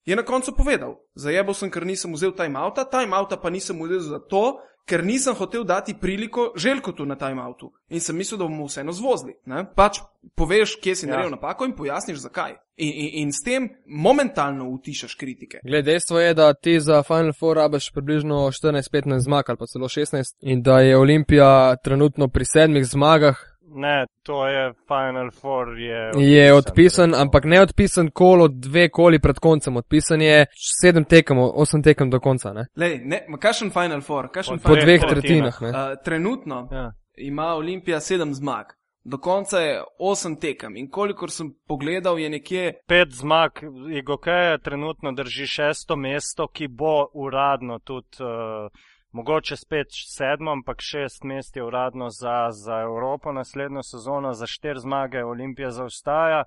je 0.06 0.16
na 0.16 0.24
koncu 0.24 0.56
povedal: 0.56 0.98
Zajebal 1.16 1.54
sem, 1.54 1.72
ker 1.72 1.86
nisem 1.86 2.14
vzel 2.14 2.34
time 2.36 2.60
outa, 2.60 2.84
time 2.90 3.16
outa 3.16 3.38
pa 3.38 3.50
nisem 3.50 3.78
vzel 3.84 4.00
zato, 4.00 4.60
ker 4.86 5.04
nisem 5.06 5.36
hotel 5.36 5.64
dati 5.64 5.94
priliko 5.94 6.52
željkotu 6.56 7.06
na 7.06 7.16
time 7.16 7.42
outu 7.44 7.72
in 7.90 8.00
sem 8.00 8.18
mislil, 8.18 8.38
da 8.38 8.44
bomo 8.44 8.66
vseeno 8.66 8.92
zvozili. 8.92 9.36
Ne? 9.46 9.66
Pač 9.76 10.00
poveš, 10.36 10.76
kje 10.82 10.96
si 10.96 11.06
ja. 11.06 11.12
naredil 11.12 11.32
napako 11.32 11.66
in 11.66 11.76
pojasniš, 11.76 12.18
zakaj. 12.18 12.56
In, 12.78 12.90
in, 12.90 13.10
in 13.22 13.32
s 13.32 13.44
tem 13.46 13.70
momentalno 13.86 14.70
utišaš 14.70 15.16
kritike. 15.16 15.60
Glede, 15.64 15.92
dejstvo 15.92 16.20
je, 16.20 16.34
da 16.34 16.54
ti 16.54 16.80
za 16.80 17.04
Final 17.04 17.34
Four 17.40 17.58
rabiš 17.58 17.92
približno 17.92 18.36
14-15 18.36 19.20
zmag 19.20 19.44
ali 19.48 19.58
pa 19.58 19.66
celo 19.66 19.88
16 19.88 20.36
in 20.42 20.62
da 20.62 20.80
je 20.80 20.98
Olimpija 20.98 21.76
trenutno 21.76 22.28
pri 22.28 22.46
sedmih 22.46 22.86
zmagah. 22.86 23.53
Ne, 23.68 24.06
to 24.24 24.48
je 24.48 24.74
Final 24.88 25.32
Four. 25.32 25.80
Je 25.80 26.10
odpisan, 26.10 26.30
je 26.30 26.54
odpisan 26.54 27.16
ampak 27.16 27.46
ne 27.46 27.62
odpisan 27.62 28.10
kolo 28.12 28.48
dve 28.48 28.90
koli 28.90 29.20
pred 29.20 29.40
koncem. 29.40 29.78
Odpisan 29.78 30.22
je 30.22 30.46
sedem 30.82 31.06
tekem, 31.06 31.38
osem 31.40 31.84
tekem 31.84 32.10
do 32.10 32.20
konca. 32.20 32.54
Ne? 32.54 32.68
Lej, 32.76 33.00
ne, 33.06 33.26
kakšen 33.40 33.72
Final 33.72 34.02
Four? 34.02 34.32
Kakšen 34.32 34.60
po 34.60 34.74
final 34.74 34.86
dveh 34.86 35.02
tretjinah. 35.10 35.62
Uh, 35.62 35.76
trenutno 36.06 36.68
ja. 36.72 36.92
ima 37.18 37.54
Olimpija 37.56 38.00
sedem 38.00 38.34
zmag. 38.34 38.76
Do 39.04 39.18
konca 39.18 39.60
je 39.60 39.82
osem 40.00 40.36
tekem 40.40 40.78
in 40.78 40.90
kolikor 40.90 41.32
sem 41.32 41.52
pogledal, 41.68 42.20
je 42.20 42.30
nekje. 42.30 42.74
Pet 42.88 43.12
zmag, 43.12 43.60
Igokeja 43.98 44.58
trenutno 44.58 45.12
drži 45.12 45.48
šesto 45.48 45.96
mesto, 45.96 46.48
ki 46.48 46.68
bo 46.68 47.08
uradno 47.14 47.80
tudi. 47.80 48.24
Uh, 48.24 48.92
mogoče 49.14 49.56
spet 49.56 49.88
sedmo, 49.92 50.52
ampak 50.52 50.78
šest 50.82 51.24
mest 51.24 51.56
je 51.56 51.64
uradno 51.64 52.10
za, 52.10 52.48
za 52.52 52.82
Evropo. 52.82 53.32
Naslednjo 53.32 53.84
sezono, 53.84 54.34
za 54.34 54.48
štiri 54.48 54.80
zmage 54.80 55.24
Olimpija 55.24 55.72
zaostaja, 55.72 56.44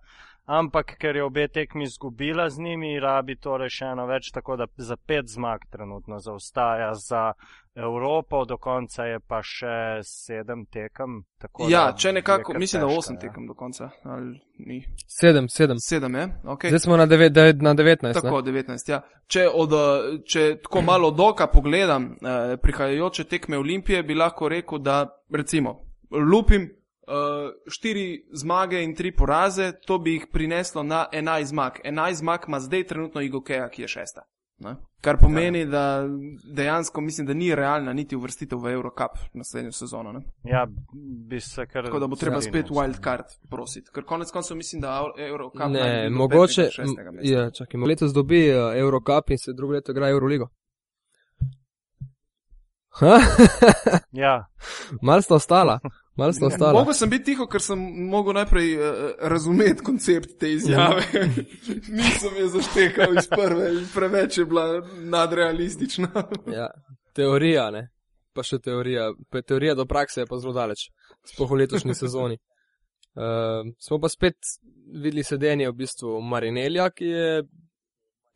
ampak 0.46 0.96
ker 0.98 1.16
je 1.16 1.24
obe 1.24 1.48
tekmi 1.48 1.84
izgubila 1.84 2.50
z 2.50 2.58
njimi, 2.58 3.00
rabi 3.00 3.36
torej 3.36 3.70
še 3.78 3.92
eno 3.92 4.06
več, 4.06 4.30
tako 4.34 4.56
da 4.56 4.66
za 4.76 4.96
pet 4.96 5.26
zmag 5.28 5.66
trenutno 5.70 6.18
zaostaja 6.18 6.94
za 6.94 7.32
Evropo, 7.76 8.44
do 8.44 8.56
konca 8.56 9.04
je 9.04 9.18
pa 9.20 9.42
še 9.44 10.00
sedem 10.06 10.64
tekem. 10.72 11.18
Ja, 11.68 11.90
če 11.92 12.14
nekako, 12.16 12.54
mislim, 12.56 12.86
da 12.86 12.88
osem 12.88 13.18
ja. 13.18 13.26
tekem 13.26 13.50
do 13.50 13.54
konca. 13.58 13.90
Sedem, 15.06 15.50
sedem. 15.52 15.82
Sedem 15.82 16.14
je, 16.14 16.24
ok. 16.54 16.64
Zdaj 16.72 16.82
smo 16.86 16.96
na, 16.96 17.04
deve, 17.10 17.28
de, 17.28 17.50
na 17.60 17.74
19. 17.76 18.16
Tako, 18.16 18.40
ne? 18.40 18.54
19, 18.62 18.90
ja. 18.94 19.02
Če, 19.28 19.44
od, 19.52 19.76
če 20.24 20.46
tako 20.64 20.82
malo 20.86 21.10
od 21.12 21.20
oka 21.20 21.50
pogledam 21.52 22.14
eh, 22.14 22.56
prihajajoče 22.62 23.26
tekme 23.28 23.58
Olimpije, 23.58 24.02
bi 24.06 24.16
lahko 24.16 24.48
rekel, 24.48 24.80
da 24.80 25.02
recimo 25.34 25.82
lupim. 26.10 26.70
Uh, 27.06 27.52
štiri 27.70 28.24
zmage 28.34 28.82
in 28.82 28.94
tri 28.94 29.12
poraze, 29.14 29.72
to 29.86 29.98
bi 29.98 30.16
jih 30.16 30.26
prineslo 30.32 30.82
na 30.82 31.06
11 31.12 31.44
zmag. 31.44 31.72
11 31.84 32.14
zmag 32.14 32.40
ima 32.48 32.60
zdaj 32.60 32.86
trenutno 32.86 33.20
Igokeja, 33.20 33.68
ki 33.68 33.82
je 33.82 33.88
šesta. 33.88 34.24
Ne? 34.58 34.76
Kar 35.00 35.18
pomeni, 35.20 35.58
ja. 35.58 35.66
da 35.66 36.08
dejansko 36.54 37.00
mislim, 37.00 37.26
da 37.26 37.34
ni 37.34 37.54
realna 37.54 37.92
niti 37.92 38.16
uvrstitev 38.16 38.58
v 38.58 38.72
Eurocup 38.72 39.18
naslednjo 39.34 39.72
sezono. 39.72 40.12
Ne? 40.12 40.20
Ja, 40.44 40.66
bi 41.28 41.40
se 41.40 41.66
kar. 41.66 41.84
Tako 41.84 41.98
da 41.98 42.06
bo 42.06 42.16
treba 42.16 42.40
spet 42.40 42.66
wild 42.70 43.02
card 43.04 43.24
prositi. 43.50 43.90
Ker 43.94 44.04
konec 44.04 44.30
koncev 44.30 44.56
mislim, 44.56 44.80
da 44.80 45.02
Eurocup 45.28 45.60
ne. 45.68 46.10
Mogoče, 46.10 46.68
ja, 47.22 47.50
čakaj, 47.50 47.80
letos 47.80 48.12
dobi 48.12 48.48
uh, 48.50 48.74
Eurocup 48.76 49.30
in 49.30 49.38
se 49.38 49.52
drugo 49.52 49.72
leto 49.72 49.92
igra 49.92 50.08
Euroligo. 50.08 50.48
ja. 54.24 54.46
Mal 55.02 55.22
sta 55.22 55.34
ostala. 55.34 55.80
Mogoče 56.16 56.94
sem 56.98 57.10
biti 57.10 57.24
tiho, 57.24 57.44
ker 57.46 57.60
sem 57.60 57.80
mogel 58.08 58.38
najprej 58.38 58.70
uh, 58.76 59.00
razumeti 59.20 59.84
koncept 59.84 60.38
te 60.40 60.52
izjave. 60.52 61.02
Ja. 61.12 61.26
Nisem 61.98 62.36
je 62.36 62.48
zaštekal 62.48 63.18
iz 63.18 63.28
prve 63.28 63.70
preveč 63.94 64.38
je 64.38 64.44
bila 64.44 64.82
nadrealistična. 64.98 66.08
ja. 66.52 66.70
Teorija, 67.12 67.70
ne. 67.70 67.88
Pa 68.32 68.44
še 68.44 68.58
teorija. 68.64 69.10
Pa 69.32 69.42
teorija 69.42 69.74
do 69.74 69.86
prakse 69.86 70.22
je 70.24 70.28
pa 70.28 70.38
zelo 70.40 70.52
daleč. 70.56 70.88
Spoh 71.24 71.50
v 71.50 71.62
letošnji 71.64 71.94
sezoni. 71.94 72.38
Uh, 73.16 73.68
smo 73.84 74.00
pa 74.00 74.08
spet 74.08 74.36
videli 74.92 75.24
sedenje 75.24 75.68
v 75.68 75.76
bistvu 75.82 76.20
Marinelja, 76.20 76.90
ki 76.90 77.12
je 77.12 77.30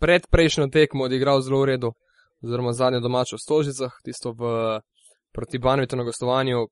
pred 0.01 0.27
prejšnjo 0.29 0.69
tekmo 0.73 1.09
odigral 1.09 1.41
zelo 1.45 1.63
v 1.65 1.73
redu. 1.75 1.93
Oziroma 2.45 2.73
zadnjo 2.73 3.01
domačo 3.05 3.37
v 3.37 3.45
Stožicah, 3.45 3.97
tisto 4.05 4.33
v 4.33 4.81
proti 5.33 5.61
Banvitu 5.61 5.97
na 5.97 6.05
gostovanju, 6.09 6.69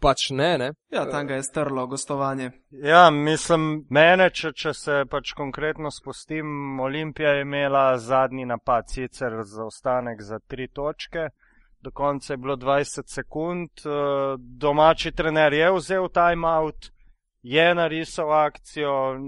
pač 0.00 0.30
ne. 0.30 0.50
ne? 0.58 0.70
Ja, 0.90 1.04
tam 1.10 1.26
ga 1.26 1.38
je 1.38 1.42
strlo 1.42 1.86
gostovanje. 1.86 2.50
Ja, 2.70 3.10
mislim, 3.10 3.86
mene, 3.90 4.30
če, 4.30 4.52
če 4.52 4.74
se 4.74 4.96
pač 5.10 5.34
konkretno 5.36 5.90
spustim, 5.90 6.80
Olimpija 6.80 7.36
je 7.36 7.46
imela 7.46 7.84
zadnji 7.98 8.46
napad, 8.46 8.88
sicer 8.90 9.42
za 9.44 9.64
ostanek 9.64 10.22
za 10.22 10.38
tri 10.38 10.68
točke. 10.68 11.28
Do 11.80 11.90
konca 11.90 12.32
je 12.32 12.36
bilo 12.36 12.56
20 12.60 13.08
sekund, 13.08 13.84
domači 14.38 15.12
trener 15.16 15.52
je 15.56 15.70
vzel 15.72 16.08
timeout 16.12 16.90
je 17.42 17.74
narisal 17.74 18.32
akcijo, 18.32 19.18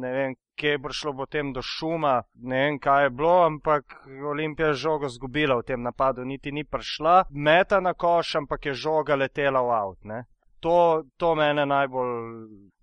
ne 0.00 0.12
vem, 0.12 0.34
kje 0.54 0.70
je 0.70 0.82
prišlo 0.82 1.12
potem 1.16 1.52
do 1.52 1.62
šuma, 1.62 2.22
ne 2.34 2.64
vem, 2.64 2.78
kaj 2.78 3.04
je 3.04 3.10
bilo, 3.10 3.42
ampak 3.46 3.96
Olimpija 4.30 4.68
je 4.68 4.74
žogo 4.74 5.08
zgubila 5.08 5.56
v 5.58 5.66
tem 5.66 5.82
napadu, 5.82 6.24
niti 6.24 6.52
ni 6.52 6.64
prišla, 6.64 7.24
meta 7.30 7.80
na 7.80 7.94
koš, 7.94 8.34
ampak 8.34 8.66
je 8.66 8.74
žoga 8.74 9.14
letela 9.14 9.62
v 9.62 9.74
avt. 9.74 10.04
Ne? 10.04 10.24
To, 10.60 11.04
to 11.16 11.34
mene 11.34 11.66
najbolj 11.66 12.12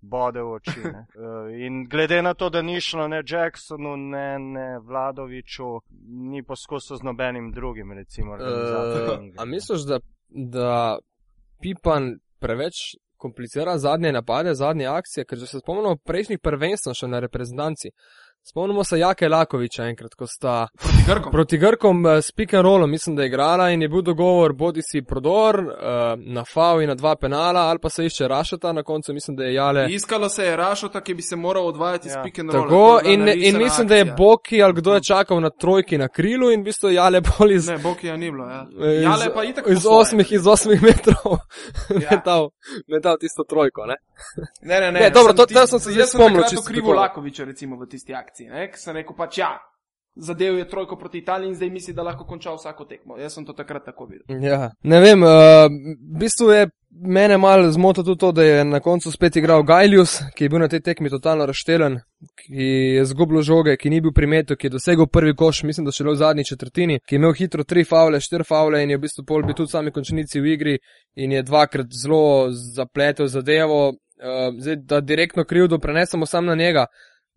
bode 0.00 0.42
v 0.42 0.52
oči. 0.58 0.80
Ne? 0.84 1.06
Eh, 1.22 1.66
In 1.66 1.84
glede 1.88 2.22
na 2.22 2.34
to, 2.34 2.50
da 2.50 2.62
ni 2.62 2.80
šlo 2.80 3.08
ne 3.08 3.22
Jacksonu, 3.26 3.96
ne, 3.96 4.38
ne 4.38 4.78
Vladoviču, 4.78 5.80
ni 6.30 6.42
poskusil 6.42 6.96
z 6.96 7.02
nobenim 7.02 7.50
drugim, 7.52 7.92
recimo. 7.92 8.34
Uh, 8.34 9.32
a 9.38 9.44
misliš, 9.44 9.86
da, 9.86 9.98
da 10.28 10.98
Pipan 11.60 12.18
preveč 12.38 12.96
komplicira 13.22 13.78
zadnje 13.78 14.12
napade, 14.12 14.54
zadnje 14.58 14.88
akcije, 14.90 15.24
ker 15.28 15.40
če 15.40 15.48
se 15.50 15.62
spomnimo 15.62 15.96
prejšnjih 16.08 16.42
prvenstv 16.42 16.96
še 16.98 17.10
na 17.12 17.22
reprezentanci. 17.24 17.94
Spomnimo 18.44 18.84
se 18.84 18.98
Jake 18.98 19.28
Lakoviča 19.28 19.84
enkrat, 19.84 20.14
ko 20.14 20.26
sta 20.26 20.68
Proti 20.74 21.02
Grkom. 21.06 21.32
proti 21.32 21.58
Grkom 21.58 22.06
eh, 22.06 22.22
s 22.22 22.32
pick 22.32 22.54
and 22.54 22.62
rollom, 22.62 22.90
mislim, 22.90 23.16
da 23.16 23.22
je 23.22 23.28
igrala 23.28 23.70
in 23.70 23.82
je 23.82 23.88
bil 23.88 24.02
dogovor 24.02 24.52
bodi 24.52 24.80
si 24.82 25.02
prodor 25.02 25.56
uh, 25.56 25.66
na 26.18 26.44
FAO 26.44 26.80
in 26.80 26.88
na 26.88 26.94
dva 26.94 27.16
penala, 27.16 27.60
ali 27.60 27.78
pa 27.78 27.88
se 27.88 28.06
išče 28.06 28.28
Rašata, 28.28 28.72
na 28.72 28.82
koncu 28.82 29.12
mislim, 29.12 29.36
da 29.36 29.44
je 29.44 29.54
Jale. 29.54 29.86
Iskalo 29.90 30.28
se 30.28 30.44
je 30.44 30.56
Rašota, 30.56 31.00
ki 31.00 31.14
bi 31.14 31.22
se 31.22 31.36
moral 31.36 31.66
odvajati 31.66 32.08
Ja. 32.08 32.12
ja. 32.12 32.20
s 32.20 32.24
pick 32.24 32.38
and 32.38 32.50
rolla. 32.50 32.64
Tako, 32.64 33.00
je 33.00 33.14
in, 33.14 33.28
in 33.44 33.58
mislim, 33.58 33.86
da 33.86 33.94
je 33.94 34.00
akcija. 34.02 34.16
Boki 34.16 34.62
ali 34.62 34.74
kdo 34.74 34.94
je 34.94 35.00
čakal 35.02 35.40
na 35.40 35.50
trojki 35.50 35.98
na 35.98 36.08
krilu 36.08 36.50
in 36.50 36.60
v 36.60 36.64
bistvu 36.64 36.90
Jale 36.90 37.20
bolj 37.22 37.54
iz, 37.54 37.68
Ne, 37.68 37.78
Bokija 37.78 38.16
ni 38.16 38.30
bilo, 38.30 38.46
ja. 38.46 38.66
iz, 38.88 39.02
Jale 39.02 39.34
pa 39.34 39.44
itak 39.44 39.64
iz, 39.68 39.86
osmih, 39.86 40.32
iz 40.32 40.46
osmih 40.46 40.82
metrov 40.82 41.38
Ja. 42.02 42.08
metal, 42.10 42.50
metal 42.88 43.16
tisto 43.18 43.44
trojko. 43.44 43.86
Ne? 43.86 43.96
Ne, 44.62 44.80
ne, 44.80 44.92
ne. 44.92 45.00
Ne, 45.00 45.10
dobro, 45.10 45.28
sem 45.28 45.36
to- 45.36 45.46
ti- 45.46 45.54
sem 45.56 45.78
se 45.78 45.90
zdaj 45.90 46.00
jaz 46.00 46.10
sem 46.10 46.18
spomnil 46.18 46.36
takrat 46.36 46.50
čisto 46.50 46.62
okrivil 46.62 46.82
tako. 46.84 47.00
Lakoviča 47.00 47.44
recimo 47.44 47.76
v 47.76 47.86
tisti 47.86 48.14
akciji, 48.14 48.31
ne, 48.40 48.68
ker 48.70 48.78
sem 48.78 48.96
rekel 48.96 49.16
pač 49.16 49.38
ja. 49.38 49.58
Zadev 50.14 50.58
je 50.58 50.68
trojko 50.68 50.96
proti 51.00 51.18
Italiji 51.18 51.48
in 51.48 51.54
zdaj 51.54 51.70
misli, 51.70 51.94
da 51.96 52.02
lahko 52.04 52.26
konča 52.28 52.52
vsako 52.52 52.84
tekmo. 52.84 53.16
Jaz 53.16 53.32
sem 53.32 53.46
to 53.48 53.54
takrat 53.56 53.84
tako 53.84 54.04
videl. 54.10 54.42
Ja, 54.44 54.70
ne 54.82 54.98
vem, 55.00 55.22
uh, 55.24 55.30
v 55.72 56.18
bistvu 56.20 56.50
je 56.52 56.66
mene 56.90 57.38
malo 57.38 57.70
zmotil 57.72 58.04
tudi 58.04 58.20
to, 58.20 58.32
da 58.32 58.42
je 58.44 58.64
na 58.64 58.80
koncu 58.80 59.10
spet 59.10 59.36
igral 59.36 59.62
Gajlius, 59.62 60.18
ki 60.36 60.44
je 60.44 60.48
bil 60.48 60.60
na 60.60 60.68
tej 60.68 60.82
tekmi 60.84 61.10
totalno 61.10 61.46
razštelen, 61.48 61.96
ki 62.42 62.66
je 62.98 63.04
zgubil 63.08 63.40
žoge, 63.42 63.76
ki 63.76 63.90
ni 63.90 64.00
bil 64.04 64.12
primetu, 64.12 64.56
ki 64.56 64.66
je 64.68 64.74
dosegel 64.74 65.08
prvi 65.08 65.32
koš, 65.36 65.62
mislim, 65.62 65.88
da 65.88 65.96
šele 65.96 66.12
v 66.12 66.20
zadnji 66.20 66.44
četrtini, 66.44 66.98
ki 67.08 67.14
je 67.14 67.20
imel 67.22 67.32
hitro 67.32 67.64
tri 67.64 67.84
faule, 67.84 68.20
štiri 68.20 68.44
faule 68.44 68.82
in 68.82 68.92
je 68.92 68.98
v 69.00 69.04
bistvu 69.06 69.24
pol 69.24 69.46
bil 69.48 69.56
tudi 69.56 69.72
sami 69.72 69.90
končnici 69.96 70.40
v 70.40 70.52
igri 70.52 70.78
in 71.16 71.32
je 71.32 71.42
dvakrat 71.42 71.88
zelo 72.02 72.50
zapletel 72.50 73.32
zadevo. 73.32 73.94
Uh, 74.22 74.52
zdaj, 74.58 74.76
da 74.86 75.00
direktno 75.00 75.44
krivdo 75.44 75.78
prenesemo 75.78 76.26
sam 76.26 76.44
na 76.46 76.54
njega, 76.54 76.86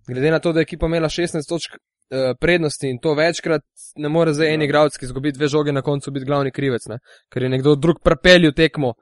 glede 0.07 0.31
na 0.31 0.39
to, 0.39 0.53
da 0.53 0.59
je 0.59 0.63
ekipa 0.63 0.85
imela 0.85 1.09
16 1.09 1.49
točk 1.49 1.71
eh, 1.75 2.33
prednosti 2.39 2.87
in 2.89 2.99
to 3.01 3.13
večkrat, 3.13 3.61
ne 3.95 4.09
more 4.09 4.33
zdaj 4.33 4.53
en 4.53 4.61
igralec, 4.61 4.97
ki 4.97 5.05
izgubi 5.05 5.31
dve 5.31 5.47
žoge 5.47 5.71
na 5.71 5.81
koncu, 5.81 6.11
biti 6.11 6.25
glavni 6.25 6.51
krivec, 6.51 6.85
ne? 6.87 6.99
ker 7.33 7.43
je 7.43 7.49
nekdo 7.49 7.75
drug 7.75 8.01
prepelju 8.03 8.51
tekmo 8.51 8.93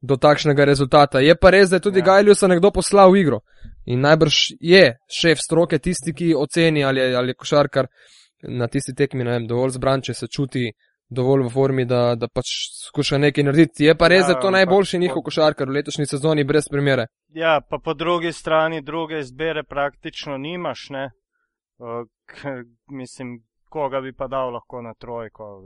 do 0.00 0.16
takšnega 0.16 0.64
rezultata. 0.64 1.20
Je 1.20 1.34
pa 1.36 1.50
res, 1.50 1.70
da 1.70 1.76
je 1.76 1.80
tudi 1.80 1.98
Ja. 1.98 2.04
ja. 2.04 2.06
Gajljusa 2.12 2.46
nekdo 2.46 2.70
poslal 2.70 3.10
v 3.12 3.20
igro 3.20 3.40
in 3.86 4.00
najbrž 4.00 4.34
je 4.60 4.96
šef 5.10 5.38
stroke 5.38 5.78
tisti, 5.78 6.12
ki 6.12 6.34
oceni 6.34 6.84
ali, 6.84 7.00
je- 7.00 7.16
ali 7.16 7.30
je 7.30 7.34
košarkar 7.34 7.86
na 8.42 8.68
tisti 8.68 8.94
tekmi, 8.94 9.24
ne 9.24 9.30
vem, 9.30 9.46
dovolj 9.46 9.70
zbran, 9.70 10.02
če 10.02 10.14
se 10.14 10.26
čuti 10.26 10.72
dovolj 11.08 11.46
v 11.46 11.50
formi, 11.50 11.84
da, 11.84 12.14
da 12.14 12.28
pač 12.28 12.52
skuša 12.88 13.18
nekaj 13.18 13.44
narediti. 13.44 13.84
Je 13.84 13.94
pa 13.96 14.08
res, 14.08 14.26
Ja, 14.26 14.34
da 14.34 14.40
to 14.40 14.50
najboljši 14.50 14.98
njihov 14.98 15.22
košarkar 15.24 15.68
v 15.68 15.80
letošnji 15.80 16.06
sezoni 16.06 16.44
brez 16.44 16.68
primere. 16.70 17.08
Ja, 17.34 17.60
pa 17.60 17.78
po 17.78 17.94
drugi 17.94 18.32
strani 18.32 18.82
druge 18.82 19.20
izbire 19.20 19.64
praktično 19.64 20.38
nimaš, 20.38 20.88
ne? 20.90 21.10
K, 22.26 22.62
mislim, 22.90 23.38
koga 23.68 24.00
bi 24.00 24.12
pa 24.12 24.26
dal 24.28 24.52
lahko 24.52 24.82
na 24.82 24.94
trojko, 24.94 25.62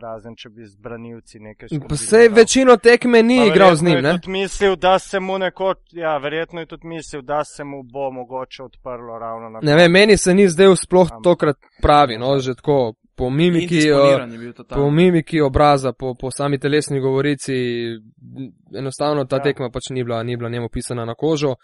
razen 0.00 0.34
če 0.36 0.48
bi 0.48 0.66
z 0.66 0.76
branilci 0.80 1.38
nekaj 1.38 1.68
Pa 1.88 1.96
sej 1.96 2.28
večino 2.34 2.76
tekme 2.76 3.22
ni 3.22 3.38
Pa 3.38 3.46
igral 3.52 3.76
z 3.76 3.86
njim, 3.86 4.00
ne? 4.02 4.14
Tudi 4.18 4.30
mislil, 4.30 4.76
da 4.76 4.98
se 4.98 5.20
mu 5.20 5.38
nekoč, 5.38 5.78
ja, 5.92 6.16
verjetno 6.18 6.60
je 6.60 6.66
tudi 6.66 6.86
mislil, 6.86 7.22
da 7.22 7.44
se 7.44 7.64
mu 7.64 7.82
bo 7.82 8.10
mogoče 8.10 8.62
odprlo 8.62 9.18
ravno 9.18 9.50
na 9.50 9.60
Ne 9.62 9.76
vem, 9.76 9.92
meni 9.92 10.16
se 10.16 10.34
ni 10.34 10.48
zdel 10.48 10.76
sploh 10.76 11.10
tokrat 11.22 11.56
pravi, 11.82 12.18
no, 12.18 12.38
že 12.38 12.54
tako 12.54 12.94
po 13.16 13.30
mimiki, 13.30 13.92
uh, 13.92 14.68
po 14.68 14.90
mimiki 14.90 15.40
obraza, 15.40 15.92
po, 15.92 16.14
po 16.14 16.30
sami 16.30 16.58
telesni 16.58 17.00
govorici, 17.00 17.54
enostavno 18.74 19.24
ta 19.24 19.36
Ja. 19.36 19.42
tekma 19.42 19.70
pač 19.70 19.90
ni 19.90 20.04
bila, 20.04 20.22
ni 20.22 20.36
bila 20.36 20.50
njemu 20.50 20.68
pisana 20.68 21.04
na 21.04 21.14
kožo. 21.14 21.54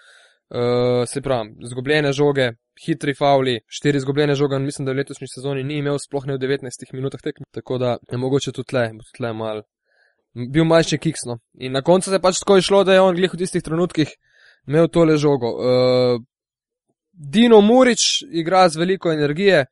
Uh, 0.50 1.06
se 1.06 1.20
pravi, 1.20 1.54
zgubljene 1.62 2.12
žoge, 2.12 2.48
hitri 2.86 3.14
fauli, 3.14 3.60
štiri 3.66 3.96
izgubljene 3.96 4.34
žoge, 4.34 4.58
mislim, 4.58 4.86
da 4.86 4.92
v 4.92 4.96
letošnji 4.96 5.28
sezoni 5.34 5.62
ni 5.64 5.76
imel 5.78 5.98
sploh 5.98 6.26
ne 6.26 6.34
v 6.34 6.38
19 6.42 6.90
minutah 6.92 7.20
tekme, 7.22 7.46
tako 7.54 7.78
da 7.78 7.96
je 8.10 8.18
mogoče 8.18 8.52
tudi 8.52 8.66
tle, 8.66 8.88
bo 8.94 9.04
tudi 9.06 9.16
tle 9.16 9.32
mal. 9.32 9.62
Bil 10.34 10.64
manjši 10.64 10.98
kiksno. 10.98 11.38
In 11.54 11.72
na 11.72 11.82
koncu 11.82 12.10
se 12.10 12.16
je 12.16 12.20
pač 12.20 12.38
tako 12.42 12.56
išlo, 12.58 12.82
da 12.84 12.94
je 12.94 13.00
on 13.00 13.14
glih 13.14 13.30
v 13.34 13.38
tistih 13.38 13.62
trenutkih 13.62 14.10
imel 14.66 14.88
tole 14.88 15.16
žogo. 15.16 15.54
Uh, 15.54 16.22
Dino 17.12 17.60
Murič 17.60 18.24
igra 18.30 18.68
z 18.68 18.78
veliko 18.78 19.12
energije, 19.12 19.66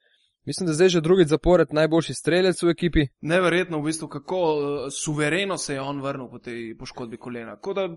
mislim, 0.48 0.66
da 0.66 0.72
zdaj 0.72 0.88
že 0.88 1.00
drugič 1.04 1.28
zapored 1.28 1.72
najboljši 1.76 2.14
strelec 2.14 2.62
v 2.62 2.72
ekipi. 2.72 3.06
Neverjetno, 3.20 3.80
v 3.80 3.90
bistvu, 3.90 4.08
kako 4.08 4.38
uh, 4.40 4.86
suvereno 4.92 5.58
se 5.58 5.74
je 5.74 5.80
on 5.80 6.00
vrnil 6.00 6.30
po 6.32 6.38
tej 6.38 6.72
poškodbi 6.78 7.16
kolena. 7.16 7.56
Ko 7.60 7.74
da 7.76 7.88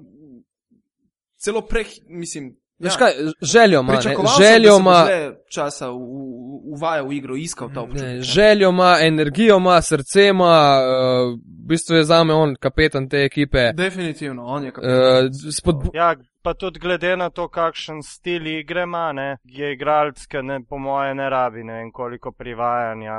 celo 1.40 1.62
prej, 1.62 1.86
mislim. 2.08 2.58
Veš 2.82 2.96
kaj, 2.96 3.12
željo 3.44 3.80
ima, 3.80 4.00
željo 4.40 4.78
ima, 4.78 5.06
časa 5.50 5.92
u- 5.92 5.98
u- 5.98 6.62
uvajal 6.68 7.08
v 7.08 7.14
igro, 7.14 7.36
iskal 7.36 7.70
ta 7.74 7.82
občutek. 7.82 8.04
ne, 8.06 8.22
željo 8.22 8.70
ima, 8.70 8.98
energijo 9.02 9.58
ima, 9.58 9.82
srce 9.82 10.28
ima, 10.28 10.46
uh, 10.78 11.34
v 11.34 11.68
bistvu 11.68 11.96
je 11.96 12.04
zame 12.04 12.34
on 12.34 12.56
kapetan 12.56 13.10
te 13.10 13.18
ekipe. 13.18 13.72
Definitivno, 13.74 14.46
on 14.46 14.64
je 14.64 14.72
kapitan. 14.72 15.26
Uh, 15.26 15.32
spodbu 15.52 15.92
Ja, 15.94 16.16
pa 16.42 16.54
tudi 16.54 16.80
glede 16.80 17.18
na 17.18 17.30
to, 17.30 17.48
kakšen 17.48 18.04
stil 18.04 18.48
igre 18.48 18.84
ima, 18.84 19.12
ne, 19.14 19.38
je 19.44 19.74
igralec, 19.74 20.26
ki 20.26 20.38
ne, 20.38 20.60
po 20.64 20.78
moje 20.78 21.16
ne 21.16 21.30
rabi 21.30 21.64
ne 21.64 21.74
vem 21.74 21.92
koliko 21.92 22.32
privajanja. 22.32 23.14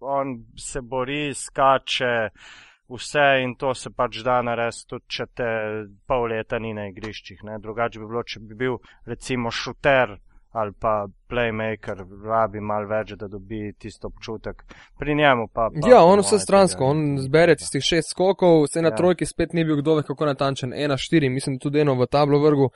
On 0.00 0.26
se 0.58 0.80
bori, 0.82 1.34
skače, 1.34 2.28
vse 2.88 3.42
in 3.42 3.54
to 3.58 3.74
se 3.74 3.90
pač 3.90 4.22
da 4.22 4.42
narediti, 4.42 4.86
tudi 4.88 5.04
če 5.08 5.26
te 5.34 5.48
pol 6.06 6.28
leta 6.30 6.58
ni 6.58 6.74
na 6.74 6.86
igriščih. 6.88 7.42
Ne. 7.44 7.58
Drugače 7.58 7.98
bi 7.98 8.06
bilo, 8.06 8.22
če 8.22 8.40
bi 8.40 8.54
bil 8.54 8.78
recimo 9.06 9.50
šuter 9.50 10.16
ali 10.56 10.72
pa 10.80 11.04
playmaker, 11.28 11.98
rabi 12.24 12.60
malo 12.64 12.88
več, 12.88 13.10
da 13.20 13.28
dobi 13.28 13.74
tisto 13.78 14.08
občutek. 14.08 14.62
Pri 14.98 15.14
njemu 15.14 15.48
pa. 15.52 15.66
pa 15.68 15.88
Ja, 15.88 15.98
on 16.00 16.22
vse 16.24 16.38
stransko, 16.40 16.78
tega 16.78 16.90
on 16.90 17.18
zbere 17.20 17.56
tistih 17.60 17.84
šest 17.84 18.14
skokov, 18.14 18.62
vse 18.64 18.80
na 18.82 18.88
Ja. 18.88 18.96
trojki 18.96 19.26
spet 19.28 19.52
ni 19.52 19.64
bil 19.68 19.76
kdo 19.82 19.98
ve 19.98 20.02
kako 20.02 20.26
natančen, 20.26 20.72
ena 20.72 20.96
štiri, 20.96 21.28
mislim 21.28 21.58
tudi 21.58 21.80
eno 21.84 21.94
v 21.94 22.06
tablo 22.06 22.40
vrgu, 22.40 22.70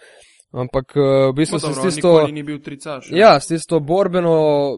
ampak 0.53 0.93
uh, 0.97 1.31
v 1.31 1.33
bistvu 1.41 1.57
No, 1.57 1.61
se 1.61 1.73
s 1.73 1.77
dobro, 1.77 1.91
tisto, 1.91 2.35
ni 2.35 2.43
bil 2.43 2.61
tricaš. 2.61 3.09
ja, 3.11 3.41
s 3.41 3.47
tisto 3.49 3.81
borbeno 3.81 4.77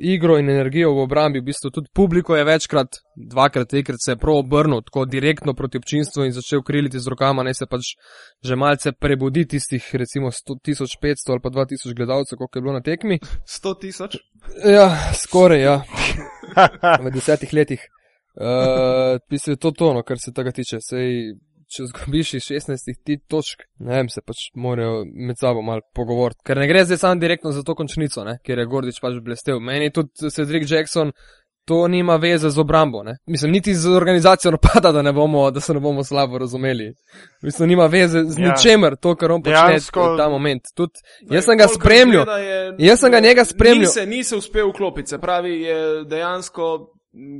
igro 0.00 0.38
in 0.38 0.50
energijo 0.50 0.92
v 0.92 1.02
obrambi, 1.04 1.40
v 1.40 1.48
bistvu 1.50 1.70
tudi 1.70 1.90
publiko 1.94 2.36
je 2.36 2.44
večkrat, 2.44 2.98
dvakrat, 3.16 3.68
trikrat 3.68 3.98
se 4.04 4.12
je 4.12 4.16
prav 4.16 4.36
obrnil 4.42 4.82
tako 4.82 5.04
direktno 5.04 5.54
proti 5.54 5.78
občinstvu 5.78 6.24
in 6.24 6.32
začel 6.32 6.62
kriliti 6.62 7.00
z 7.00 7.12
rokama, 7.12 7.42
naj 7.42 7.54
se 7.54 7.66
pač 7.66 7.92
že 8.44 8.56
malce 8.56 8.92
prebudi 8.92 9.46
tistih 9.46 9.90
recimo 9.92 10.30
100, 10.30 10.58
1500 10.68 11.34
ali 11.34 11.42
pa 11.42 11.50
2000 11.50 11.96
gledalcev, 11.96 12.38
koliko 12.38 12.58
je 12.58 12.62
bilo 12.62 12.72
na 12.72 12.82
tekmi. 12.82 13.18
100 13.44 13.80
tisoč. 13.80 14.16
Ja, 14.64 14.90
skoraj, 15.14 15.60
ja. 15.60 15.82
v 17.04 17.10
desetih 17.10 17.52
letih. 17.52 17.80
Uh, 18.36 19.16
Mislim, 19.30 19.52
je 19.52 19.56
to 19.56 19.70
tono, 19.70 20.02
kar 20.02 20.18
se 20.20 20.32
tega 20.32 20.52
tiče. 20.52 20.76
Sej, 20.80 21.34
če 21.68 21.86
zgubiš 21.90 22.34
iz 22.34 22.42
16 22.50 23.00
ti 23.04 23.18
točk, 23.28 23.64
ne 23.78 23.96
vem, 23.96 24.08
se 24.08 24.20
pač 24.22 24.36
morajo 24.54 25.04
med 25.04 25.38
sabo 25.40 25.62
malo 25.62 25.80
pogovoriti. 25.94 26.40
Ker 26.46 26.56
ne 26.58 26.68
gre 26.68 26.84
zdaj 26.84 26.98
samo 26.98 27.20
direktno 27.20 27.50
za 27.52 27.62
to 27.62 27.74
končnico, 27.74 28.24
ne? 28.24 28.38
ker 28.44 28.58
je 28.58 28.66
Gordič 28.66 29.00
pač 29.02 29.18
blestev. 29.24 29.58
Meni 29.60 29.90
tudi 29.90 30.30
Cedric 30.30 30.70
Jackson. 30.70 31.12
To 31.66 31.88
nima 31.88 32.14
veze 32.16 32.46
z 32.50 32.58
obrambo, 32.62 33.02
ne? 33.02 33.16
mislim, 33.26 33.50
niti 33.52 33.74
z 33.74 33.90
organizacijo 33.90 34.50
napada, 34.54 34.92
da, 34.92 35.12
bomo, 35.12 35.50
da 35.50 35.60
se 35.60 35.74
ne 35.74 35.80
bomo 35.80 36.04
slabo 36.04 36.38
razumeli. 36.38 36.92
Mislim, 37.42 37.68
nima 37.68 37.86
veze 37.86 38.22
z 38.24 38.38
Ja. 38.38 38.48
ničemer, 38.52 38.94
to, 38.96 39.16
kar 39.16 39.32
on 39.32 39.42
počne 39.42 39.56
Dejansko- 39.74 40.16
ta 40.16 40.28
moment. 40.28 40.62
Tud, 40.76 40.90
jaz 41.30 41.44
sem 41.44 41.58
ga 41.58 41.66
spremljal, 41.68 42.24
Jaz 42.78 43.00
sem 43.00 43.10
ga 43.10 43.20
njega 43.20 43.44
spremljal. 43.44 43.80
Ni 43.80 43.86
se, 43.86 44.06
ni 44.06 44.24
se 44.24 44.36
uspel 44.36 44.68
vklopiti, 44.70 45.08
se 45.08 45.18
pravi, 45.18 45.60
je 45.62 46.04
dejansko, 46.04 46.86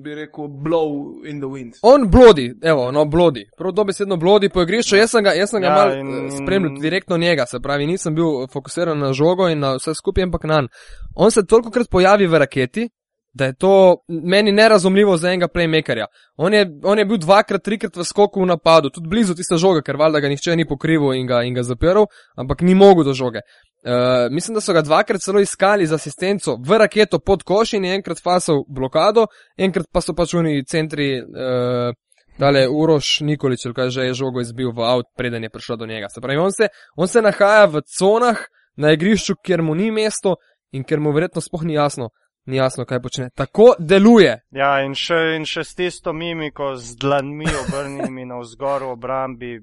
bi 0.02 0.14
rekel, 0.14 0.48
blow 0.48 1.20
in 1.26 1.40
the 1.40 1.48
wind. 1.48 1.74
On 1.82 2.08
blodi, 2.10 2.54
evo, 2.62 2.90
no, 2.92 3.04
blodi. 3.04 3.44
Prav 3.58 3.72
dobesedno 3.72 4.16
blodi 4.16 4.48
po 4.48 4.62
igrišču. 4.62 4.96
Jaz 4.96 5.10
sem 5.10 5.24
ga, 5.24 5.32
jaz 5.32 5.50
sem 5.50 5.60
ga 5.60 5.66
Ja, 5.66 5.74
mal 5.74 5.98
in- 5.98 6.24
in... 6.24 6.30
spremljal 6.30 6.80
direktno 6.80 7.16
njega, 7.16 7.46
se 7.46 7.60
pravi, 7.60 7.86
nisem 7.86 8.14
bil 8.14 8.46
fokusiran 8.52 8.98
na 8.98 9.12
žogo 9.12 9.48
in 9.48 9.58
na 9.58 9.74
vse 9.76 9.94
skupaj, 9.94 10.24
ampak 10.24 10.44
na 10.44 10.54
njega. 10.60 10.68
On 11.14 11.30
se 11.30 11.46
toliko 11.46 11.70
krat 11.70 11.90
pojavi 11.90 12.26
v 12.26 12.38
raketi, 12.38 12.88
Da 13.36 13.44
je 13.44 13.52
to 13.54 13.96
meni 14.08 14.52
nerazumljivo 14.52 15.16
za 15.16 15.28
enega 15.28 15.48
playmakerja. 15.48 16.06
On 16.36 16.54
je, 16.54 16.70
on 16.84 16.98
je 16.98 17.04
bil 17.04 17.18
dvakrat, 17.18 17.62
trikrat 17.62 17.96
v 17.96 18.04
skoku 18.04 18.40
v 18.42 18.46
napadu, 18.46 18.88
tudi 18.90 19.08
blizu 19.08 19.34
tiste 19.34 19.56
žoge, 19.56 19.82
ker 19.84 19.96
valjda 19.96 20.20
ga 20.20 20.28
nihče 20.28 20.56
ni 20.56 20.64
pokrival 20.64 21.12
in 21.14 21.26
ga, 21.26 21.42
in 21.44 21.54
ga 21.54 21.62
zaprl, 21.62 22.06
ampak 22.36 22.60
ni 22.64 22.74
mogel 22.74 23.04
do 23.04 23.12
žoge. 23.12 23.40
Uh, 23.86 24.32
mislim, 24.34 24.54
da 24.56 24.60
so 24.60 24.72
ga 24.72 24.82
dvakrat 24.82 25.22
celo 25.22 25.40
iskali 25.40 25.86
z 25.86 25.94
asistenco 25.94 26.56
v 26.58 26.78
raketo 26.78 27.18
pod 27.18 27.44
koš 27.46 27.76
in 27.76 27.84
je 27.84 27.94
enkrat 27.94 28.18
fasal 28.22 28.64
blokado, 28.68 29.28
enkrat 29.56 29.86
pa 29.92 30.00
so 30.02 30.14
pač 30.16 30.34
oni 30.34 30.64
centri, 30.66 31.20
uh, 31.22 31.92
dale 32.38 32.66
Uroš 32.68 33.20
Nikolič, 33.20 33.68
kaj 33.76 33.90
že 33.90 34.08
je 34.08 34.14
žogo 34.14 34.40
izbil 34.40 34.72
v 34.72 34.82
avt, 34.82 35.06
preden 35.16 35.44
je 35.44 35.50
prišel 35.50 35.76
do 35.76 35.86
njega. 35.86 36.08
Se 36.08 36.20
pravi, 36.20 36.38
on 36.38 36.52
se, 36.52 36.68
on 36.96 37.08
se 37.08 37.22
nahaja 37.22 37.66
v 37.66 37.82
conah 37.98 38.38
na 38.76 38.92
igrišču, 38.92 39.38
kjer 39.42 39.62
mu 39.62 39.74
ni 39.74 39.90
mesto 39.90 40.36
in 40.72 40.84
ker 40.84 41.00
mu 41.00 41.12
verjetno 41.12 41.40
spoh 41.40 41.62
ni 41.64 41.74
jasno, 41.74 42.10
ni 42.46 42.56
jasno, 42.56 42.84
kaj 42.84 43.00
počne. 43.02 43.30
Tako 43.34 43.74
deluje. 43.78 44.40
Ja, 44.50 44.80
in 44.84 44.94
še, 44.94 45.36
in 45.36 45.46
še 45.48 45.64
s 45.64 45.74
tisto 45.74 46.12
mimiko, 46.12 46.74
z 46.76 46.98
dlanmi 47.00 47.48
obrnjenimi 47.64 48.26
na 48.26 48.40
vzgor 48.42 48.84
v 48.84 48.92
obrambi. 48.98 49.54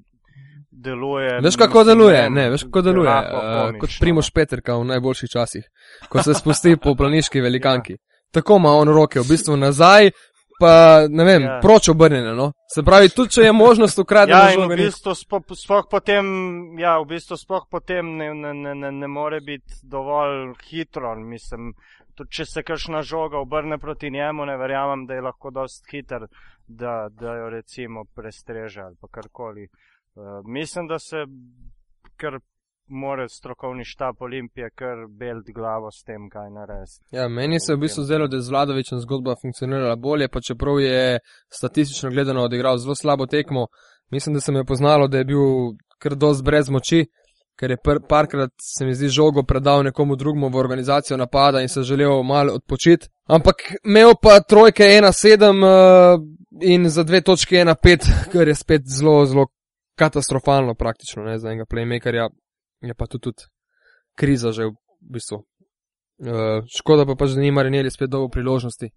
Deluje, 0.75 1.39
Veš, 1.41 1.55
kako 1.55 1.83
deluje? 1.83 2.21
vem, 2.21 2.33
Ne, 2.33 2.49
veš, 2.49 2.63
kako 2.63 2.81
deluje? 2.81 3.09
Uh, 3.09 3.79
kot 3.79 3.89
Primoš 3.99 4.31
Peterka 4.31 4.75
v 4.75 4.85
najboljših 4.85 5.29
časih, 5.29 5.63
ko 6.09 6.23
se 6.23 6.33
spusti 6.33 6.77
po 6.77 6.95
planiški 6.95 7.41
velikanki. 7.41 7.97
Tako 8.31 8.57
ima 8.57 8.69
on 8.71 8.89
roke, 8.89 9.19
v 9.19 9.29
bistvu 9.29 9.57
nazaj, 9.57 10.11
pa 10.59 10.73
ne 11.09 11.23
vem, 11.23 11.41
Ja. 11.41 11.59
proč 11.61 11.89
obrnjene. 11.89 12.33
No? 12.33 12.51
Se 12.67 12.83
pravi, 12.83 13.09
tudi 13.09 13.29
če 13.29 13.41
je 13.41 13.51
možnost 13.51 13.99
ukraditi 13.99 14.37
Ja, 14.37 14.53
in 14.53 14.65
v 14.65 14.75
bistvu 14.75 15.13
spo- 15.13 15.55
sploh 15.55 15.85
potem, 15.91 16.25
ja, 16.79 16.97
v 16.99 17.05
bistvu 17.05 17.37
sploh 17.37 17.67
potem 17.69 18.17
ne, 18.17 18.33
ne, 18.33 18.53
ne, 18.53 18.75
ne, 18.75 18.91
ne 18.91 19.07
more 19.07 19.41
biti 19.41 19.73
dovolj 19.83 20.55
hitro. 20.63 21.15
Mislim, 21.15 21.73
tudi 22.15 22.31
če 22.31 22.45
se 22.45 22.63
kakšna 22.63 23.01
žoga 23.01 23.37
obrne 23.37 23.77
proti 23.77 24.09
njemu, 24.09 24.45
ne 24.45 24.57
verjamem, 24.57 25.05
da 25.05 25.13
je 25.13 25.21
lahko 25.21 25.51
dost 25.51 25.85
hiter, 25.91 26.25
da, 26.67 27.07
da 27.11 27.35
jo 27.35 27.49
recimo 27.49 28.05
prestreže 28.05 28.81
ali 28.81 28.95
karkoli. 29.11 29.63
Uh, 29.63 29.92
mislim, 30.45 30.87
da 30.87 30.99
se 30.99 31.25
kar 32.17 32.39
more 32.87 33.29
strokovni 33.29 33.83
štab 33.85 34.15
Olimpije 34.19 34.69
kar 34.75 34.97
belt 35.19 35.45
glavo 35.55 35.91
s 35.91 36.03
tem, 36.03 36.29
kaj 36.29 36.49
narediti. 36.49 36.99
Ja, 37.11 37.27
meni 37.27 37.59
se 37.59 37.71
je 37.71 37.75
v 37.75 37.79
bistvu 37.79 38.03
zdelo, 38.03 38.27
da 38.27 38.37
je 38.37 38.41
z 38.41 38.49
Vladovičem 38.49 38.99
zgodba 38.99 39.35
funkcionirala 39.41 39.95
bolje, 39.95 40.27
pa 40.27 40.41
čeprav 40.41 40.79
je 40.79 41.19
statistično 41.49 42.09
gledano 42.09 42.43
odigral 42.43 42.77
zelo 42.77 42.95
slabo 42.95 43.25
tekmo. 43.25 43.67
Mislim, 44.11 44.33
da 44.33 44.41
se 44.41 44.51
mi 44.51 44.59
je 44.59 44.65
poznalo, 44.65 45.07
da 45.07 45.17
je 45.17 45.25
bil 45.25 45.43
kar 45.97 46.15
dost 46.15 46.43
brez 46.43 46.69
moči, 46.69 47.05
ker 47.59 47.71
je 47.71 47.77
parkrat 48.09 48.51
se 48.59 48.85
mi 48.85 48.93
zdi 48.95 49.07
žogo 49.07 49.43
predal 49.43 49.83
nekomu 49.83 50.15
drugemu 50.15 50.49
v 50.49 50.57
organizacijo 50.57 51.17
napada 51.17 51.61
in 51.61 51.69
se 51.69 51.81
želel 51.81 52.23
malo 52.23 52.53
odpočiti. 52.53 53.07
Ampak 53.27 53.55
imel 53.83 54.13
pa 54.21 54.39
trojke 54.39 54.83
1-7 54.83 55.63
uh, 55.63 56.21
in 56.61 56.89
za 56.89 57.03
dve 57.03 57.21
točke 57.21 57.55
1-5, 57.55 58.09
kar 58.31 58.47
je 58.47 58.55
spet 58.55 58.81
zelo, 58.85 59.25
zelo 59.25 59.47
katastrofalno 59.95 60.75
praktično 60.75 61.23
ne, 61.23 61.37
za 61.37 61.49
enega 61.49 61.65
playmakerja. 61.65 62.29
Je 62.81 62.93
pa 62.93 63.05
tudi, 63.05 63.21
tudi 63.23 63.43
kriza 64.15 64.51
že 64.51 64.65
v 64.65 64.73
bistvu. 65.01 65.43
Uh, 66.19 66.61
škoda 66.69 67.05
pa 67.05 67.15
pač, 67.15 67.29
da 67.29 67.41
ni 67.41 67.51
Marinelli 67.51 67.91
spet 67.91 68.09
dobil 68.09 68.29
priložnosti 68.29 68.91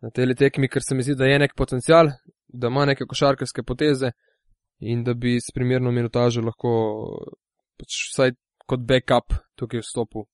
na 0.00 0.10
tej 0.10 0.34
tekmi, 0.34 0.68
ker 0.68 0.82
se 0.82 0.94
mi 0.94 1.02
zdi, 1.02 1.14
da 1.14 1.24
je 1.24 1.38
nek 1.38 1.54
potencial, 1.54 2.10
da 2.48 2.66
ima 2.66 2.84
neke 2.84 3.04
košarkarske 3.04 3.62
poteze 3.62 4.10
in 4.80 5.04
da 5.04 5.14
bi 5.14 5.36
s 5.36 5.52
primerno 5.54 5.92
minutažo 5.92 6.42
lahko 6.42 6.72
pač 7.78 8.00
vsaj 8.10 8.32
kot 8.66 8.80
backup 8.80 9.30
tukaj 9.54 9.80
vstopil, 9.80 10.26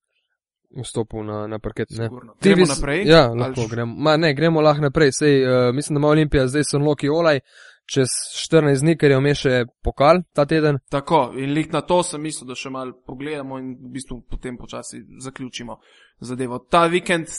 vstopil 0.79 1.23
na, 1.23 1.47
na 1.47 1.59
parket. 1.59 1.91
Ne. 1.91 2.07
Sigurno. 2.07 2.35
Gremo 2.41 2.57
bi 2.57 2.65
s- 2.65 2.73
naprej? 2.73 3.05
Ja, 3.05 3.27
lahko 3.29 3.61
š- 3.61 3.71
gremo. 3.71 3.95
Ma, 3.95 4.17
ne, 4.17 4.33
gremo 4.35 4.61
lahko 4.61 4.83
naprej. 4.83 5.13
Sej, 5.13 5.35
uh, 5.43 5.75
mislim, 5.75 5.95
da 5.95 6.01
ima 6.01 6.09
Olimpija 6.09 6.47
zdaj 6.47 6.65
so 6.65 6.79
Loki 6.79 7.09
Olaj, 7.11 7.41
čez 7.89 8.13
14 8.45 8.85
dni, 8.85 8.97
ker 9.01 9.15
je 9.15 9.21
vmes 9.21 9.45
še 9.45 9.55
pokal 9.85 10.23
ta 10.37 10.45
teden. 10.47 10.81
Tako, 10.93 11.29
in 11.41 11.55
lik 11.57 11.73
na 11.73 11.83
to 11.83 12.03
sem 12.07 12.23
mislil, 12.23 12.49
da 12.51 12.57
še 12.59 12.73
malo 12.73 12.99
pogledamo 13.07 13.61
in 13.61 13.75
v 13.77 13.93
bistvu 13.97 14.23
potem 14.29 14.59
počasi 14.61 15.03
zaključimo 15.25 15.79
zadevo. 16.21 16.61
Ta 16.71 16.87
vikend, 16.93 17.33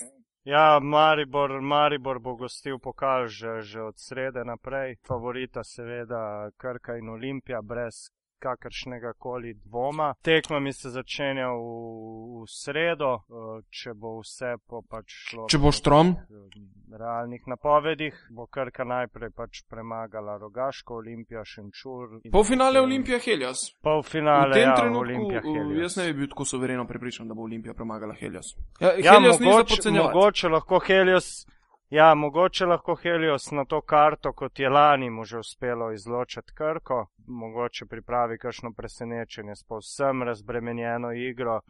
Ja, 0.50 0.80
Maribor, 0.82 1.62
Maribor 1.62 2.20
bo 2.20 2.36
gostil 2.36 2.80
pokal 2.80 3.28
že, 3.28 3.62
že 3.62 3.82
od 3.82 4.00
srede 4.00 4.42
naprej. 4.48 4.96
Favorita 5.06 5.64
seveda 5.64 6.50
Krka 6.58 6.96
in 6.98 7.10
Olimpija 7.10 7.62
brez 7.62 8.10
kakršnega 8.40 9.14
koli 9.18 9.54
dvoma. 9.54 10.14
Tekma 10.22 10.60
mi 10.60 10.74
se 10.74 10.90
začenja 10.90 11.50
v, 11.52 12.42
v 12.42 12.48
sredo, 12.48 13.14
eh, 13.16 13.62
če 13.70 13.94
bo 13.94 14.20
vse 14.20 14.56
po 14.68 14.82
pač 14.82 15.06
šlo. 15.30 15.48
če 15.52 15.58
bo 15.58 15.72
štrom, 15.72 16.14
po 16.16 16.98
realnih 16.98 17.44
napovedih, 17.48 18.16
bo 18.32 18.48
Krka 18.48 18.84
najprej 18.84 19.30
pač 19.36 19.62
premagala 19.70 20.38
Rogaško, 20.38 20.96
Olimpija, 21.04 21.44
Šenčur. 21.46 22.20
in 22.24 22.32
polfinale 22.32 22.80
potem 22.80 22.84
Olimpija 22.90 23.20
Helios. 23.20 23.60
V 23.78 23.84
Polfinale, 23.84 24.54
tem 24.54 24.70
ja, 24.70 24.76
trenutku 24.76 25.04
Olimpija. 25.04 25.42
Helios. 25.42 25.82
jaz 25.82 25.98
ne 25.98 26.14
bi 26.14 26.20
bil 26.20 26.30
tako 26.30 26.46
suvereno 26.46 26.88
prepričan, 26.88 27.28
da 27.28 27.34
bo 27.34 27.44
Olimpija 27.44 27.74
premagala 27.74 28.16
Helios. 28.20 28.56
Ja, 28.80 28.94
Ja, 28.98 29.14
Helios 29.14 29.40
mogoče, 29.40 29.92
mogoče 29.92 30.50
lahko 30.50 30.80
Helios, 30.80 31.46
ja, 31.90 32.16
mogoče 32.16 32.66
lahko 32.66 32.96
Helios 32.96 33.52
na 33.52 33.66
to 33.66 33.82
karto, 33.82 34.34
kot 34.34 34.60
je 34.60 34.70
lani 34.70 35.10
mu 35.10 35.24
že 35.24 35.40
uspelo 35.40 35.92
izločiti 35.92 36.54
Krko, 36.54 37.06
mogoče 37.28 37.86
pripravi 37.86 38.38
kakšno 38.38 38.74
presenečenje 38.78 39.56
s 39.56 39.64
povsem 39.64 40.24
razbremenjeno 40.24 41.12
igro, 41.12 41.62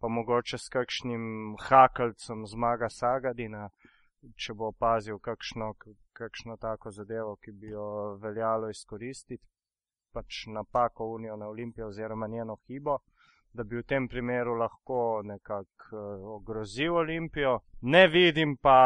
pa 0.00 0.08
mogoče 0.08 0.58
s 0.58 0.68
kakšnim 0.68 1.56
hakalcem 1.68 2.46
zmaga 2.46 2.88
Sagadina, 2.88 3.68
če 4.36 4.54
bo 4.54 4.72
opazil 4.72 5.18
kakšno, 5.18 5.74
kakšno 6.12 6.56
tako 6.56 6.90
zadevo, 6.90 7.36
ki 7.36 7.52
bi 7.52 7.68
jo 7.76 8.16
veljalo 8.22 8.70
izkoristiti, 8.70 9.44
pač 10.12 10.46
napako 10.46 11.12
Unijo 11.14 11.36
na 11.36 11.48
Olimpijo 11.48 11.88
oziroma 11.88 12.26
njeno 12.26 12.56
hibo 12.66 12.98
da 13.56 13.64
bi 13.64 13.80
v 13.80 13.86
tem 13.88 14.08
primeru 14.08 14.54
lahko 14.60 15.22
nekako 15.24 15.96
uh, 15.96 16.28
ogrozil 16.36 16.94
Olimpijo. 17.00 17.58
Ne 17.82 18.06
vidim, 18.08 18.56
pa, 18.56 18.78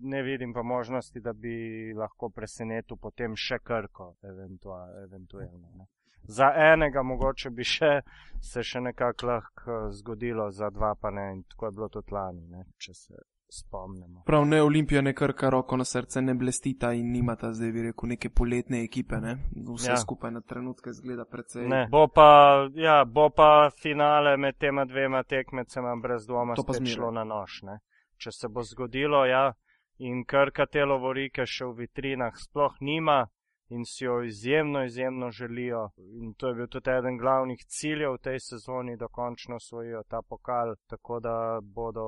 ne 0.00 0.22
vidim 0.22 0.52
pa 0.52 0.62
možnosti, 0.62 1.20
da 1.20 1.32
bi 1.32 1.92
lahko 1.96 2.30
presenetil 2.30 2.96
potem 3.00 3.36
še 3.36 3.58
Krko, 3.64 4.14
eventua, 4.22 4.80
eventualno. 5.04 5.70
Ne. 5.74 5.88
Za 6.26 6.52
enega 6.72 7.02
mogoče 7.02 7.50
bi 7.50 7.64
še, 7.68 8.00
se 8.40 8.62
še 8.64 8.80
nekako 8.80 9.26
lahko 9.28 9.76
eh, 9.76 9.92
zgodilo, 9.92 10.50
za 10.50 10.70
dva 10.70 10.94
pa 11.00 11.10
ne. 11.10 11.30
In 11.36 11.42
tako 11.48 11.66
je 11.66 11.78
bilo 11.78 11.88
tudi 11.98 12.16
lani, 12.16 12.46
ne, 12.48 12.64
če 12.78 12.94
se 12.94 13.24
spomnimo. 13.48 14.22
Prav 14.26 14.46
ne 14.46 14.62
Olimpija, 14.62 15.00
ne 15.02 15.14
krka 15.14 15.50
roko 15.50 15.76
na 15.76 15.84
srce, 15.84 16.22
ne 16.22 16.34
blestita 16.34 16.92
in 16.92 17.12
nimata 17.12 17.52
zdaj, 17.52 17.72
bi 17.72 17.82
rekel, 17.82 18.08
neke 18.08 18.30
poletne 18.30 18.82
ekipe. 18.84 19.16
Ne? 19.16 19.36
Vse 19.74 19.90
Ja. 19.90 19.96
skupaj 19.96 20.30
na 20.30 20.40
trenutke 20.40 20.92
zgleda 20.92 21.24
precej. 21.24 21.68
Ne, 21.68 21.86
bo 21.90 22.08
pa, 22.08 22.68
ja, 22.74 23.04
bo 23.04 23.30
pa 23.30 23.70
finale 23.82 24.36
med 24.36 24.56
tema 24.58 24.84
dvema 24.84 25.22
tekmecema 25.22 25.96
brez 26.02 26.26
dvoma 26.26 26.54
šlo 26.84 27.10
na 27.10 27.24
nož. 27.24 27.62
Ne. 27.62 27.78
Če 28.16 28.30
se 28.32 28.48
bo 28.48 28.62
zgodilo, 28.62 29.24
ja, 29.26 29.52
in 29.98 30.24
krka 30.24 30.66
te 30.66 30.84
lovorike 30.84 31.46
še 31.46 31.64
v 31.64 31.74
vitrinah 31.74 32.32
sploh 32.36 32.74
nima 32.80 33.26
in 33.68 33.84
si 33.84 34.04
jo 34.04 34.22
izjemno, 34.22 34.84
izjemno 34.84 35.30
želijo. 35.30 35.90
In 35.96 36.34
to 36.34 36.48
je 36.48 36.54
bil 36.54 36.66
tudi 36.66 36.90
eden 36.90 37.18
glavnih 37.18 37.64
ciljev 37.66 38.12
v 38.12 38.18
tej 38.18 38.40
sezoni, 38.40 38.96
da 38.96 39.08
končno 39.08 39.56
osvojijo 39.56 40.02
ta 40.08 40.22
pokal, 40.28 40.74
tako 40.86 41.20
da 41.20 41.60
bodo 41.62 42.04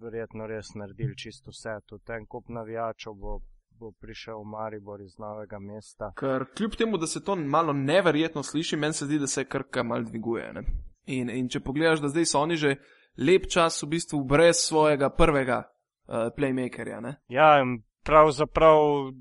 verjetno 0.00 0.46
res 0.46 0.74
naredili 0.74 1.16
čisto 1.16 1.50
vse. 1.50 1.80
Tudi 1.86 2.12
en 2.12 2.26
kup 2.26 2.48
navijačev 2.48 3.12
bo, 3.12 3.40
bo 3.70 3.92
prišel 4.00 4.40
v 4.40 4.44
Maribor 4.44 5.00
iz 5.00 5.18
novega 5.18 5.58
mesta. 5.58 6.12
Ker 6.16 6.46
kljub 6.56 6.76
temu, 6.78 6.98
da 6.98 7.06
se 7.06 7.24
to 7.24 7.36
malo 7.36 7.72
neverjetno 7.72 8.42
sliši, 8.42 8.76
meni 8.76 8.92
se 8.92 9.06
zdi, 9.06 9.18
da 9.18 9.26
se 9.26 9.44
krka 9.44 9.82
mal 9.82 10.04
dviguje. 10.04 10.52
Ne? 10.52 10.62
In, 11.06 11.30
in 11.30 11.48
če 11.48 11.60
pogledaš, 11.60 12.00
da 12.00 12.08
zdaj 12.08 12.26
so 12.26 12.40
oni 12.40 12.56
že 12.56 12.76
lep 13.18 13.46
čas 13.50 13.82
v 13.82 13.88
bistvu 13.88 14.24
brez 14.24 14.56
svojega 14.56 15.10
prvega 15.10 15.62
uh, 15.62 16.30
playmakerja. 16.36 17.00
Ne? 17.00 17.16
Ja, 17.28 17.58
pravzaprav, 18.04 18.78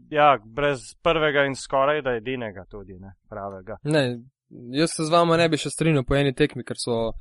ja, 0.09 0.37
brez 0.45 0.93
prvega 1.01 1.45
in 1.45 1.55
skoraj 1.55 2.01
da 2.01 2.17
edinega 2.19 2.65
tudi, 2.69 2.99
ne, 2.99 3.15
pravega. 3.29 3.77
Ne, 3.83 4.19
jaz 4.49 4.95
se 4.95 5.03
z 5.03 5.11
vama 5.11 5.37
ne 5.37 5.49
bi 5.49 5.57
še 5.57 5.71
strinjal 5.73 6.03
po 6.07 6.15
eni 6.19 6.33
tekmi, 6.35 6.63
ker 6.67 6.79
so 6.79 7.13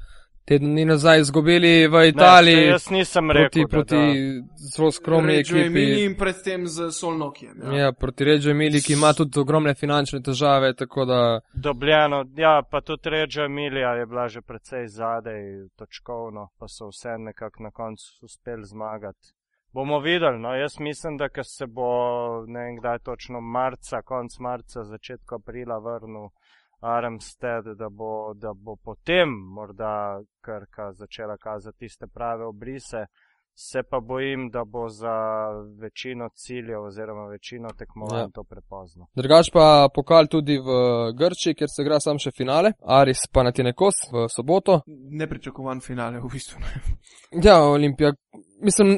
teden 0.44 0.72
dni 0.72 0.84
nazaj 0.84 1.20
izgubili 1.20 1.88
v 1.88 1.92
Ne, 1.92 2.08
Italiji 2.08 2.54
saj 2.56 2.66
jaz 2.66 2.90
nisem 2.90 3.28
proti, 3.28 3.60
rekel, 3.60 3.68
proti 3.68 3.96
da, 3.96 4.56
zelo 4.74 4.90
skromni 4.92 5.36
Reggio 5.36 5.58
ekipi. 5.58 6.04
in 6.04 6.16
predtem 6.18 6.66
z 6.66 6.90
Solnokijem. 6.90 7.62
Ja. 7.62 7.78
Ja, 7.78 7.92
proti 7.92 8.24
Reggio 8.24 8.50
Emili, 8.50 8.80
ki 8.82 8.92
ima 8.92 9.12
tudi 9.12 9.40
ogromne 9.40 9.74
finančne 9.74 10.22
težave, 10.22 10.74
tako 10.74 11.04
da 11.04 11.20
da 11.22 11.40
dobljeno, 11.54 12.24
ja, 12.36 12.62
pa 12.70 12.80
tudi 12.80 13.10
Reggio 13.10 13.44
Emilija 13.44 13.94
je 13.94 14.06
bila 14.06 14.28
že 14.28 14.40
precej 14.40 14.88
zadej 14.88 15.68
točkovno, 15.76 16.48
pa 16.58 16.68
so 16.68 16.88
vse 16.88 17.18
nekako 17.18 17.62
na 17.62 17.70
koncu 17.70 18.24
uspeli 18.24 18.64
zmagati. 18.64 19.32
Bomo 19.72 20.00
videli, 20.00 20.38
no, 20.38 20.54
jaz 20.54 20.80
mislim, 20.80 21.16
da 21.16 21.28
se 21.42 21.66
bo, 21.66 21.90
ne 22.46 22.64
vem 22.64 22.76
kdaj 22.76 22.98
točno, 22.98 23.40
marca, 23.40 24.02
konc 24.02 24.38
marca, 24.38 24.84
začetek 24.84 25.32
aprila 25.32 25.78
vrnil 25.78 26.28
Armstead, 26.80 27.64
da 27.78 27.88
bo, 27.88 28.34
da 28.34 28.52
bo 28.54 28.76
potem 28.76 29.28
morda 29.28 30.20
Krka 30.40 30.92
začela 30.92 31.36
kazati 31.36 31.78
tiste 31.78 32.06
prave 32.06 32.44
obrise, 32.44 33.06
Se 33.54 33.82
pa 33.82 34.00
bojim, 34.00 34.50
da 34.50 34.64
bo 34.64 34.88
za 34.88 35.16
večino 35.80 36.28
ciljev 36.34 36.82
oziroma 36.82 37.26
večino 37.26 37.68
tekmovanj 37.78 38.18
Ja. 38.18 38.22
ja. 38.22 38.28
to 38.34 38.44
prepozno. 38.44 39.06
Drugač 39.14 39.50
pa 39.52 39.88
pokal 39.94 40.26
tudi 40.26 40.56
v 40.58 40.68
Grčiji, 41.18 41.54
kjer 41.54 41.68
se 41.68 41.82
igra 41.82 42.00
sam 42.00 42.18
še 42.18 42.30
finale, 42.36 42.72
Aris 42.80 43.26
pa 43.32 43.42
na 43.42 43.52
Tinekos 43.52 44.08
v 44.12 44.24
soboto. 44.32 44.80
Nepričakovan 45.20 45.80
finale, 45.80 46.20
v 46.20 46.32
bistvu. 46.32 46.60
Ja, 47.44 47.60
Olimpija, 47.64 48.12
mislim, 48.62 48.88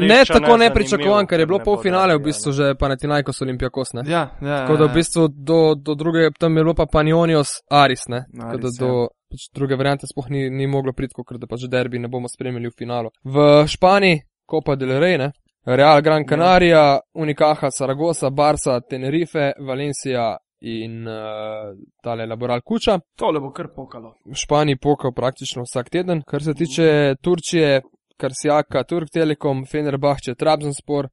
ne 0.00 0.24
tako 0.24 0.56
ne 0.56 0.64
nepričakovan, 0.64 1.26
ker 1.26 1.40
je 1.40 1.46
bilo 1.46 1.58
ne 1.58 1.64
bo 1.64 1.74
polfinale 1.74 2.16
v 2.16 2.24
bistvu 2.24 2.50
ne. 2.50 2.56
že 2.56 2.74
pa 2.74 2.88
na 2.88 2.96
Tinajkos 2.96 3.42
Olimpijakos, 3.42 3.92
ne? 3.94 4.02
Ja, 4.06 4.24
ja. 4.42 4.56
Tako 4.64 4.76
da 4.76 4.84
ja, 4.84 4.90
v 4.90 4.94
bistvu 4.94 5.28
do, 5.28 5.74
do 5.74 5.94
druge, 5.94 6.30
tam 6.38 6.56
je 6.56 6.64
bilo 6.64 6.74
pa 6.74 6.86
Panionios 6.86 7.48
Aris, 7.70 8.08
ne? 8.08 8.16
Aris, 8.16 8.40
Tako 8.40 8.58
da 8.58 8.68
ja. 8.68 8.78
do 8.80 9.08
pač 9.28 9.48
druge 9.54 9.76
variante 9.76 10.08
sploh 10.08 10.30
ni, 10.30 10.48
ni 10.50 10.66
moglo 10.66 10.92
priti, 10.92 11.14
ker 11.28 11.38
da 11.38 11.46
pač 11.46 11.68
derbi 11.68 12.00
ne 12.00 12.08
bomo 12.08 12.28
spremljali 12.28 12.72
v 12.72 12.76
finalu. 12.78 13.12
V 13.24 13.46
Španiji, 13.68 14.22
Copa 14.50 14.76
del 14.76 14.96
Rey, 15.00 15.18
ne? 15.20 15.32
Real 15.68 16.00
Gran 16.00 16.24
Canaria, 16.24 16.98
Unicaja, 17.14 17.70
Saragossa, 17.70 18.30
Barca, 18.30 18.80
Tenerife, 18.80 19.52
Valencia 19.60 20.38
in 20.60 21.06
uh, 21.06 21.76
tale 22.00 22.26
Laboral 22.26 22.60
Kuča. 22.64 22.98
Tole 23.16 23.40
bo 23.40 23.50
kar 23.52 23.68
pokalo. 23.74 24.14
V 24.24 24.34
Španiji 24.34 24.78
pokal 24.80 25.12
praktično 25.12 25.62
vsak 25.62 25.90
teden. 25.90 26.22
Kar 26.26 26.42
se 26.42 26.54
tiče 26.54 27.14
Turčije, 27.22 27.82
Karsijaka, 28.18 28.84
Turk 28.84 29.10
Telekom, 29.14 29.64
Fenerbahče, 29.66 30.34
Trabzonspor 30.34 31.08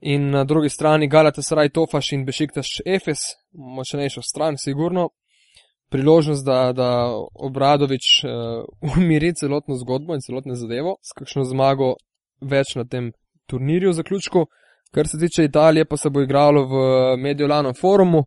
in 0.00 0.30
na 0.30 0.44
drugi 0.44 0.68
strani 0.68 1.08
Galatasaray, 1.08 1.70
Tofaš 1.70 2.12
in 2.12 2.24
Bešiktaš 2.26 2.80
Efes, 2.86 3.18
močnejšo 3.52 4.22
stran, 4.22 4.58
sigurno. 4.58 5.08
Priložnost, 5.92 6.46
da, 6.46 6.72
da 6.72 6.88
Obradovič 7.34 8.24
uh, 8.24 8.64
umiri 8.96 9.34
celotno 9.34 9.76
zgodbo 9.76 10.14
in 10.14 10.24
celotno 10.24 10.54
zadevo 10.54 10.96
s 11.04 11.12
kakšno 11.18 11.44
zmago 11.44 11.94
več 12.40 12.74
na 12.74 12.84
tem 12.88 13.12
turnirju 13.46 13.92
v 13.92 13.98
zaključku. 14.00 14.46
Kar 14.92 15.08
se 15.08 15.18
tiče 15.20 15.44
Italije, 15.44 15.84
pa 15.84 15.96
se 15.96 16.10
bo 16.10 16.20
igralo 16.20 16.64
v 16.68 16.80
Mediolano 17.16 17.74
forumu, 17.74 18.24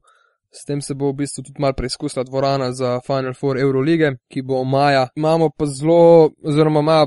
S 0.56 0.66
tem 0.66 0.82
se 0.82 0.95
bo 0.95 1.12
v 1.12 1.20
bistvu 1.22 1.43
tudi 1.43 1.62
mal 1.62 1.74
preizkusila 1.74 2.24
dvorana 2.24 2.72
za 2.72 2.99
Final 3.08 3.34
Four 3.34 3.60
Eurolige, 3.60 4.16
ki 4.32 4.41
bo 4.41 4.64
maja. 4.64 5.08
Imamo 5.16 5.49
pa 5.58 5.66
zelo, 5.66 6.30
oziroma 6.43 6.80
ima 6.80 7.06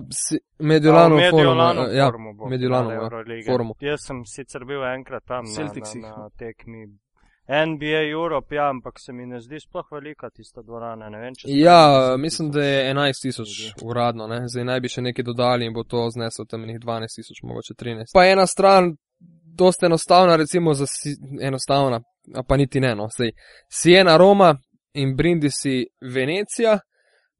Mediolano 0.58 1.16
v 1.16 1.30
forum. 1.30 1.36
Mediolanu 1.38 1.80
eh, 1.80 1.96
Ja, 1.96 2.06
forumu 2.06 2.34
bo 2.34 2.48
Mediolanu, 2.48 2.88
finale 2.90 3.36
ja, 3.38 3.44
forumu. 3.46 3.74
Jaz 3.80 4.06
sem 4.06 4.24
sicer 4.26 4.64
bil 4.64 4.84
enkrat 4.84 5.24
tam 5.24 5.44
na, 5.44 5.54
Celtics 5.54 5.94
na, 5.94 6.08
jih, 6.08 6.16
na 6.16 6.30
tekmi. 6.38 6.86
NBA 7.48 8.02
Europe, 8.10 8.54
ja, 8.54 8.68
ampak 8.68 8.94
se 9.00 9.12
mi 9.12 9.26
ne 9.26 9.40
zdi 9.40 9.60
sploh 9.60 9.86
velika 9.92 10.30
tista 10.30 10.62
dvorana. 10.62 11.08
Vem, 11.08 11.32
Ja, 11.44 12.14
mislim, 12.18 12.50
da 12.50 12.64
je 12.64 12.94
11 12.94 13.22
tisoč 13.22 13.48
uradno, 13.82 14.26
ne? 14.26 14.42
zdaj 14.48 14.64
naj 14.64 14.80
bi 14.80 14.88
še 14.88 15.00
nekaj 15.02 15.24
dodali 15.24 15.66
in 15.66 15.72
bo 15.72 15.84
to 15.84 16.10
zneslo 16.10 16.44
tam 16.44 16.66
nekih 16.68 16.82
12 16.84 17.16
tisoč, 17.16 17.40
mogoče 17.42 17.74
13. 17.74 18.12
Pa 18.12 18.26
ena 18.28 18.46
stran, 18.46 18.96
dosta 19.58 19.86
enostavna, 19.86 20.36
recimo 20.36 20.74
za 20.74 20.84
enostavna, 21.40 22.02
a 22.34 22.42
pa 22.42 22.56
niti 22.56 22.80
ne, 22.80 22.94
no, 22.94 23.08
sej. 23.16 23.32
Siena 23.68 24.16
Roma 24.16 24.54
in 24.92 25.16
Brindisi 25.16 25.86
Venecija, 26.00 26.78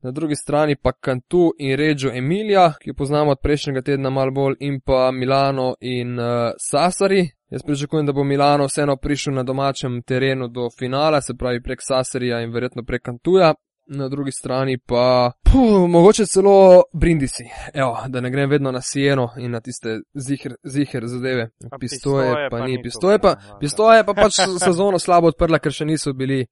na 0.03 0.11
drugi 0.11 0.35
strani 0.35 0.77
pa 0.77 0.93
Cantu 1.05 1.51
in 1.59 1.77
Reggio 1.77 2.11
Emilia, 2.15 2.73
ki 2.81 2.91
jo 2.91 2.95
poznamo 2.95 3.31
od 3.31 3.39
prejšnjega 3.43 3.83
tedna 3.83 4.11
malo 4.11 4.31
bolj, 4.31 4.55
in 4.61 4.81
pa 4.81 5.11
Milano 5.11 5.75
in 5.81 6.19
uh, 6.19 6.53
Sassari. 6.71 7.29
Jaz 7.51 7.63
pričakujem, 7.63 8.07
da 8.07 8.13
bo 8.13 8.25
Milano 8.25 8.67
vseeno 8.67 8.97
prišel 8.97 9.35
na 9.35 9.43
domačem 9.43 10.03
terenu 10.03 10.49
do 10.49 10.69
finala, 10.79 11.21
se 11.21 11.35
pravi 11.35 11.63
prek 11.63 11.79
Sassarija 11.83 12.41
in 12.41 12.53
verjetno 12.53 12.85
prek 12.85 13.03
Cantuja. 13.05 13.55
Na 13.91 14.09
drugi 14.09 14.33
strani 14.33 14.79
pa, 14.79 15.33
puh, 15.53 15.89
mogoče 15.89 16.27
celo 16.27 16.83
Brindisi, 16.93 17.45
Evo, 17.75 17.97
da 18.09 18.21
ne 18.21 18.31
grem 18.31 18.51
vedno 18.51 18.73
na 18.73 18.81
Sieno 18.81 19.29
in 19.37 19.51
na 19.51 19.61
tiste 19.61 20.01
ziher, 20.15 20.55
ziher 20.65 21.07
zadeve. 21.07 21.49
Pistoje 21.81 21.81
Pistoje 21.81 22.49
pa 22.51 22.57
pa 22.57 22.67
ni, 22.67 22.83
pistoje 22.83 23.19
pa, 23.19 23.29
aha, 23.29 23.59
pistoje 23.61 24.05
pa 24.05 24.15
pač 24.15 24.41
sezono 24.67 24.99
slabo 24.99 25.33
odprla, 25.33 25.59
ker 25.59 25.73
še 25.73 25.89
niso 25.89 26.13
bili 26.13 26.45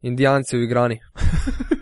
indijanci 0.00 0.56
v 0.56 0.62
igrani. 0.64 0.98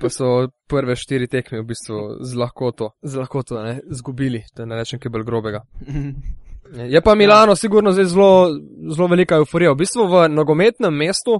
Pa 0.00 0.10
so 0.10 0.48
prve 0.66 0.96
štiri 0.96 1.28
tekme 1.28 1.60
v 1.62 1.68
bistvu 1.70 2.00
z 2.20 2.34
lahkoto, 2.34 2.96
z 3.02 3.22
lahkoto 3.22 3.62
ne, 3.62 3.78
zgubili, 3.90 4.42
da 4.56 4.66
ne 4.66 4.76
rečem 4.80 5.00
kaj 5.00 5.12
bolj 5.12 5.24
grobega. 5.24 5.62
Je 6.94 7.00
pa 7.00 7.14
Milano 7.14 7.54
sigurno 7.56 7.92
zdaj 7.92 8.04
zelo, 8.10 8.50
zelo 8.90 9.06
velika 9.08 9.36
euforija. 9.38 9.70
V 9.70 9.84
bistvu 9.84 10.06
v 10.10 10.28
nogometnem 10.34 10.94
mestu, 10.94 11.38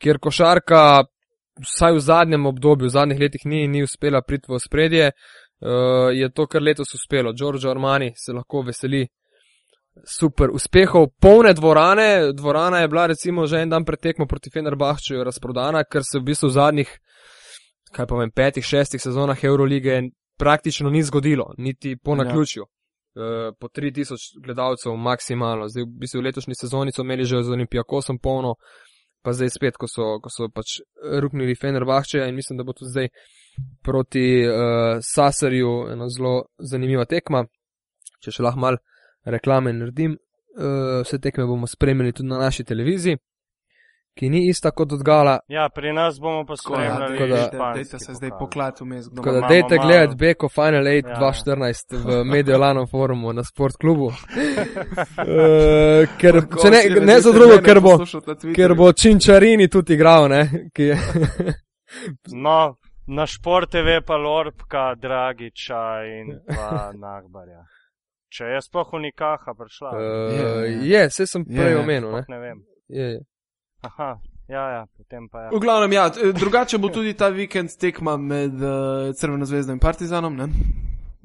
kjer 0.00 0.16
košarka 0.18 1.04
vsaj 1.62 1.92
v 1.94 2.00
zadnjem 2.00 2.46
obdobju, 2.46 2.86
v 2.86 2.94
zadnjih 2.96 3.20
letih 3.20 3.44
ni, 3.44 3.68
ni 3.68 3.82
uspela 3.82 4.22
priti 4.22 4.50
v 4.52 4.58
spredje, 4.58 5.10
uh, 5.12 6.10
je 6.12 6.30
to 6.32 6.46
kar 6.46 6.62
letos 6.62 6.94
uspelo. 6.94 7.32
Giorgio 7.32 7.70
Armani 7.70 8.12
se 8.16 8.32
lahko 8.32 8.62
veseli 8.62 9.06
super 10.18 10.50
uspehov, 10.50 11.06
polne 11.20 11.52
dvorane. 11.54 12.32
Dvorana 12.32 12.78
je 12.80 12.88
bila 12.88 13.06
recimo 13.06 13.46
že 13.46 13.60
en 13.62 13.68
dan 13.68 13.84
pred 13.84 14.00
tekmo 14.00 14.26
proti 14.26 14.50
Fenerbahčeju 14.50 15.24
razprodana, 15.24 15.84
ker 15.84 16.02
se 16.04 16.18
v 16.18 16.22
bistvu 16.22 16.48
v 16.48 16.52
zadnjih, 16.52 16.90
kaj 17.92 18.06
pa 18.06 18.16
vem, 18.16 18.30
petih, 18.30 18.64
šestih 18.64 19.02
sezonah 19.02 19.44
Eurolige 19.44 20.00
praktično 20.38 20.90
ni 20.90 21.02
zgodilo, 21.02 21.54
niti 21.58 21.96
po 21.96 22.12
Ja. 22.12 22.24
naključju. 22.24 22.62
Uh, 23.14 23.52
po 23.60 23.68
3000 23.68 24.40
gledalcev 24.44 24.96
maksimalno. 24.96 25.68
Zdaj, 25.68 25.84
v 25.84 25.98
bistvu 26.00 26.20
v 26.20 26.24
letošnji 26.24 26.54
sezoni 26.54 26.92
so 26.92 27.02
imeli 27.02 27.24
že 27.24 27.42
z 27.42 27.50
Olimpijakosom 27.52 28.18
polno, 28.18 28.54
pa 29.22 29.32
zdaj 29.32 29.52
spet, 29.54 29.78
ko 29.78 29.88
so, 29.90 30.16
ko 30.22 30.30
so 30.32 30.48
pač 30.52 30.80
ruknili 31.22 31.54
Fenerbahčeja 31.58 32.26
in 32.28 32.36
mislim, 32.38 32.58
da 32.58 32.66
bo 32.66 32.74
tudi 32.76 32.90
zdaj 32.90 33.08
proti 33.84 34.24
uh, 34.46 34.98
Sasarju 35.02 35.72
ena 35.92 36.08
zelo 36.10 36.34
zanimiva 36.58 37.04
tekma. 37.04 37.44
Če 38.22 38.34
še 38.36 38.46
lahko 38.46 38.62
mal 38.62 38.78
reklame 39.24 39.72
naredim, 39.76 40.16
uh, 40.16 41.02
vse 41.02 41.18
tekme 41.22 41.46
bomo 41.46 41.68
spremljali 41.70 42.14
tudi 42.16 42.30
na 42.30 42.40
naši 42.42 42.64
televiziji, 42.64 43.18
ki 44.14 44.28
ni 44.28 44.48
ista 44.48 44.70
kot 44.70 44.92
od 44.92 45.02
Gala. 45.02 45.38
Ja, 45.48 45.68
pri 45.68 45.92
nas 45.92 46.20
bomo 46.20 46.44
pa 46.44 46.52
ja, 46.52 46.56
spremljali. 46.56 47.12
tako 47.12 47.26
da- 47.26 47.36
španski 47.46 47.78
Dajte 47.84 47.98
se 47.98 48.14
zdaj 48.14 48.30
poklat 48.32 48.80
vmes. 48.80 49.06
Tako 49.08 49.32
da 49.32 49.40
dejte 49.42 49.78
gledati 49.78 50.16
Beko 50.16 50.48
Final 50.48 50.84
8 50.84 51.08
Ja. 51.08 51.16
2014 51.16 51.96
v 51.98 52.24
Mediolano 52.32 52.86
forumu 52.86 53.32
na 53.32 53.44
Sport 53.44 53.76
klubu. 53.76 54.06
uh, 54.06 54.14
ker, 56.20 56.34
če 56.54 56.70
ne, 56.70 56.80
ne 57.02 57.20
za 57.20 57.32
drugo, 57.32 57.58
ker 57.60 57.80
bo, 57.80 57.96
ker 58.54 58.74
bo 58.74 58.92
Činčarini 58.94 59.68
tudi 59.68 59.94
igral, 59.94 60.28
ne? 60.28 60.42
Ki 60.74 60.82
je, 60.84 60.96
No, 62.34 62.76
na 63.06 63.26
šport 63.26 63.70
TV 63.70 64.00
pa 64.00 64.16
Lorpka, 64.16 64.94
Dragiča 64.94 65.82
in 66.10 66.30
pa 66.46 66.92
Nagbarja. 66.94 67.64
Če 68.30 68.44
je 68.46 68.60
sploh 68.62 68.92
unikaha 68.92 69.52
prišla. 69.54 69.90
uh, 69.90 69.98
Je, 70.32 70.88
je, 70.88 71.02
vse 71.08 71.26
sem 71.26 71.44
Je, 71.44 71.56
prej 71.58 71.70
je. 71.70 71.78
omenil, 71.78 72.10
ne? 72.12 72.22
Ne 72.28 72.38
vem. 72.38 72.62
Je, 72.88 73.08
je. 73.10 73.20
Aha, 73.82 74.20
ja, 74.48 74.70
ja, 74.70 74.86
potem 74.96 75.28
pa 75.28 75.40
ja. 75.40 75.50
V 75.50 75.60
glavnem, 75.60 75.92
ja, 75.92 76.08
drugače 76.32 76.78
bo 76.78 76.88
tudi 76.88 77.14
ta 77.14 77.28
vikend 77.28 77.70
tekma 77.80 78.16
med 78.16 78.54
uh, 78.54 78.70
Crveno 79.14 79.44
zvezdo 79.44 79.72
in 79.72 79.78
Partizanom, 79.78 80.36
ne? 80.36 80.48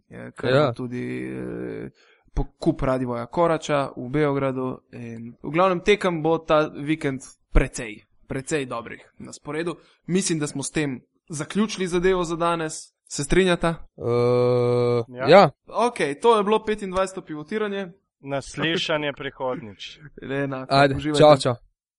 Je, 0.10 0.32
kar 0.32 0.50
Ja. 0.50 0.56
ja. 0.58 0.74
tudi 0.74 1.04
uh, 1.28 1.90
pokup 2.34 2.82
Radivoja 2.82 3.26
Korača 3.26 3.90
v 3.98 4.10
Beogradu. 4.10 4.80
In 4.92 5.34
v 5.44 5.50
glavnem 5.50 5.80
tekem 5.80 6.22
bo 6.24 6.38
ta 6.38 6.68
vikend 6.70 7.22
precej, 7.54 7.96
precej 8.28 8.66
dobrih 8.66 9.02
na 9.20 9.34
sporedu. 9.34 9.76
Mislim, 10.08 10.40
da 10.40 10.48
smo 10.48 10.64
s 10.64 10.72
tem 10.72 11.02
zaključili 11.30 11.88
zadevo 11.88 12.24
za 12.24 12.36
danes. 12.36 12.74
Se 13.10 13.24
strinjata? 13.24 13.76
Uh, 13.98 15.06
Ja. 15.10 15.30
ja. 15.30 15.50
Ok, 15.68 15.98
to 16.22 16.38
je 16.38 16.44
bilo 16.44 16.58
25. 16.58 17.22
pivotiranje. 17.22 17.88
Naslišanje 18.22 19.14
prihodnič. 19.14 20.00
Lena, 20.22 20.66
Ajde, 20.70 20.96
uživajte. 20.96 21.20
čau, 21.20 21.38
čau. 21.38 21.54